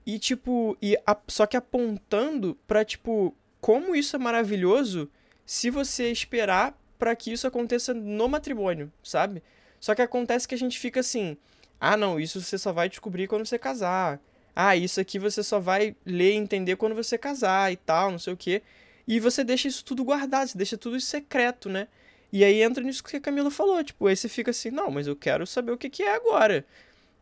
e 0.06 0.16
tipo, 0.16 0.78
e 0.80 0.96
a, 1.04 1.16
só 1.26 1.44
que 1.44 1.56
apontando 1.56 2.56
para 2.68 2.84
tipo 2.84 3.34
como 3.60 3.96
isso 3.96 4.14
é 4.14 4.18
maravilhoso 4.20 5.10
se 5.44 5.70
você 5.70 6.08
esperar 6.12 6.80
para 6.96 7.16
que 7.16 7.32
isso 7.32 7.48
aconteça 7.48 7.92
no 7.92 8.28
matrimônio, 8.28 8.92
sabe? 9.02 9.42
Só 9.80 9.92
que 9.92 10.02
acontece 10.02 10.46
que 10.46 10.54
a 10.54 10.58
gente 10.58 10.78
fica 10.78 11.00
assim: 11.00 11.36
ah, 11.80 11.96
não, 11.96 12.20
isso 12.20 12.40
você 12.40 12.56
só 12.56 12.72
vai 12.72 12.88
descobrir 12.88 13.26
quando 13.26 13.44
você 13.44 13.58
casar. 13.58 14.20
Ah, 14.54 14.76
isso 14.76 15.00
aqui 15.00 15.18
você 15.18 15.42
só 15.42 15.58
vai 15.58 15.96
ler 16.06 16.34
e 16.34 16.36
entender 16.36 16.76
quando 16.76 16.94
você 16.94 17.18
casar 17.18 17.72
e 17.72 17.76
tal, 17.76 18.12
não 18.12 18.20
sei 18.20 18.34
o 18.34 18.36
quê. 18.36 18.62
E 19.06 19.20
você 19.20 19.44
deixa 19.44 19.68
isso 19.68 19.84
tudo 19.84 20.04
guardado, 20.04 20.48
você 20.48 20.58
deixa 20.58 20.76
tudo 20.76 21.00
secreto, 21.00 21.68
né? 21.68 21.88
E 22.32 22.44
aí 22.44 22.62
entra 22.62 22.82
nisso 22.82 23.04
que 23.04 23.16
a 23.16 23.20
Camila 23.20 23.50
falou, 23.50 23.82
tipo, 23.84 24.06
aí 24.06 24.16
você 24.16 24.28
fica 24.28 24.50
assim, 24.50 24.70
não, 24.70 24.90
mas 24.90 25.06
eu 25.06 25.14
quero 25.14 25.46
saber 25.46 25.72
o 25.72 25.78
que, 25.78 25.88
que 25.88 26.02
é 26.02 26.14
agora, 26.14 26.66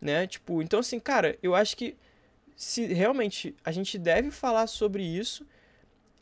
né? 0.00 0.26
Tipo, 0.26 0.62
então 0.62 0.80
assim, 0.80 0.98
cara, 0.98 1.38
eu 1.42 1.54
acho 1.54 1.76
que 1.76 1.94
se 2.56 2.86
realmente 2.86 3.54
a 3.64 3.70
gente 3.70 3.98
deve 3.98 4.30
falar 4.30 4.66
sobre 4.66 5.02
isso 5.02 5.46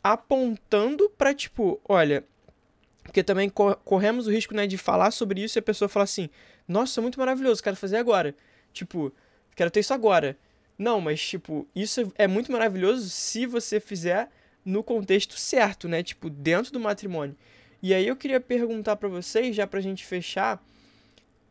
apontando 0.03 1.09
para 1.11 1.33
tipo, 1.33 1.81
olha, 1.89 2.25
porque 3.05 3.23
também 3.23 3.49
corremos 3.49 4.27
o 4.27 4.31
risco, 4.31 4.55
né, 4.55 4.67
de 4.67 4.77
falar 4.79 5.11
sobre 5.11 5.43
isso 5.43 5.59
e 5.59 5.61
a 5.61 5.63
pessoa 5.63 5.89
falar 5.89 6.05
assim: 6.05 6.29
"Nossa, 6.67 7.01
muito 7.01 7.19
maravilhoso, 7.19 7.63
quero 7.63 7.77
fazer 7.77 7.97
agora". 7.97 8.35
Tipo, 8.73 9.13
quero 9.55 9.71
ter 9.71 9.81
isso 9.81 9.95
agora. 9.95 10.37
Não, 10.79 11.01
mas 11.01 11.21
tipo, 11.21 11.67
isso 11.75 12.13
é 12.17 12.27
muito 12.27 12.51
maravilhoso 12.51 13.09
se 13.11 13.47
você 13.47 13.79
fizer 13.79 14.29
no 14.65 14.83
contexto 14.83 15.37
certo, 15.37 15.89
né? 15.89 16.03
Tipo, 16.03 16.31
dentro 16.31 16.73
do 16.73 16.81
matrimônio. 16.81 17.37
E 17.83 17.93
aí 17.93 18.07
eu 18.07 18.15
queria 18.15 18.41
perguntar 18.41 18.97
para 18.97 19.09
vocês, 19.09 19.57
já 19.57 19.67
pra 19.67 19.81
gente 19.81 20.05
fechar, 20.05 20.63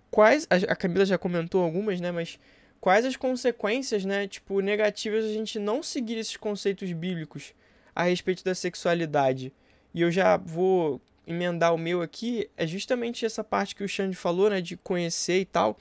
quais 0.09 0.47
a 0.49 0.75
Camila 0.75 1.05
já 1.05 1.17
comentou 1.17 1.61
algumas, 1.61 1.99
né, 1.99 2.11
mas 2.11 2.39
quais 2.79 3.05
as 3.05 3.17
consequências, 3.17 4.05
né, 4.05 4.27
tipo, 4.27 4.61
negativas 4.61 5.25
a 5.25 5.33
gente 5.33 5.59
não 5.59 5.83
seguir 5.83 6.17
esses 6.17 6.37
conceitos 6.37 6.91
bíblicos 6.93 7.53
a 7.93 8.03
respeito 8.03 8.43
da 8.43 8.55
sexualidade. 8.55 9.53
E 9.93 10.01
eu 10.01 10.09
já 10.09 10.37
vou 10.37 11.01
emendar 11.27 11.73
o 11.73 11.77
meu 11.77 12.01
aqui, 12.01 12.49
é 12.55 12.65
justamente 12.65 13.25
essa 13.25 13.43
parte 13.43 13.75
que 13.75 13.83
o 13.83 13.89
Xande 13.89 14.15
falou, 14.15 14.49
né, 14.49 14.61
de 14.61 14.77
conhecer 14.77 15.39
e 15.39 15.45
tal, 15.45 15.77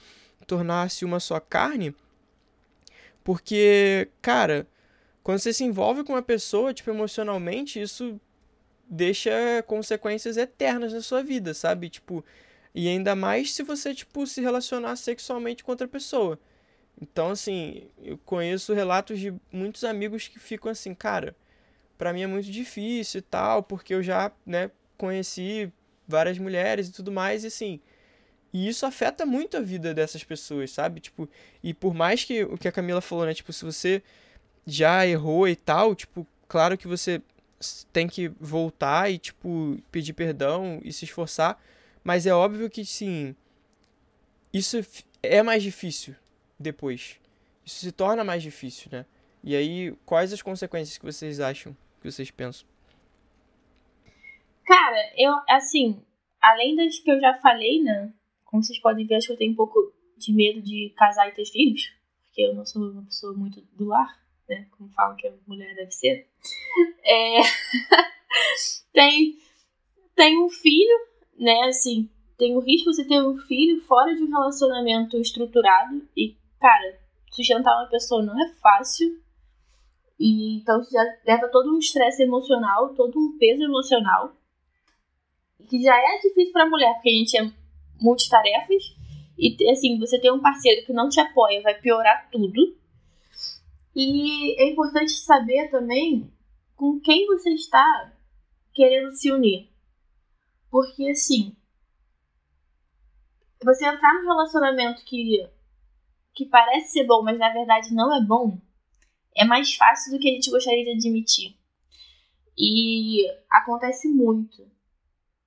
tornar-se 0.46 1.04
uma 1.04 1.20
só 1.20 1.38
carne. 1.38 1.94
Porque, 3.22 4.08
cara, 4.20 4.66
quando 5.22 5.38
você 5.38 5.52
se 5.52 5.64
envolve 5.64 6.04
com 6.04 6.12
uma 6.14 6.22
pessoa, 6.22 6.72
tipo, 6.74 6.90
emocionalmente, 6.90 7.80
isso 7.80 8.20
deixa 8.88 9.30
consequências 9.66 10.36
eternas 10.36 10.92
na 10.92 11.00
sua 11.00 11.22
vida, 11.22 11.54
sabe? 11.54 11.88
Tipo, 11.88 12.24
e 12.74 12.88
ainda 12.88 13.14
mais 13.14 13.52
se 13.52 13.62
você, 13.62 13.94
tipo, 13.94 14.26
se 14.26 14.40
relacionar 14.40 14.96
sexualmente 14.96 15.62
com 15.62 15.70
outra 15.70 15.86
pessoa. 15.86 16.38
Então, 17.00 17.30
assim, 17.30 17.88
eu 18.02 18.18
conheço 18.18 18.74
relatos 18.74 19.18
de 19.18 19.32
muitos 19.52 19.84
amigos 19.84 20.28
que 20.28 20.38
ficam 20.38 20.70
assim, 20.70 20.94
cara, 20.94 21.34
para 21.96 22.12
mim 22.12 22.22
é 22.22 22.26
muito 22.26 22.50
difícil 22.50 23.20
e 23.20 23.22
tal, 23.22 23.62
porque 23.62 23.94
eu 23.94 24.02
já, 24.02 24.32
né, 24.44 24.70
conheci 24.98 25.72
várias 26.06 26.38
mulheres 26.38 26.88
e 26.88 26.92
tudo 26.92 27.12
mais, 27.12 27.44
e 27.44 27.46
assim, 27.46 27.80
e 28.52 28.68
isso 28.68 28.84
afeta 28.84 29.24
muito 29.24 29.56
a 29.56 29.60
vida 29.60 29.94
dessas 29.94 30.24
pessoas, 30.24 30.72
sabe? 30.72 31.00
Tipo, 31.00 31.28
e 31.62 31.72
por 31.72 31.94
mais 31.94 32.24
que 32.24 32.42
o 32.44 32.58
que 32.58 32.68
a 32.68 32.72
Camila 32.72 33.00
falou, 33.00 33.24
né, 33.24 33.32
tipo, 33.34 33.52
se 33.52 33.64
você 33.64 34.02
já 34.66 35.06
errou 35.06 35.48
e 35.48 35.56
tal, 35.56 35.94
tipo, 35.94 36.26
claro 36.48 36.76
que 36.76 36.88
você 36.88 37.22
tem 37.92 38.08
que 38.08 38.28
voltar 38.28 39.11
e, 39.11 39.18
tipo, 39.18 39.78
pedir 39.90 40.12
perdão 40.12 40.80
e 40.82 40.92
se 40.92 41.04
esforçar, 41.04 41.61
mas 42.02 42.26
é 42.26 42.34
óbvio 42.34 42.70
que, 42.70 42.84
sim, 42.84 43.34
isso 44.52 44.78
é 45.22 45.42
mais 45.42 45.62
difícil, 45.62 46.14
depois. 46.58 47.20
Isso 47.64 47.80
se 47.80 47.92
torna 47.92 48.24
mais 48.24 48.42
difícil, 48.42 48.88
né? 48.90 49.04
E 49.44 49.54
aí, 49.54 49.94
quais 50.04 50.32
as 50.32 50.42
consequências 50.42 50.98
que 50.98 51.04
vocês 51.04 51.40
acham, 51.40 51.76
que 52.00 52.11
vocês 52.11 52.30
pensam? 52.30 52.66
Cara, 54.64 55.12
eu, 55.16 55.32
assim, 55.48 56.02
além 56.40 56.76
das 56.76 56.98
que 56.98 57.11
eu 57.11 57.20
já 57.20 57.38
falei, 57.38 57.82
né? 57.82 58.12
Como 58.44 58.62
vocês 58.62 58.80
podem 58.80 59.06
ver, 59.06 59.16
acho 59.16 59.28
que 59.28 59.32
eu 59.32 59.38
tenho 59.38 59.52
um 59.52 59.56
pouco 59.56 59.92
de 60.16 60.32
medo 60.32 60.61
de 60.61 60.92
casar 60.96 61.28
e 61.28 61.32
ter 61.32 61.44
filhos, 61.44 61.94
porque 62.24 62.42
eu 62.42 62.54
não 62.54 62.64
sou 62.64 62.90
uma 62.90 63.04
pessoa 63.04 63.32
muito 63.32 63.61
do 63.76 63.86
lar, 63.86 64.18
né? 64.51 64.66
Como 64.76 64.90
falam 64.90 65.16
que 65.16 65.28
a 65.28 65.32
mulher 65.46 65.74
deve 65.74 65.92
ser. 65.92 66.26
É... 67.05 67.40
tem, 68.92 69.38
tem 70.14 70.38
um 70.38 70.51
filho, 70.51 70.98
né? 71.38 71.68
Assim, 71.68 72.11
tem 72.36 72.57
o 72.57 72.61
risco 72.61 72.90
de 72.90 72.96
você 72.96 73.05
ter 73.05 73.22
um 73.22 73.38
filho 73.38 73.80
fora 73.82 74.14
de 74.14 74.22
um 74.22 74.30
relacionamento 74.30 75.16
estruturado 75.16 76.07
e 76.16 76.36
cara, 76.61 76.98
sustentar 77.30 77.74
uma 77.78 77.88
pessoa 77.88 78.22
não 78.22 78.38
é 78.40 78.53
fácil. 78.61 79.18
E 80.18 80.59
então 80.59 80.82
já 80.82 81.03
leva 81.26 81.48
todo 81.48 81.74
um 81.74 81.78
estresse 81.78 82.22
emocional, 82.22 82.94
todo 82.94 83.18
um 83.18 83.38
peso 83.38 83.62
emocional. 83.62 84.34
Que 85.68 85.82
já 85.82 85.96
é 85.96 86.18
difícil 86.18 86.53
para 86.53 86.68
mulher, 86.68 86.92
porque 86.94 87.09
a 87.09 87.12
gente 87.12 87.36
é 87.36 87.51
multitarefas. 88.01 88.94
E 89.38 89.57
assim, 89.70 89.98
você 89.98 90.20
ter 90.20 90.30
um 90.30 90.40
parceiro 90.40 90.84
que 90.84 90.92
não 90.92 91.09
te 91.09 91.20
apoia 91.20 91.62
vai 91.62 91.74
piorar 91.74 92.28
tudo. 92.30 92.76
E 93.95 94.61
é 94.61 94.70
importante 94.70 95.12
saber 95.12 95.68
também 95.70 96.32
com 96.76 97.01
quem 97.01 97.26
você 97.26 97.51
está 97.51 98.12
querendo 98.72 99.12
se 99.12 99.30
unir. 99.32 99.68
Porque 100.70 101.11
assim, 101.11 101.57
você 103.62 103.86
entrar 103.86 104.14
num 104.14 104.28
relacionamento 104.28 105.05
que 105.05 105.49
que 106.32 106.47
parece 106.47 106.93
ser 106.93 107.07
bom, 107.07 107.22
mas 107.22 107.38
na 107.38 107.53
verdade 107.53 107.93
não 107.93 108.14
é 108.14 108.24
bom, 108.24 108.57
é 109.36 109.45
mais 109.45 109.74
fácil 109.74 110.12
do 110.12 110.18
que 110.18 110.28
a 110.28 110.32
gente 110.32 110.51
gostaria 110.51 110.84
de 110.84 110.93
admitir. 110.93 111.57
E 112.57 113.26
acontece 113.51 114.09
muito. 114.09 114.70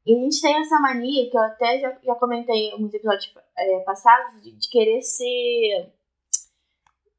E 0.06 0.14
a 0.14 0.20
gente 0.20 0.42
tem 0.42 0.56
essa 0.56 0.80
mania, 0.80 1.30
que 1.30 1.38
eu 1.38 1.42
até 1.42 1.80
já, 1.80 1.98
já 2.04 2.16
comentei 2.16 2.68
em 2.68 2.72
alguns 2.72 2.94
episódios 2.94 3.34
é, 3.58 3.80
passados, 3.80 4.42
de, 4.42 4.52
de, 4.52 4.70
querer 4.70 5.02
ser. 5.02 5.94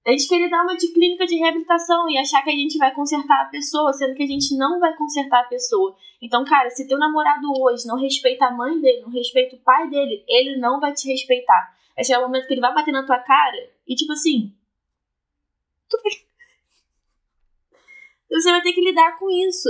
A 0.06 0.10
gente 0.10 0.28
querer 0.28 0.50
dar 0.50 0.62
uma 0.62 0.76
de 0.76 0.92
clínica 0.92 1.26
de 1.26 1.36
reabilitação 1.36 2.10
e 2.10 2.18
achar 2.18 2.42
que 2.42 2.50
a 2.50 2.54
gente 2.54 2.76
vai 2.76 2.94
consertar 2.94 3.40
a 3.40 3.46
pessoa, 3.46 3.90
sendo 3.92 4.14
que 4.14 4.22
a 4.22 4.26
gente 4.26 4.54
não 4.54 4.78
vai 4.78 4.94
consertar 4.96 5.40
a 5.40 5.48
pessoa. 5.48 5.96
Então, 6.20 6.44
cara, 6.44 6.68
se 6.68 6.86
teu 6.86 6.98
namorado 6.98 7.46
hoje 7.58 7.86
não 7.86 7.96
respeita 7.96 8.44
a 8.44 8.50
mãe 8.50 8.78
dele, 8.78 9.00
não 9.00 9.08
respeita 9.08 9.56
o 9.56 9.60
pai 9.60 9.88
dele, 9.88 10.22
ele 10.28 10.58
não 10.58 10.78
vai 10.78 10.92
te 10.92 11.08
respeitar. 11.08 11.74
Vai 11.96 12.04
chegar 12.04 12.20
o 12.20 12.22
momento 12.22 12.46
que 12.46 12.52
ele 12.52 12.60
vai 12.60 12.74
bater 12.74 12.92
na 12.92 13.06
tua 13.06 13.18
cara 13.18 13.70
e, 13.88 13.94
tipo 13.94 14.12
assim. 14.12 14.54
Tudo 15.88 16.02
bem. 16.02 16.12
Você 18.30 18.50
vai 18.50 18.60
ter 18.60 18.72
que 18.74 18.84
lidar 18.84 19.18
com 19.18 19.30
isso. 19.30 19.68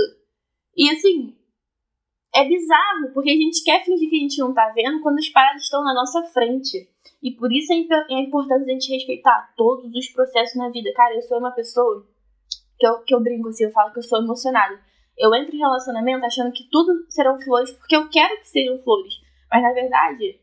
E, 0.75 0.89
assim. 0.89 1.33
É 2.35 2.43
bizarro, 2.43 3.13
porque 3.13 3.29
a 3.29 3.33
gente 3.33 3.63
quer 3.63 3.85
fingir 3.85 4.09
que 4.09 4.17
a 4.17 4.19
gente 4.19 4.39
não 4.39 4.53
tá 4.53 4.69
vendo 4.75 5.01
quando 5.01 5.19
as 5.19 5.29
paradas 5.29 5.63
estão 5.63 5.81
na 5.83 5.93
nossa 5.93 6.21
frente. 6.33 6.89
E 7.23 7.31
por 7.31 7.51
isso 7.51 7.71
é, 7.71 7.77
é 7.77 8.19
importante 8.19 8.69
a 8.69 8.73
gente 8.73 8.91
respeitar 8.91 9.53
todos 9.55 9.93
os 9.93 10.07
processos 10.09 10.55
na 10.57 10.69
vida. 10.69 10.91
Cara, 10.93 11.15
eu 11.15 11.21
sou 11.21 11.39
uma 11.39 11.51
pessoa 11.51 12.05
que 12.77 12.85
eu, 12.85 13.03
que 13.03 13.15
eu 13.15 13.21
brinco 13.21 13.47
assim, 13.47 13.63
eu 13.63 13.71
falo 13.71 13.93
que 13.93 13.99
eu 13.99 14.03
sou 14.03 14.21
emocionada. 14.21 14.77
Eu 15.17 15.33
entro 15.33 15.55
em 15.55 15.59
relacionamento 15.59 16.25
achando 16.25 16.51
que 16.51 16.67
tudo 16.69 17.09
serão 17.09 17.39
flores 17.39 17.71
porque 17.71 17.95
eu 17.95 18.09
quero 18.09 18.37
que 18.41 18.49
sejam 18.49 18.83
flores. 18.83 19.13
Mas 19.49 19.63
na 19.63 19.71
verdade, 19.71 20.37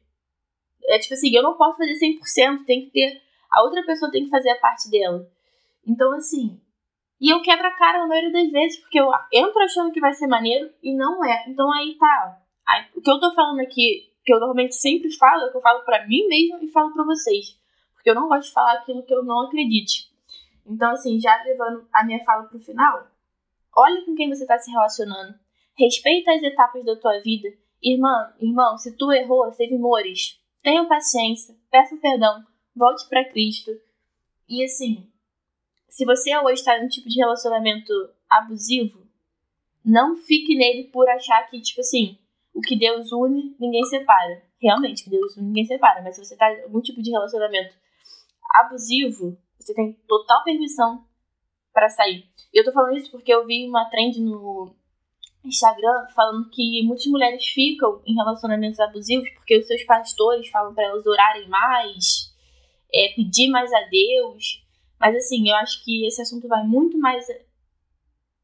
é 0.87 0.99
tipo 0.99 1.13
assim, 1.13 1.37
eu 1.37 1.43
não 1.43 1.59
posso 1.59 1.77
fazer 1.77 1.93
100%, 1.93 2.65
tem 2.65 2.87
que 2.87 2.91
ter. 2.93 3.21
A 3.53 3.63
outra 3.65 3.85
pessoa 3.85 4.11
tem 4.11 4.25
que 4.25 4.31
fazer 4.31 4.49
a 4.49 4.59
parte 4.59 4.91
dela. 4.91 5.29
Então, 5.87 6.11
assim. 6.15 6.59
E 7.23 7.33
eu 7.33 7.41
quebro 7.41 7.65
a 7.65 7.71
cara 7.77 8.01
na 8.01 8.09
maioria 8.09 8.33
das 8.33 8.51
vezes, 8.51 8.81
porque 8.81 8.99
eu 8.99 9.09
entro 9.33 9.63
achando 9.63 9.93
que 9.93 10.01
vai 10.01 10.13
ser 10.13 10.27
maneiro 10.27 10.69
e 10.83 10.93
não 10.93 11.25
é. 11.25 11.45
Então 11.47 11.73
aí 11.73 11.95
tá. 11.95 12.43
Aí, 12.67 12.85
o 12.97 13.01
que 13.01 13.09
eu 13.09 13.21
tô 13.21 13.33
falando 13.33 13.61
aqui, 13.61 14.13
que 14.25 14.35
eu 14.35 14.41
normalmente 14.41 14.75
sempre 14.75 15.09
falo, 15.13 15.45
é 15.45 15.51
que 15.53 15.57
eu 15.57 15.61
falo 15.61 15.85
para 15.85 16.05
mim 16.09 16.27
mesmo 16.27 16.59
e 16.61 16.69
falo 16.73 16.93
para 16.93 17.05
vocês. 17.05 17.57
Porque 17.95 18.11
eu 18.11 18.17
não 18.17 18.27
gosto 18.27 18.49
de 18.49 18.55
falar 18.55 18.73
aquilo 18.73 19.05
que 19.05 19.15
eu 19.15 19.23
não 19.23 19.47
acredite. 19.47 20.11
Então, 20.67 20.91
assim, 20.91 21.21
já 21.21 21.41
levando 21.45 21.87
a 21.93 22.05
minha 22.05 22.25
fala 22.25 22.43
pro 22.43 22.59
final, 22.59 23.07
olha 23.77 24.05
com 24.05 24.17
quem 24.17 24.29
você 24.29 24.45
tá 24.45 24.59
se 24.59 24.73
relacionando. 24.73 25.39
Respeita 25.79 26.33
as 26.33 26.43
etapas 26.43 26.85
da 26.85 26.97
tua 26.97 27.21
vida. 27.21 27.49
Irmã, 27.81 28.33
irmão, 28.41 28.77
se 28.77 28.97
tu 28.97 29.13
errou, 29.13 29.49
teve 29.53 29.79
mores. 29.79 30.41
Tenha 30.61 30.85
paciência, 30.87 31.55
peça 31.71 31.97
perdão, 31.99 32.45
volte 32.75 33.09
para 33.09 33.31
Cristo. 33.31 33.71
E 34.49 34.65
assim, 34.65 35.09
se 35.93 36.07
você 36.07 36.35
hoje 36.39 36.55
está 36.55 36.81
num 36.81 36.89
tipo 36.89 37.07
de 37.07 37.21
relacionamento 37.21 37.93
abusivo, 38.27 39.07
não 39.85 40.17
fique 40.17 40.57
nele 40.57 40.85
por 40.85 41.07
achar 41.11 41.51
que, 41.51 41.61
tipo 41.61 41.83
assim, 41.83 42.19
o 42.55 42.63
que 42.63 42.79
Deus 42.79 43.13
une, 43.13 43.55
ninguém 43.61 43.85
separa. 43.85 44.43
Realmente, 44.59 45.03
o 45.03 45.05
que 45.05 45.11
Deus 45.11 45.37
une, 45.37 45.49
ninguém 45.49 45.67
separa. 45.67 46.01
Mas 46.01 46.15
se 46.15 46.25
você 46.25 46.33
está 46.33 46.51
em 46.51 46.63
algum 46.63 46.81
tipo 46.81 47.03
de 47.03 47.11
relacionamento 47.11 47.75
abusivo, 48.55 49.37
você 49.61 49.75
tem 49.75 49.93
total 50.09 50.43
permissão 50.45 51.05
para 51.75 51.91
sair. 51.91 52.25
Eu 52.55 52.65
tô 52.65 52.73
falando 52.73 52.97
isso 52.97 53.11
porque 53.11 53.33
eu 53.33 53.45
vi 53.45 53.69
uma 53.69 53.85
trend 53.91 54.19
no, 54.19 54.75
Instagram 55.45 56.07
falando 56.15 56.49
que 56.49 56.83
muitas 56.85 57.05
mulheres 57.05 57.45
ficam 57.49 58.01
em 58.07 58.15
relacionamentos 58.15 58.81
abusivos 58.81 59.29
porque 59.35 59.59
os 59.59 59.67
seus 59.67 59.83
pastores 59.85 60.49
falam 60.49 60.73
para 60.73 60.85
elas 60.85 61.05
orarem 61.05 61.49
mais, 61.51 62.35
é, 62.95 63.13
pedir 63.15 63.51
mais 63.51 63.71
a 63.75 63.81
Deus. 63.91 64.62
Mas 65.03 65.17
assim, 65.17 65.51
eu 65.51 65.57
acho 65.57 65.85
que 65.85 66.07
esse 66.07 66.23
assunto 66.23 66.47
vai 66.47 66.65
muito 66.65 66.97
mais. 66.97 67.27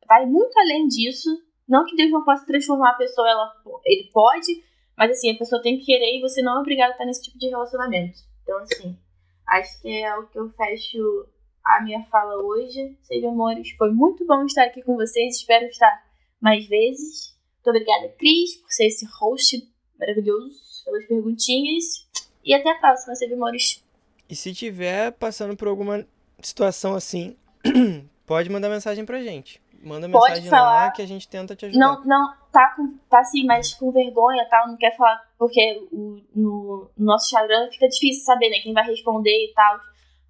vai 0.08 0.26
muito 0.26 0.58
além 0.58 0.88
disso. 0.88 1.30
Não 1.68 1.86
que 1.86 1.94
Deus 1.94 2.10
não 2.10 2.24
possa 2.24 2.44
transformar 2.44 2.90
a 2.90 2.94
pessoa, 2.94 3.28
ela, 3.28 3.52
ele 3.84 4.10
pode, 4.10 4.64
mas 4.96 5.12
assim, 5.12 5.30
a 5.30 5.38
pessoa 5.38 5.62
tem 5.62 5.78
que 5.78 5.84
querer 5.84 6.16
e 6.16 6.20
você 6.20 6.42
não 6.42 6.56
é 6.56 6.60
obrigado 6.60 6.88
a 6.88 6.92
estar 6.92 7.04
nesse 7.04 7.22
tipo 7.22 7.38
de 7.38 7.46
relacionamento. 7.46 8.18
Então, 8.42 8.58
assim, 8.58 8.98
acho 9.46 9.80
que 9.80 9.88
é 9.88 10.16
o 10.16 10.26
que 10.26 10.36
eu 10.36 10.50
fecho 10.50 11.28
a 11.64 11.80
minha 11.84 12.02
fala 12.06 12.42
hoje. 12.42 12.96
Seja 13.02 13.28
amores, 13.28 13.70
foi 13.76 13.92
muito 13.92 14.26
bom 14.26 14.44
estar 14.44 14.64
aqui 14.64 14.82
com 14.82 14.96
vocês. 14.96 15.36
Espero 15.36 15.66
estar 15.66 16.04
mais 16.40 16.66
vezes. 16.66 17.38
Muito 17.56 17.68
obrigada, 17.68 18.08
Cris, 18.18 18.56
por 18.56 18.72
ser 18.72 18.86
esse 18.86 19.06
host 19.20 19.70
maravilhoso, 19.96 20.58
pelas 20.84 21.06
perguntinhas. 21.06 22.08
E 22.42 22.52
até 22.52 22.70
a 22.70 22.78
próxima, 22.78 23.14
Sebimores. 23.14 23.84
E 24.28 24.34
se 24.34 24.52
tiver 24.52 25.12
passando 25.12 25.56
por 25.56 25.68
alguma 25.68 26.04
situação 26.40 26.94
assim, 26.94 27.36
pode 28.26 28.50
mandar 28.50 28.68
mensagem 28.68 29.04
pra 29.04 29.20
gente. 29.20 29.60
Manda 29.82 30.08
Pode 30.08 30.30
mensagem 30.30 30.50
falar. 30.50 30.84
lá 30.86 30.90
que 30.90 31.02
a 31.02 31.06
gente 31.06 31.28
tenta 31.28 31.54
te 31.54 31.66
ajudar. 31.66 31.78
Não, 31.78 32.04
não, 32.04 32.34
tá, 32.50 32.74
com, 32.74 32.98
tá 33.08 33.20
assim, 33.20 33.44
mas 33.44 33.74
com 33.74 33.92
vergonha 33.92 34.42
e 34.42 34.48
tal, 34.48 34.66
não 34.66 34.76
quer 34.76 34.96
falar, 34.96 35.22
porque 35.38 35.86
o, 35.92 36.20
no, 36.34 36.90
no 36.96 37.06
nosso 37.06 37.26
Instagram 37.26 37.70
fica 37.70 37.88
difícil 37.88 38.24
saber, 38.24 38.50
né, 38.50 38.58
quem 38.60 38.74
vai 38.74 38.84
responder 38.84 39.30
e 39.30 39.52
tal. 39.54 39.78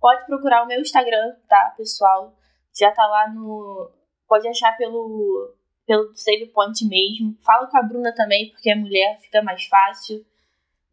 Pode 0.01 0.27
procurar 0.27 0.65
o 0.65 0.67
meu 0.67 0.81
Instagram, 0.81 1.35
tá, 1.49 1.75
pessoal? 1.77 2.35
Já 2.79 2.91
tá 2.93 3.07
lá 3.07 3.29
no. 3.33 3.91
Pode 4.29 4.47
achar 4.47 4.77
pelo, 4.77 5.55
pelo 5.87 6.15
Save 6.15 6.47
Point 6.47 6.87
mesmo. 6.87 7.37
Fala 7.43 7.67
com 7.67 7.79
a 7.79 7.83
Bruna 7.83 8.15
também, 8.15 8.51
porque 8.51 8.71
é 8.71 8.75
mulher, 8.75 9.19
fica 9.21 9.43
mais 9.43 9.65
fácil, 9.65 10.25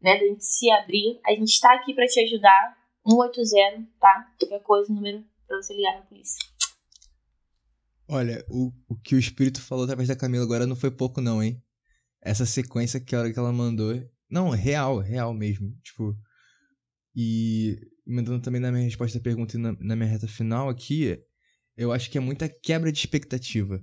né, 0.02 0.18
da 0.18 0.26
gente 0.26 0.46
se 0.46 0.72
abrir. 0.72 1.20
A 1.26 1.32
gente 1.32 1.60
tá 1.60 1.74
aqui 1.74 1.94
pra 1.94 2.06
te 2.06 2.22
ajudar. 2.22 2.78
180, 3.08 3.88
tá? 4.00 4.34
Qualquer 4.40 4.62
coisa, 4.62 4.94
número 4.94 5.24
pra 5.48 5.58
você 5.58 5.74
ligar 5.74 5.96
na 5.96 6.02
polícia. 6.02 6.38
Olha, 8.08 8.46
o, 8.50 8.72
o 8.88 8.96
que 8.96 9.16
o 9.16 9.20
espírito 9.20 9.62
falou 9.62 9.84
através 9.84 10.08
da 10.08 10.16
Camila 10.16 10.44
agora 10.44 10.68
não 10.68 10.76
foi 10.76 10.92
pouco, 10.92 11.22
não, 11.22 11.42
hein? 11.42 11.62
Essa 12.22 12.46
sequência 12.46 13.00
que 13.00 13.16
a 13.16 13.20
hora 13.20 13.34
que 13.34 13.40
ela 13.40 13.52
mandou. 13.52 13.94
Não, 14.30 14.50
real, 14.50 15.00
real 15.00 15.34
mesmo. 15.34 15.76
Tipo. 15.82 16.16
E 17.16 17.78
mandando 18.06 18.42
também 18.42 18.62
na 18.62 18.72
minha 18.72 18.84
resposta 18.84 19.18
à 19.18 19.22
pergunta 19.22 19.56
e 19.56 19.60
na, 19.60 19.72
na 19.80 19.96
minha 19.96 20.10
reta 20.10 20.28
final 20.28 20.70
aqui, 20.70 21.18
eu 21.78 21.92
acho 21.92 22.10
que 22.12 22.18
é 22.18 22.22
muita 22.22 22.50
quebra 22.50 22.92
de 22.92 23.00
expectativa. 23.00 23.82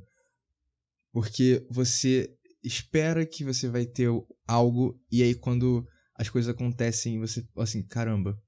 Porque 1.13 1.67
você 1.71 2.33
espera 2.63 3.27
que 3.27 3.45
você 3.45 3.69
vai 3.69 3.85
ter 3.85 4.09
algo, 4.47 5.01
e 5.11 5.23
aí 5.23 5.35
quando 5.35 5.87
as 6.15 6.29
coisas 6.29 6.53
acontecem, 6.55 7.19
você, 7.19 7.47
assim, 7.57 7.83
caramba, 7.87 8.39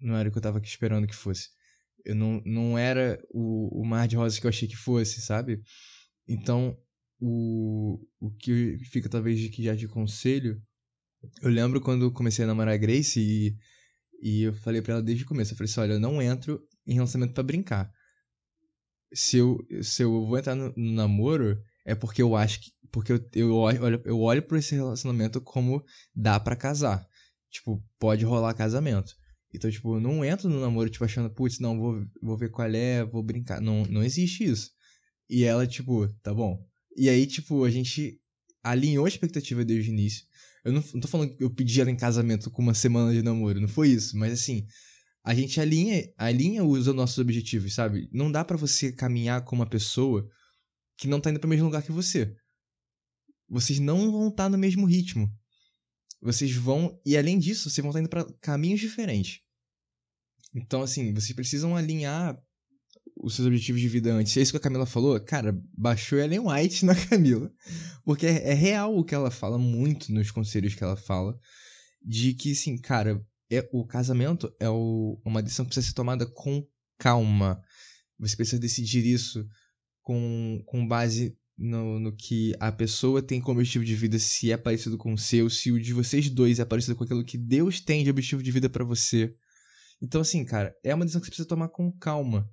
não 0.00 0.16
era 0.16 0.28
o 0.28 0.32
que 0.32 0.38
eu 0.38 0.42
tava 0.42 0.58
esperando 0.60 1.06
que 1.06 1.14
fosse. 1.14 1.50
Eu 2.04 2.14
não, 2.14 2.42
não 2.44 2.78
era 2.78 3.22
o, 3.30 3.80
o 3.80 3.84
mar 3.84 4.06
de 4.06 4.16
rosas 4.16 4.38
que 4.38 4.46
eu 4.46 4.50
achei 4.50 4.68
que 4.68 4.76
fosse, 4.76 5.20
sabe? 5.20 5.62
Então, 6.28 6.76
o, 7.20 7.98
o 8.20 8.30
que 8.30 8.78
fica 8.90 9.08
talvez 9.08 9.38
de 9.38 9.62
já 9.62 9.74
de 9.74 9.88
conselho, 9.88 10.60
eu 11.42 11.50
lembro 11.50 11.80
quando 11.80 12.04
eu 12.04 12.12
comecei 12.12 12.44
a 12.44 12.48
namorar 12.48 12.74
a 12.74 12.78
Grace 12.78 13.20
e, 13.20 13.56
e 14.20 14.42
eu 14.42 14.54
falei 14.54 14.82
pra 14.82 14.94
ela 14.94 15.02
desde 15.02 15.24
o 15.24 15.26
começo, 15.26 15.52
eu 15.52 15.56
falei 15.56 15.70
assim, 15.70 15.80
olha, 15.80 15.92
eu 15.94 16.00
não 16.00 16.20
entro 16.20 16.62
em 16.86 16.94
relacionamento 16.94 17.34
pra 17.34 17.42
brincar. 17.42 17.90
Se 19.12 19.38
eu, 19.38 19.58
se 19.82 20.02
eu 20.02 20.26
vou 20.26 20.38
entrar 20.38 20.54
no, 20.54 20.72
no 20.76 20.92
namoro, 20.92 21.62
é 21.84 21.94
porque 21.94 22.20
eu 22.20 22.34
acho 22.34 22.60
que. 22.60 22.72
Porque 22.90 23.12
eu, 23.12 23.28
eu, 23.32 23.54
olho, 23.54 24.02
eu 24.04 24.20
olho 24.20 24.42
pra 24.42 24.58
esse 24.58 24.74
relacionamento 24.74 25.40
como 25.40 25.84
dá 26.14 26.38
pra 26.38 26.54
casar. 26.56 27.06
Tipo, 27.50 27.82
pode 27.98 28.24
rolar 28.24 28.54
casamento. 28.54 29.16
Então, 29.54 29.70
tipo, 29.70 29.96
eu 29.96 30.00
não 30.00 30.24
entro 30.24 30.48
no 30.48 30.60
namoro, 30.60 30.90
tipo, 30.90 31.04
achando, 31.04 31.30
putz, 31.30 31.60
não, 31.60 31.78
vou, 31.78 32.04
vou 32.20 32.36
ver 32.36 32.50
qual 32.50 32.68
é, 32.68 33.04
vou 33.04 33.22
brincar. 33.22 33.60
Não, 33.60 33.84
não 33.84 34.02
existe 34.02 34.44
isso. 34.44 34.72
E 35.30 35.44
ela, 35.44 35.66
tipo, 35.66 36.08
tá 36.22 36.34
bom. 36.34 36.66
E 36.96 37.08
aí, 37.08 37.26
tipo, 37.26 37.64
a 37.64 37.70
gente 37.70 38.20
alinhou 38.62 39.04
a 39.04 39.08
expectativa 39.08 39.64
desde 39.64 39.90
o 39.90 39.92
início. 39.92 40.24
Eu 40.64 40.72
não, 40.72 40.82
não 40.94 41.00
tô 41.00 41.06
falando 41.06 41.36
que 41.36 41.44
eu 41.44 41.50
pedi 41.50 41.80
ela 41.80 41.90
em 41.90 41.96
casamento 41.96 42.50
com 42.50 42.62
uma 42.62 42.74
semana 42.74 43.12
de 43.12 43.22
namoro, 43.22 43.60
não 43.60 43.68
foi 43.68 43.90
isso. 43.90 44.16
Mas 44.16 44.32
assim, 44.32 44.66
a 45.22 45.34
gente 45.34 45.60
alinha, 45.60 46.12
alinha 46.16 46.64
os 46.64 46.86
nossos 46.88 47.18
objetivos, 47.18 47.74
sabe? 47.74 48.08
Não 48.12 48.32
dá 48.32 48.44
para 48.44 48.56
você 48.56 48.90
caminhar 48.90 49.44
com 49.44 49.54
uma 49.54 49.68
pessoa 49.68 50.28
que 50.96 51.06
não 51.06 51.20
tá 51.20 51.30
indo 51.30 51.38
pro 51.38 51.48
mesmo 51.48 51.66
lugar 51.66 51.82
que 51.82 51.92
você. 51.92 52.34
Vocês 53.48 53.78
não 53.78 54.10
vão 54.10 54.28
estar 54.28 54.48
no 54.48 54.58
mesmo 54.58 54.86
ritmo. 54.86 55.30
Vocês 56.20 56.52
vão. 56.56 56.98
E 57.04 57.16
além 57.16 57.38
disso, 57.38 57.68
vocês 57.68 57.82
vão 57.82 57.90
estar 57.90 58.00
indo 58.00 58.08
pra 58.08 58.24
caminhos 58.40 58.80
diferentes. 58.80 59.43
Então, 60.54 60.82
assim, 60.82 61.12
vocês 61.12 61.32
precisam 61.32 61.76
alinhar 61.76 62.38
os 63.16 63.34
seus 63.34 63.46
objetivos 63.46 63.80
de 63.80 63.88
vida 63.88 64.12
antes. 64.12 64.36
É 64.36 64.40
isso 64.40 64.52
que 64.52 64.56
a 64.56 64.60
Camila 64.60 64.86
falou. 64.86 65.18
Cara, 65.20 65.58
baixou 65.76 66.18
Ellen 66.18 66.40
White 66.40 66.84
na 66.84 66.94
Camila. 67.08 67.50
Porque 68.04 68.26
é, 68.26 68.50
é 68.50 68.54
real 68.54 68.96
o 68.96 69.04
que 69.04 69.14
ela 69.14 69.30
fala 69.30 69.58
muito 69.58 70.12
nos 70.12 70.30
conselhos 70.30 70.74
que 70.74 70.84
ela 70.84 70.96
fala. 70.96 71.36
De 72.02 72.34
que, 72.34 72.52
assim, 72.52 72.76
cara, 72.78 73.24
é, 73.50 73.68
o 73.72 73.86
casamento 73.86 74.52
é 74.60 74.68
o, 74.68 75.20
uma 75.24 75.42
decisão 75.42 75.64
que 75.64 75.70
precisa 75.70 75.88
ser 75.88 75.94
tomada 75.94 76.26
com 76.26 76.66
calma. 76.98 77.60
Você 78.18 78.36
precisa 78.36 78.60
decidir 78.60 79.04
isso 79.06 79.46
com, 80.02 80.62
com 80.66 80.86
base 80.86 81.36
no, 81.56 81.98
no 81.98 82.14
que 82.14 82.54
a 82.60 82.70
pessoa 82.70 83.22
tem 83.22 83.40
como 83.40 83.58
objetivo 83.58 83.84
de 83.84 83.94
vida, 83.94 84.18
se 84.18 84.50
é 84.50 84.56
parecido 84.56 84.98
com 84.98 85.14
o 85.14 85.18
seu, 85.18 85.48
se 85.48 85.70
o 85.70 85.80
de 85.80 85.92
vocês 85.92 86.28
dois 86.28 86.58
é 86.58 86.64
parecido 86.64 86.96
com 86.96 87.04
aquilo 87.04 87.24
que 87.24 87.38
Deus 87.38 87.80
tem 87.80 88.04
de 88.04 88.10
objetivo 88.10 88.42
de 88.42 88.50
vida 88.50 88.68
para 88.68 88.84
você. 88.84 89.34
Então, 90.04 90.20
assim, 90.20 90.44
cara, 90.44 90.76
é 90.84 90.94
uma 90.94 91.04
decisão 91.04 91.20
que 91.20 91.26
você 91.26 91.30
precisa 91.30 91.48
tomar 91.48 91.68
com 91.68 91.90
calma. 91.90 92.46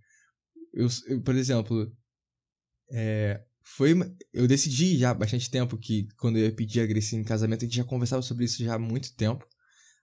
Eu, 0.74 0.88
eu 1.08 1.22
por 1.22 1.36
exemplo, 1.36 1.92
é, 2.90 3.44
foi 3.62 3.94
eu 4.34 4.48
decidi 4.48 4.98
já 4.98 5.10
há 5.10 5.14
bastante 5.14 5.52
tempo 5.52 5.78
que 5.78 6.08
quando 6.18 6.38
eu 6.38 6.46
ia 6.46 6.56
pedir 6.56 6.80
a 6.80 6.86
Grace 6.86 7.14
em 7.14 7.24
casamento, 7.26 7.66
a 7.66 7.68
gente 7.68 7.76
já 7.76 7.84
conversava 7.84 8.22
sobre 8.22 8.46
isso 8.46 8.64
já 8.64 8.76
há 8.76 8.80
muito 8.80 9.14
tempo. 9.16 9.46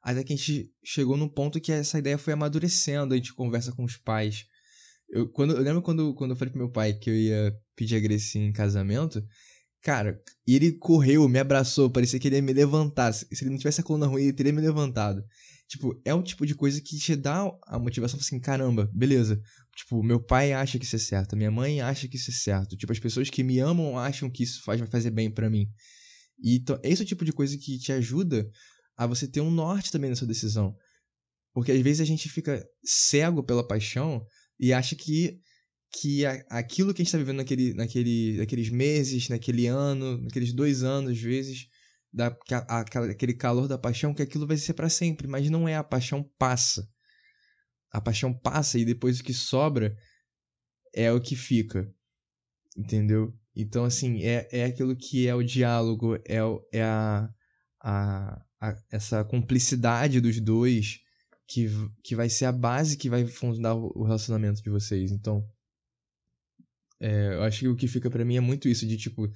Até 0.03 0.23
que 0.23 0.35
a 0.35 0.37
gente 0.37 0.71
chegou 0.85 1.17
num 1.17 1.29
ponto 1.29 1.59
que 1.61 1.73
essa 1.73 1.99
ideia 1.99 2.19
foi 2.19 2.35
amadurecendo, 2.35 3.15
a 3.15 3.17
gente 3.17 3.33
conversa 3.33 3.73
com 3.73 3.83
os 3.83 3.97
pais. 3.97 4.45
Eu, 5.09 5.27
quando, 5.31 5.57
eu 5.57 5.63
lembro 5.63 5.81
quando, 5.81 6.15
quando 6.15 6.33
eu 6.33 6.37
falei 6.37 6.53
pro 6.53 6.61
meu 6.61 6.71
pai 6.71 6.93
que 6.93 7.09
eu 7.09 7.15
ia 7.15 7.57
pedir 7.75 7.97
a 7.97 8.01
Grace 8.01 8.39
em 8.39 8.53
casamento, 8.53 9.27
cara, 9.81 10.23
ele 10.47 10.73
correu, 10.73 11.27
me 11.29 11.39
abraçou, 11.39 11.91
parecia 11.91 12.21
que 12.21 12.29
ele 12.29 12.37
ia 12.37 12.43
me 12.43 12.53
levantar. 12.53 13.13
Se 13.15 13.27
ele 13.41 13.51
não 13.51 13.59
tivesse 13.59 13.81
a 13.81 13.85
coluna 13.85 14.07
ruim, 14.07 14.25
ele 14.25 14.35
teria 14.35 14.53
me 14.53 14.61
levantado. 14.61 15.25
Tipo, 15.69 16.01
é 16.03 16.15
o 16.15 16.23
tipo 16.23 16.47
de 16.47 16.55
coisa 16.55 16.81
que 16.81 16.99
te 16.99 17.15
dá 17.15 17.43
a 17.67 17.79
motivação 17.79 18.19
assim, 18.19 18.41
caramba, 18.41 18.91
beleza. 18.95 19.39
Tipo, 19.77 20.03
meu 20.03 20.19
pai 20.19 20.55
acha 20.55 20.79
que 20.79 20.85
isso 20.87 20.97
é 20.97 20.99
certo, 20.99 21.37
minha 21.37 21.51
mãe 21.51 21.83
acha 21.83 22.09
que 22.09 22.17
isso 22.17 22.31
é 22.31 22.35
certo. 22.35 22.75
Tipo, 22.75 22.91
as 22.91 22.99
pessoas 22.99 23.29
que 23.29 23.45
me 23.45 23.59
amam 23.59 23.99
acham 23.99 24.31
que 24.31 24.43
isso 24.43 24.63
faz, 24.65 24.81
vai 24.81 24.89
fazer 24.89 25.11
bem 25.11 25.31
para 25.31 25.51
mim. 25.51 25.69
E 26.43 26.57
então, 26.57 26.81
esse 26.83 27.03
é 27.03 27.05
o 27.05 27.09
tipo 27.09 27.23
de 27.23 27.35
coisa 27.35 27.57
que 27.59 27.79
te 27.79 27.93
ajuda 27.93 28.51
a 28.97 29.07
você 29.07 29.29
ter 29.29 29.43
um 29.43 29.51
norte 29.51 29.93
também 29.93 30.09
na 30.09 30.17
sua 30.17 30.27
decisão. 30.27 30.75
Porque 31.53 31.73
às 31.73 31.81
vezes 31.83 32.01
a 32.01 32.05
gente 32.05 32.31
fica 32.31 32.65
cego 32.83 33.43
pela 33.43 33.67
paixão 33.67 34.25
e 34.59 34.73
acha 34.73 34.97
que, 34.97 35.39
que 35.93 36.25
aquilo 36.49 36.95
que 36.95 37.03
a 37.03 37.05
gente 37.05 37.09
está 37.09 37.19
vivendo 37.19 37.39
naquele, 37.39 37.75
naquele, 37.75 38.39
naqueles 38.39 38.71
meses, 38.71 39.29
naquele 39.29 39.67
ano, 39.67 40.17
naqueles 40.23 40.55
dois 40.55 40.83
anos, 40.83 41.13
às 41.13 41.21
vezes, 41.21 41.67
da, 42.13 42.37
aquele 42.69 43.35
calor 43.35 43.69
da 43.69 43.79
paixão, 43.79 44.15
que 44.15 44.23
aquilo 44.23 44.47
vai 44.47 44.57
ser 44.57 44.75
para 44.75 44.89
sempre. 44.89 45.27
Mas 45.27 45.49
não 45.51 45.69
é, 45.69 45.77
a 45.77 45.85
paixão 45.85 46.23
passa. 46.39 46.89
A 47.91 48.01
paixão 48.01 48.33
passa 48.33 48.79
e 48.79 48.85
depois 48.85 49.21
o 49.21 49.25
que 49.25 49.35
sobra 49.35 49.97
é 50.95 51.13
o 51.13 51.21
que 51.21 51.37
fica. 51.37 51.93
Entendeu? 52.77 53.35
Então, 53.55 53.85
assim, 53.85 54.23
é, 54.23 54.49
é 54.53 54.65
aquilo 54.65 54.97
que 54.97 55.27
é 55.27 55.35
o 55.35 55.43
diálogo, 55.43 56.15
é, 56.17 56.39
é 56.73 56.83
a, 56.83 57.29
a, 57.83 58.45
a, 58.61 58.83
essa 58.91 59.25
cumplicidade 59.25 60.21
dos 60.21 60.41
dois 60.41 61.01
que, 61.49 61.67
que 62.05 62.15
vai 62.15 62.29
ser 62.29 62.45
a 62.45 62.53
base 62.53 62.97
que 62.97 63.11
vai 63.11 63.27
fundar 63.27 63.75
o 63.75 64.05
relacionamento 64.05 64.63
de 64.63 64.71
vocês. 64.71 65.11
Então, 65.11 65.45
é, 67.01 67.35
eu 67.35 67.43
acho 67.43 67.61
que 67.61 67.69
o 67.69 67.77
que 67.77 67.89
fica 67.89 68.11
para 68.11 68.25
mim 68.25 68.37
é 68.37 68.41
muito 68.41 68.69
isso, 68.69 68.87
de 68.87 68.97
tipo, 68.97 69.29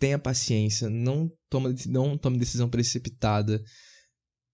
tenha 0.00 0.18
paciência, 0.18 0.90
não 0.90 1.30
toma, 1.48 1.72
não 1.86 2.18
tome 2.18 2.38
decisão 2.38 2.68
precipitada. 2.68 3.62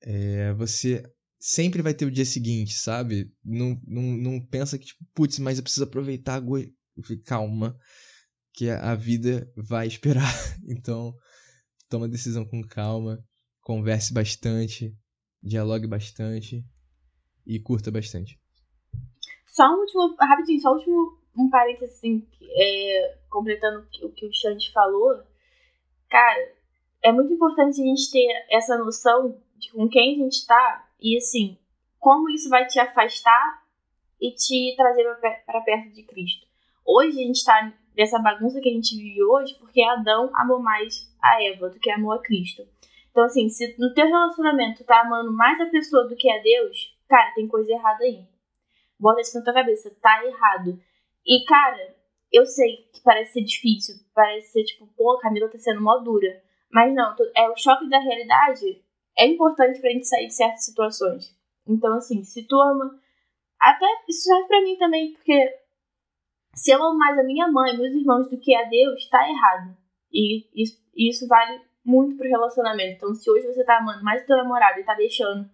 É, 0.02 0.52
você 0.54 1.02
sempre 1.38 1.80
vai 1.80 1.94
ter 1.94 2.04
o 2.04 2.10
dia 2.10 2.24
seguinte, 2.24 2.74
sabe? 2.74 3.32
Não, 3.44 3.80
não, 3.86 4.02
não 4.02 4.46
pensa 4.46 4.78
que, 4.78 4.86
tipo, 4.86 5.02
putz, 5.14 5.38
mas 5.38 5.56
eu 5.56 5.62
preciso 5.62 5.84
aproveitar, 5.84 6.42
calma, 7.24 7.74
que 8.52 8.68
a 8.68 8.94
vida 8.94 9.50
vai 9.56 9.86
esperar. 9.86 10.22
Então, 10.68 11.14
toma 11.88 12.08
decisão 12.08 12.44
com 12.44 12.60
calma 12.62 13.24
converse 13.66 14.14
bastante, 14.14 14.96
dialogue 15.42 15.88
bastante 15.88 16.64
e 17.44 17.58
curta 17.58 17.90
bastante. 17.90 18.38
Só 19.48 19.64
um 19.64 19.80
último, 19.80 20.14
rapidinho, 20.20 20.60
só 20.60 20.70
um 20.70 20.76
último 20.76 21.18
um 21.36 21.50
parênteses 21.50 21.96
assim, 21.96 22.26
é, 22.42 23.18
completando 23.28 23.86
o 24.02 24.12
que 24.12 24.24
o 24.24 24.32
Xande 24.32 24.72
falou. 24.72 25.20
Cara, 26.16 26.50
é 27.02 27.12
muito 27.12 27.34
importante 27.34 27.78
a 27.78 27.84
gente 27.84 28.10
ter 28.10 28.26
essa 28.50 28.78
noção 28.78 29.38
de 29.58 29.70
com 29.70 29.86
quem 29.86 30.14
a 30.14 30.24
gente 30.24 30.46
tá 30.46 30.88
e 30.98 31.14
assim, 31.18 31.58
como 31.98 32.30
isso 32.30 32.48
vai 32.48 32.64
te 32.64 32.80
afastar 32.80 33.62
e 34.18 34.30
te 34.30 34.74
trazer 34.78 35.04
para 35.44 35.60
perto 35.60 35.90
de 35.90 36.04
Cristo. 36.04 36.46
Hoje 36.86 37.20
a 37.20 37.26
gente 37.26 37.44
tá 37.44 37.70
nessa 37.94 38.18
bagunça 38.18 38.62
que 38.62 38.70
a 38.70 38.72
gente 38.72 38.96
vive 38.96 39.22
hoje 39.24 39.58
porque 39.58 39.82
Adão 39.82 40.30
amou 40.36 40.58
mais 40.58 41.06
a 41.22 41.42
Eva 41.44 41.68
do 41.68 41.78
que 41.78 41.90
amou 41.90 42.12
a 42.12 42.22
Cristo. 42.22 42.66
Então, 43.10 43.24
assim, 43.24 43.50
se 43.50 43.76
no 43.78 43.92
teu 43.92 44.06
relacionamento 44.06 44.78
tu 44.78 44.86
tá 44.86 45.02
amando 45.02 45.30
mais 45.30 45.60
a 45.60 45.66
pessoa 45.66 46.08
do 46.08 46.16
que 46.16 46.30
a 46.30 46.40
Deus, 46.40 46.96
cara, 47.10 47.34
tem 47.34 47.46
coisa 47.46 47.70
errada 47.70 48.02
aí. 48.02 48.24
Bota 48.98 49.20
isso 49.20 49.36
na 49.36 49.44
tua 49.44 49.52
cabeça, 49.52 49.94
tá 50.00 50.24
errado. 50.24 50.80
E, 51.26 51.44
cara, 51.44 51.94
eu 52.32 52.44
sei 52.46 52.88
que 52.92 53.02
parece 53.02 53.34
ser 53.34 53.42
difícil, 53.42 53.94
parece 54.14 54.52
ser 54.52 54.64
tipo, 54.64 54.86
pô, 54.96 55.12
a 55.12 55.20
Camila 55.20 55.48
tá 55.48 55.58
sendo 55.58 55.80
mó 55.80 55.98
dura. 55.98 56.42
Mas 56.70 56.94
não, 56.94 57.14
é 57.36 57.48
o 57.48 57.56
choque 57.56 57.88
da 57.88 57.98
realidade 57.98 58.82
é 59.16 59.26
importante 59.26 59.80
pra 59.80 59.90
gente 59.90 60.06
sair 60.06 60.26
de 60.26 60.34
certas 60.34 60.64
situações. 60.64 61.34
Então, 61.66 61.94
assim, 61.94 62.22
se 62.22 62.46
tu 62.46 62.60
ama. 62.60 62.98
Até 63.58 63.86
isso 64.08 64.22
serve 64.22 64.46
pra 64.46 64.60
mim 64.60 64.76
também, 64.76 65.12
porque 65.14 65.50
se 66.54 66.70
eu 66.70 66.82
amo 66.82 66.98
mais 66.98 67.18
a 67.18 67.22
minha 67.22 67.50
mãe, 67.50 67.76
meus 67.76 67.94
irmãos 67.94 68.28
do 68.28 68.38
que 68.38 68.54
a 68.54 68.64
Deus, 68.64 69.08
tá 69.08 69.26
errado. 69.28 69.76
E 70.12 70.44
isso, 70.54 70.78
isso 70.94 71.26
vale 71.26 71.60
muito 71.84 72.16
pro 72.16 72.28
relacionamento. 72.28 72.96
Então, 72.96 73.14
se 73.14 73.30
hoje 73.30 73.46
você 73.46 73.64
tá 73.64 73.78
amando 73.78 74.04
mais 74.04 74.22
o 74.22 74.26
teu 74.26 74.36
namorado 74.36 74.78
e 74.78 74.84
tá 74.84 74.94
deixando 74.94 75.48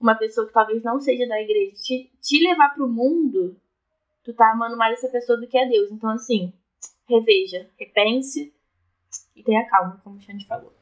uma 0.00 0.14
pessoa 0.14 0.46
que 0.46 0.52
talvez 0.52 0.82
não 0.82 0.98
seja 0.98 1.26
da 1.26 1.40
igreja 1.40 1.72
te, 1.82 2.10
te 2.20 2.42
levar 2.42 2.74
pro 2.74 2.88
mundo, 2.88 3.56
tu 4.22 4.32
tá 4.32 4.50
amando 4.50 4.76
mais 4.76 4.98
essa 4.98 5.08
pessoa 5.08 5.38
do 5.38 5.46
que 5.46 5.58
a 5.58 5.64
Deus. 5.64 5.90
Então, 5.90 6.10
assim, 6.10 6.52
reveja, 7.08 7.68
repense 7.78 8.52
e 9.34 9.42
tenha 9.42 9.66
calma, 9.68 10.00
como 10.02 10.16
o 10.16 10.20
Xande 10.20 10.46
falou. 10.46 10.72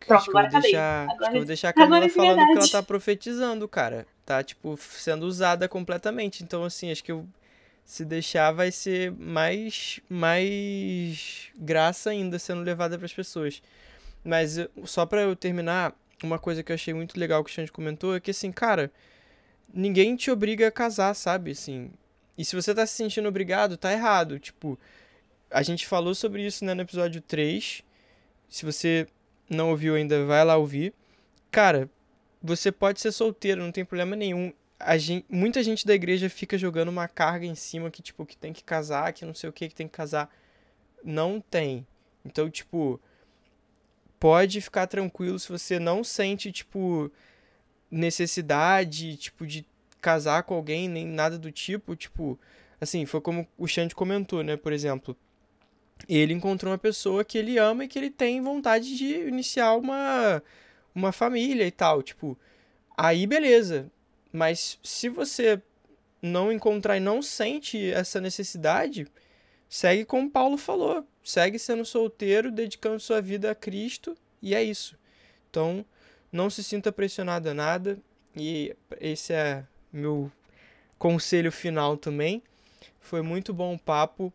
Pronto, 0.00 0.20
acho 0.20 0.30
agora 0.30 0.46
acabei. 0.46 0.70
Deixar, 0.70 1.02
agora, 1.02 1.12
acho 1.12 1.30
que 1.30 1.36
eu 1.36 1.40
vou 1.40 1.46
deixar 1.46 1.68
a 1.70 1.72
Camila 1.72 2.08
falando 2.08 2.46
que 2.46 2.58
ela 2.58 2.68
tá 2.70 2.82
profetizando, 2.82 3.68
cara. 3.68 4.06
Tá, 4.24 4.42
tipo, 4.42 4.76
sendo 4.76 5.26
usada 5.26 5.68
completamente. 5.68 6.42
Então, 6.42 6.64
assim, 6.64 6.90
acho 6.90 7.02
que 7.02 7.12
eu, 7.12 7.26
se 7.84 8.04
deixar 8.04 8.52
vai 8.52 8.70
ser 8.70 9.12
mais, 9.12 10.00
mais 10.08 11.50
graça 11.56 12.10
ainda 12.10 12.38
sendo 12.38 12.62
levada 12.62 12.96
para 12.96 13.06
as 13.06 13.12
pessoas. 13.12 13.62
Mas 14.24 14.58
só 14.84 15.06
para 15.06 15.22
eu 15.22 15.36
terminar, 15.36 15.94
uma 16.22 16.38
coisa 16.38 16.62
que 16.62 16.72
eu 16.72 16.74
achei 16.74 16.94
muito 16.94 17.18
legal 17.18 17.42
que 17.44 17.50
o 17.50 17.52
Xande 17.52 17.70
comentou 17.70 18.14
é 18.14 18.20
que, 18.20 18.30
assim, 18.30 18.50
cara, 18.50 18.90
ninguém 19.72 20.16
te 20.16 20.30
obriga 20.30 20.68
a 20.68 20.72
casar, 20.72 21.14
sabe? 21.14 21.52
Assim, 21.52 21.90
e 22.36 22.44
se 22.44 22.54
você 22.54 22.74
tá 22.74 22.86
se 22.86 22.94
sentindo 22.94 23.28
obrigado, 23.28 23.76
tá 23.76 23.92
errado. 23.92 24.38
Tipo, 24.38 24.78
a 25.50 25.62
gente 25.62 25.86
falou 25.86 26.14
sobre 26.14 26.46
isso 26.46 26.64
né, 26.64 26.74
no 26.74 26.82
episódio 26.82 27.20
3. 27.20 27.82
Se 28.48 28.64
você 28.64 29.06
não 29.48 29.70
ouviu 29.70 29.94
ainda, 29.94 30.24
vai 30.24 30.44
lá 30.44 30.56
ouvir. 30.56 30.92
Cara, 31.50 31.88
você 32.42 32.70
pode 32.70 33.00
ser 33.00 33.12
solteiro, 33.12 33.62
não 33.62 33.72
tem 33.72 33.84
problema 33.84 34.14
nenhum. 34.14 34.52
Gente, 34.98 35.24
muita 35.28 35.62
gente 35.62 35.86
da 35.86 35.94
igreja 35.94 36.28
fica 36.28 36.58
jogando 36.58 36.88
uma 36.88 37.08
carga 37.08 37.46
em 37.46 37.54
cima 37.54 37.90
que, 37.90 38.02
tipo, 38.02 38.26
que 38.26 38.36
tem 38.36 38.52
que 38.52 38.62
casar, 38.62 39.12
que 39.12 39.24
não 39.24 39.34
sei 39.34 39.48
o 39.48 39.52
que, 39.52 39.68
que 39.68 39.74
tem 39.74 39.88
que 39.88 39.96
casar. 39.96 40.30
Não 41.02 41.40
tem. 41.40 41.86
Então, 42.24 42.50
tipo, 42.50 43.00
pode 44.20 44.60
ficar 44.60 44.86
tranquilo 44.86 45.38
se 45.38 45.48
você 45.48 45.78
não 45.78 46.04
sente, 46.04 46.52
tipo, 46.52 47.10
necessidade, 47.96 49.16
tipo, 49.16 49.46
de 49.46 49.66
casar 50.00 50.42
com 50.44 50.54
alguém, 50.54 50.88
nem 50.88 51.06
nada 51.06 51.38
do 51.38 51.50
tipo, 51.50 51.96
tipo, 51.96 52.38
assim, 52.80 53.06
foi 53.06 53.20
como 53.20 53.46
o 53.58 53.66
Xande 53.66 53.94
comentou, 53.94 54.42
né, 54.42 54.56
por 54.56 54.72
exemplo, 54.72 55.16
ele 56.08 56.34
encontrou 56.34 56.72
uma 56.72 56.78
pessoa 56.78 57.24
que 57.24 57.38
ele 57.38 57.58
ama 57.58 57.84
e 57.84 57.88
que 57.88 57.98
ele 57.98 58.10
tem 58.10 58.40
vontade 58.40 58.96
de 58.96 59.06
iniciar 59.26 59.74
uma, 59.74 60.42
uma 60.94 61.10
família 61.10 61.66
e 61.66 61.70
tal, 61.70 62.02
tipo, 62.02 62.38
aí 62.96 63.26
beleza, 63.26 63.90
mas 64.32 64.78
se 64.82 65.08
você 65.08 65.60
não 66.20 66.52
encontrar 66.52 66.96
e 66.96 67.00
não 67.00 67.22
sente 67.22 67.90
essa 67.90 68.20
necessidade, 68.20 69.06
segue 69.68 70.04
como 70.04 70.30
Paulo 70.30 70.56
falou, 70.56 71.06
segue 71.24 71.58
sendo 71.58 71.84
solteiro, 71.84 72.50
dedicando 72.50 73.00
sua 73.00 73.20
vida 73.20 73.50
a 73.50 73.54
Cristo 73.54 74.16
e 74.42 74.54
é 74.54 74.62
isso. 74.62 74.98
Então, 75.50 75.84
não 76.32 76.50
se 76.50 76.62
sinta 76.62 76.92
pressionado 76.92 77.48
a 77.48 77.54
nada 77.54 77.98
e 78.36 78.76
esse 79.00 79.32
é 79.32 79.64
meu 79.92 80.30
conselho 80.98 81.50
final 81.50 81.96
também. 81.96 82.42
Foi 83.00 83.22
muito 83.22 83.54
bom 83.54 83.74
o 83.74 83.78
papo. 83.78 84.32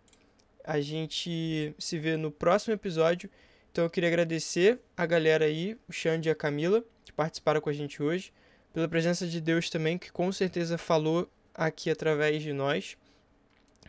A 0.63 0.79
gente 0.79 1.73
se 1.77 1.99
vê 1.99 2.15
no 2.17 2.31
próximo 2.31 2.73
episódio. 2.73 3.29
Então 3.71 3.83
eu 3.83 3.89
queria 3.89 4.09
agradecer 4.09 4.79
a 4.95 5.05
galera 5.05 5.45
aí, 5.45 5.77
o 5.87 5.93
Xande 5.93 6.29
e 6.29 6.31
a 6.31 6.35
Camila, 6.35 6.83
que 7.05 7.11
participaram 7.11 7.61
com 7.61 7.69
a 7.69 7.73
gente 7.73 8.01
hoje, 8.03 8.33
pela 8.73 8.87
presença 8.87 9.27
de 9.27 9.39
Deus 9.39 9.69
também, 9.69 9.97
que 9.97 10.11
com 10.11 10.31
certeza 10.31 10.77
falou 10.77 11.29
aqui 11.53 11.89
através 11.89 12.43
de 12.43 12.53
nós. 12.53 12.97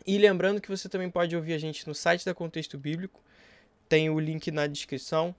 E 0.07 0.19
lembrando 0.19 0.61
que 0.61 0.69
você 0.69 0.89
também 0.89 1.11
pode 1.11 1.35
ouvir 1.37 1.53
a 1.55 1.59
gente 1.59 1.87
no 1.87 1.95
site 1.95 2.25
da 2.25 2.35
Contexto 2.35 2.79
Bíblico, 2.79 3.21
tem 3.89 4.09
o 4.09 4.19
link 4.19 4.51
na 4.51 4.67
descrição. 4.67 5.35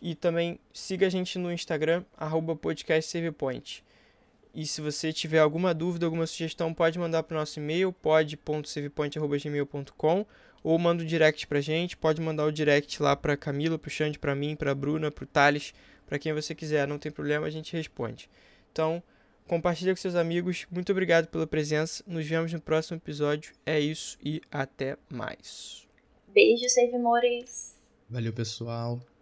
E 0.00 0.14
também 0.14 0.60
siga 0.72 1.06
a 1.06 1.10
gente 1.10 1.38
no 1.38 1.52
Instagram, 1.52 2.04
arroba 2.16 2.54
podcastsavepoint. 2.54 3.82
E 4.54 4.64
se 4.66 4.80
você 4.80 5.12
tiver 5.12 5.40
alguma 5.40 5.74
dúvida, 5.74 6.06
alguma 6.06 6.26
sugestão, 6.26 6.72
pode 6.72 6.98
mandar 6.98 7.24
para 7.24 7.36
o 7.36 7.40
nosso 7.40 7.58
e-mail, 7.58 7.92
pod.savepoint.gmail.com 7.92 10.24
ou 10.62 10.78
manda 10.78 11.02
um 11.02 11.06
direct 11.06 11.46
para 11.46 11.60
gente, 11.60 11.94
pode 11.96 12.22
mandar 12.22 12.46
o 12.46 12.52
direct 12.52 13.02
lá 13.02 13.14
para 13.14 13.36
Camila, 13.36 13.78
para 13.78 13.88
o 13.88 13.90
Xande, 13.90 14.18
para 14.18 14.34
mim, 14.34 14.56
para 14.56 14.74
Bruna, 14.74 15.10
para 15.10 15.24
o 15.24 15.26
Thales, 15.26 15.74
para 16.06 16.18
quem 16.18 16.32
você 16.32 16.54
quiser, 16.54 16.88
não 16.88 16.98
tem 16.98 17.12
problema, 17.12 17.46
a 17.46 17.50
gente 17.50 17.76
responde. 17.76 18.30
Então, 18.72 19.02
compartilha 19.46 19.92
com 19.92 20.00
seus 20.00 20.14
amigos, 20.14 20.66
muito 20.70 20.90
obrigado 20.90 21.28
pela 21.28 21.46
presença, 21.46 22.02
nos 22.06 22.26
vemos 22.26 22.50
no 22.52 22.60
próximo 22.60 22.96
episódio, 22.96 23.52
é 23.66 23.78
isso 23.78 24.16
e 24.24 24.40
até 24.50 24.96
mais. 25.10 25.86
Beijo, 26.28 26.66
Save 26.68 26.98
Mores. 26.98 27.76
Valeu, 28.08 28.32
pessoal. 28.32 29.13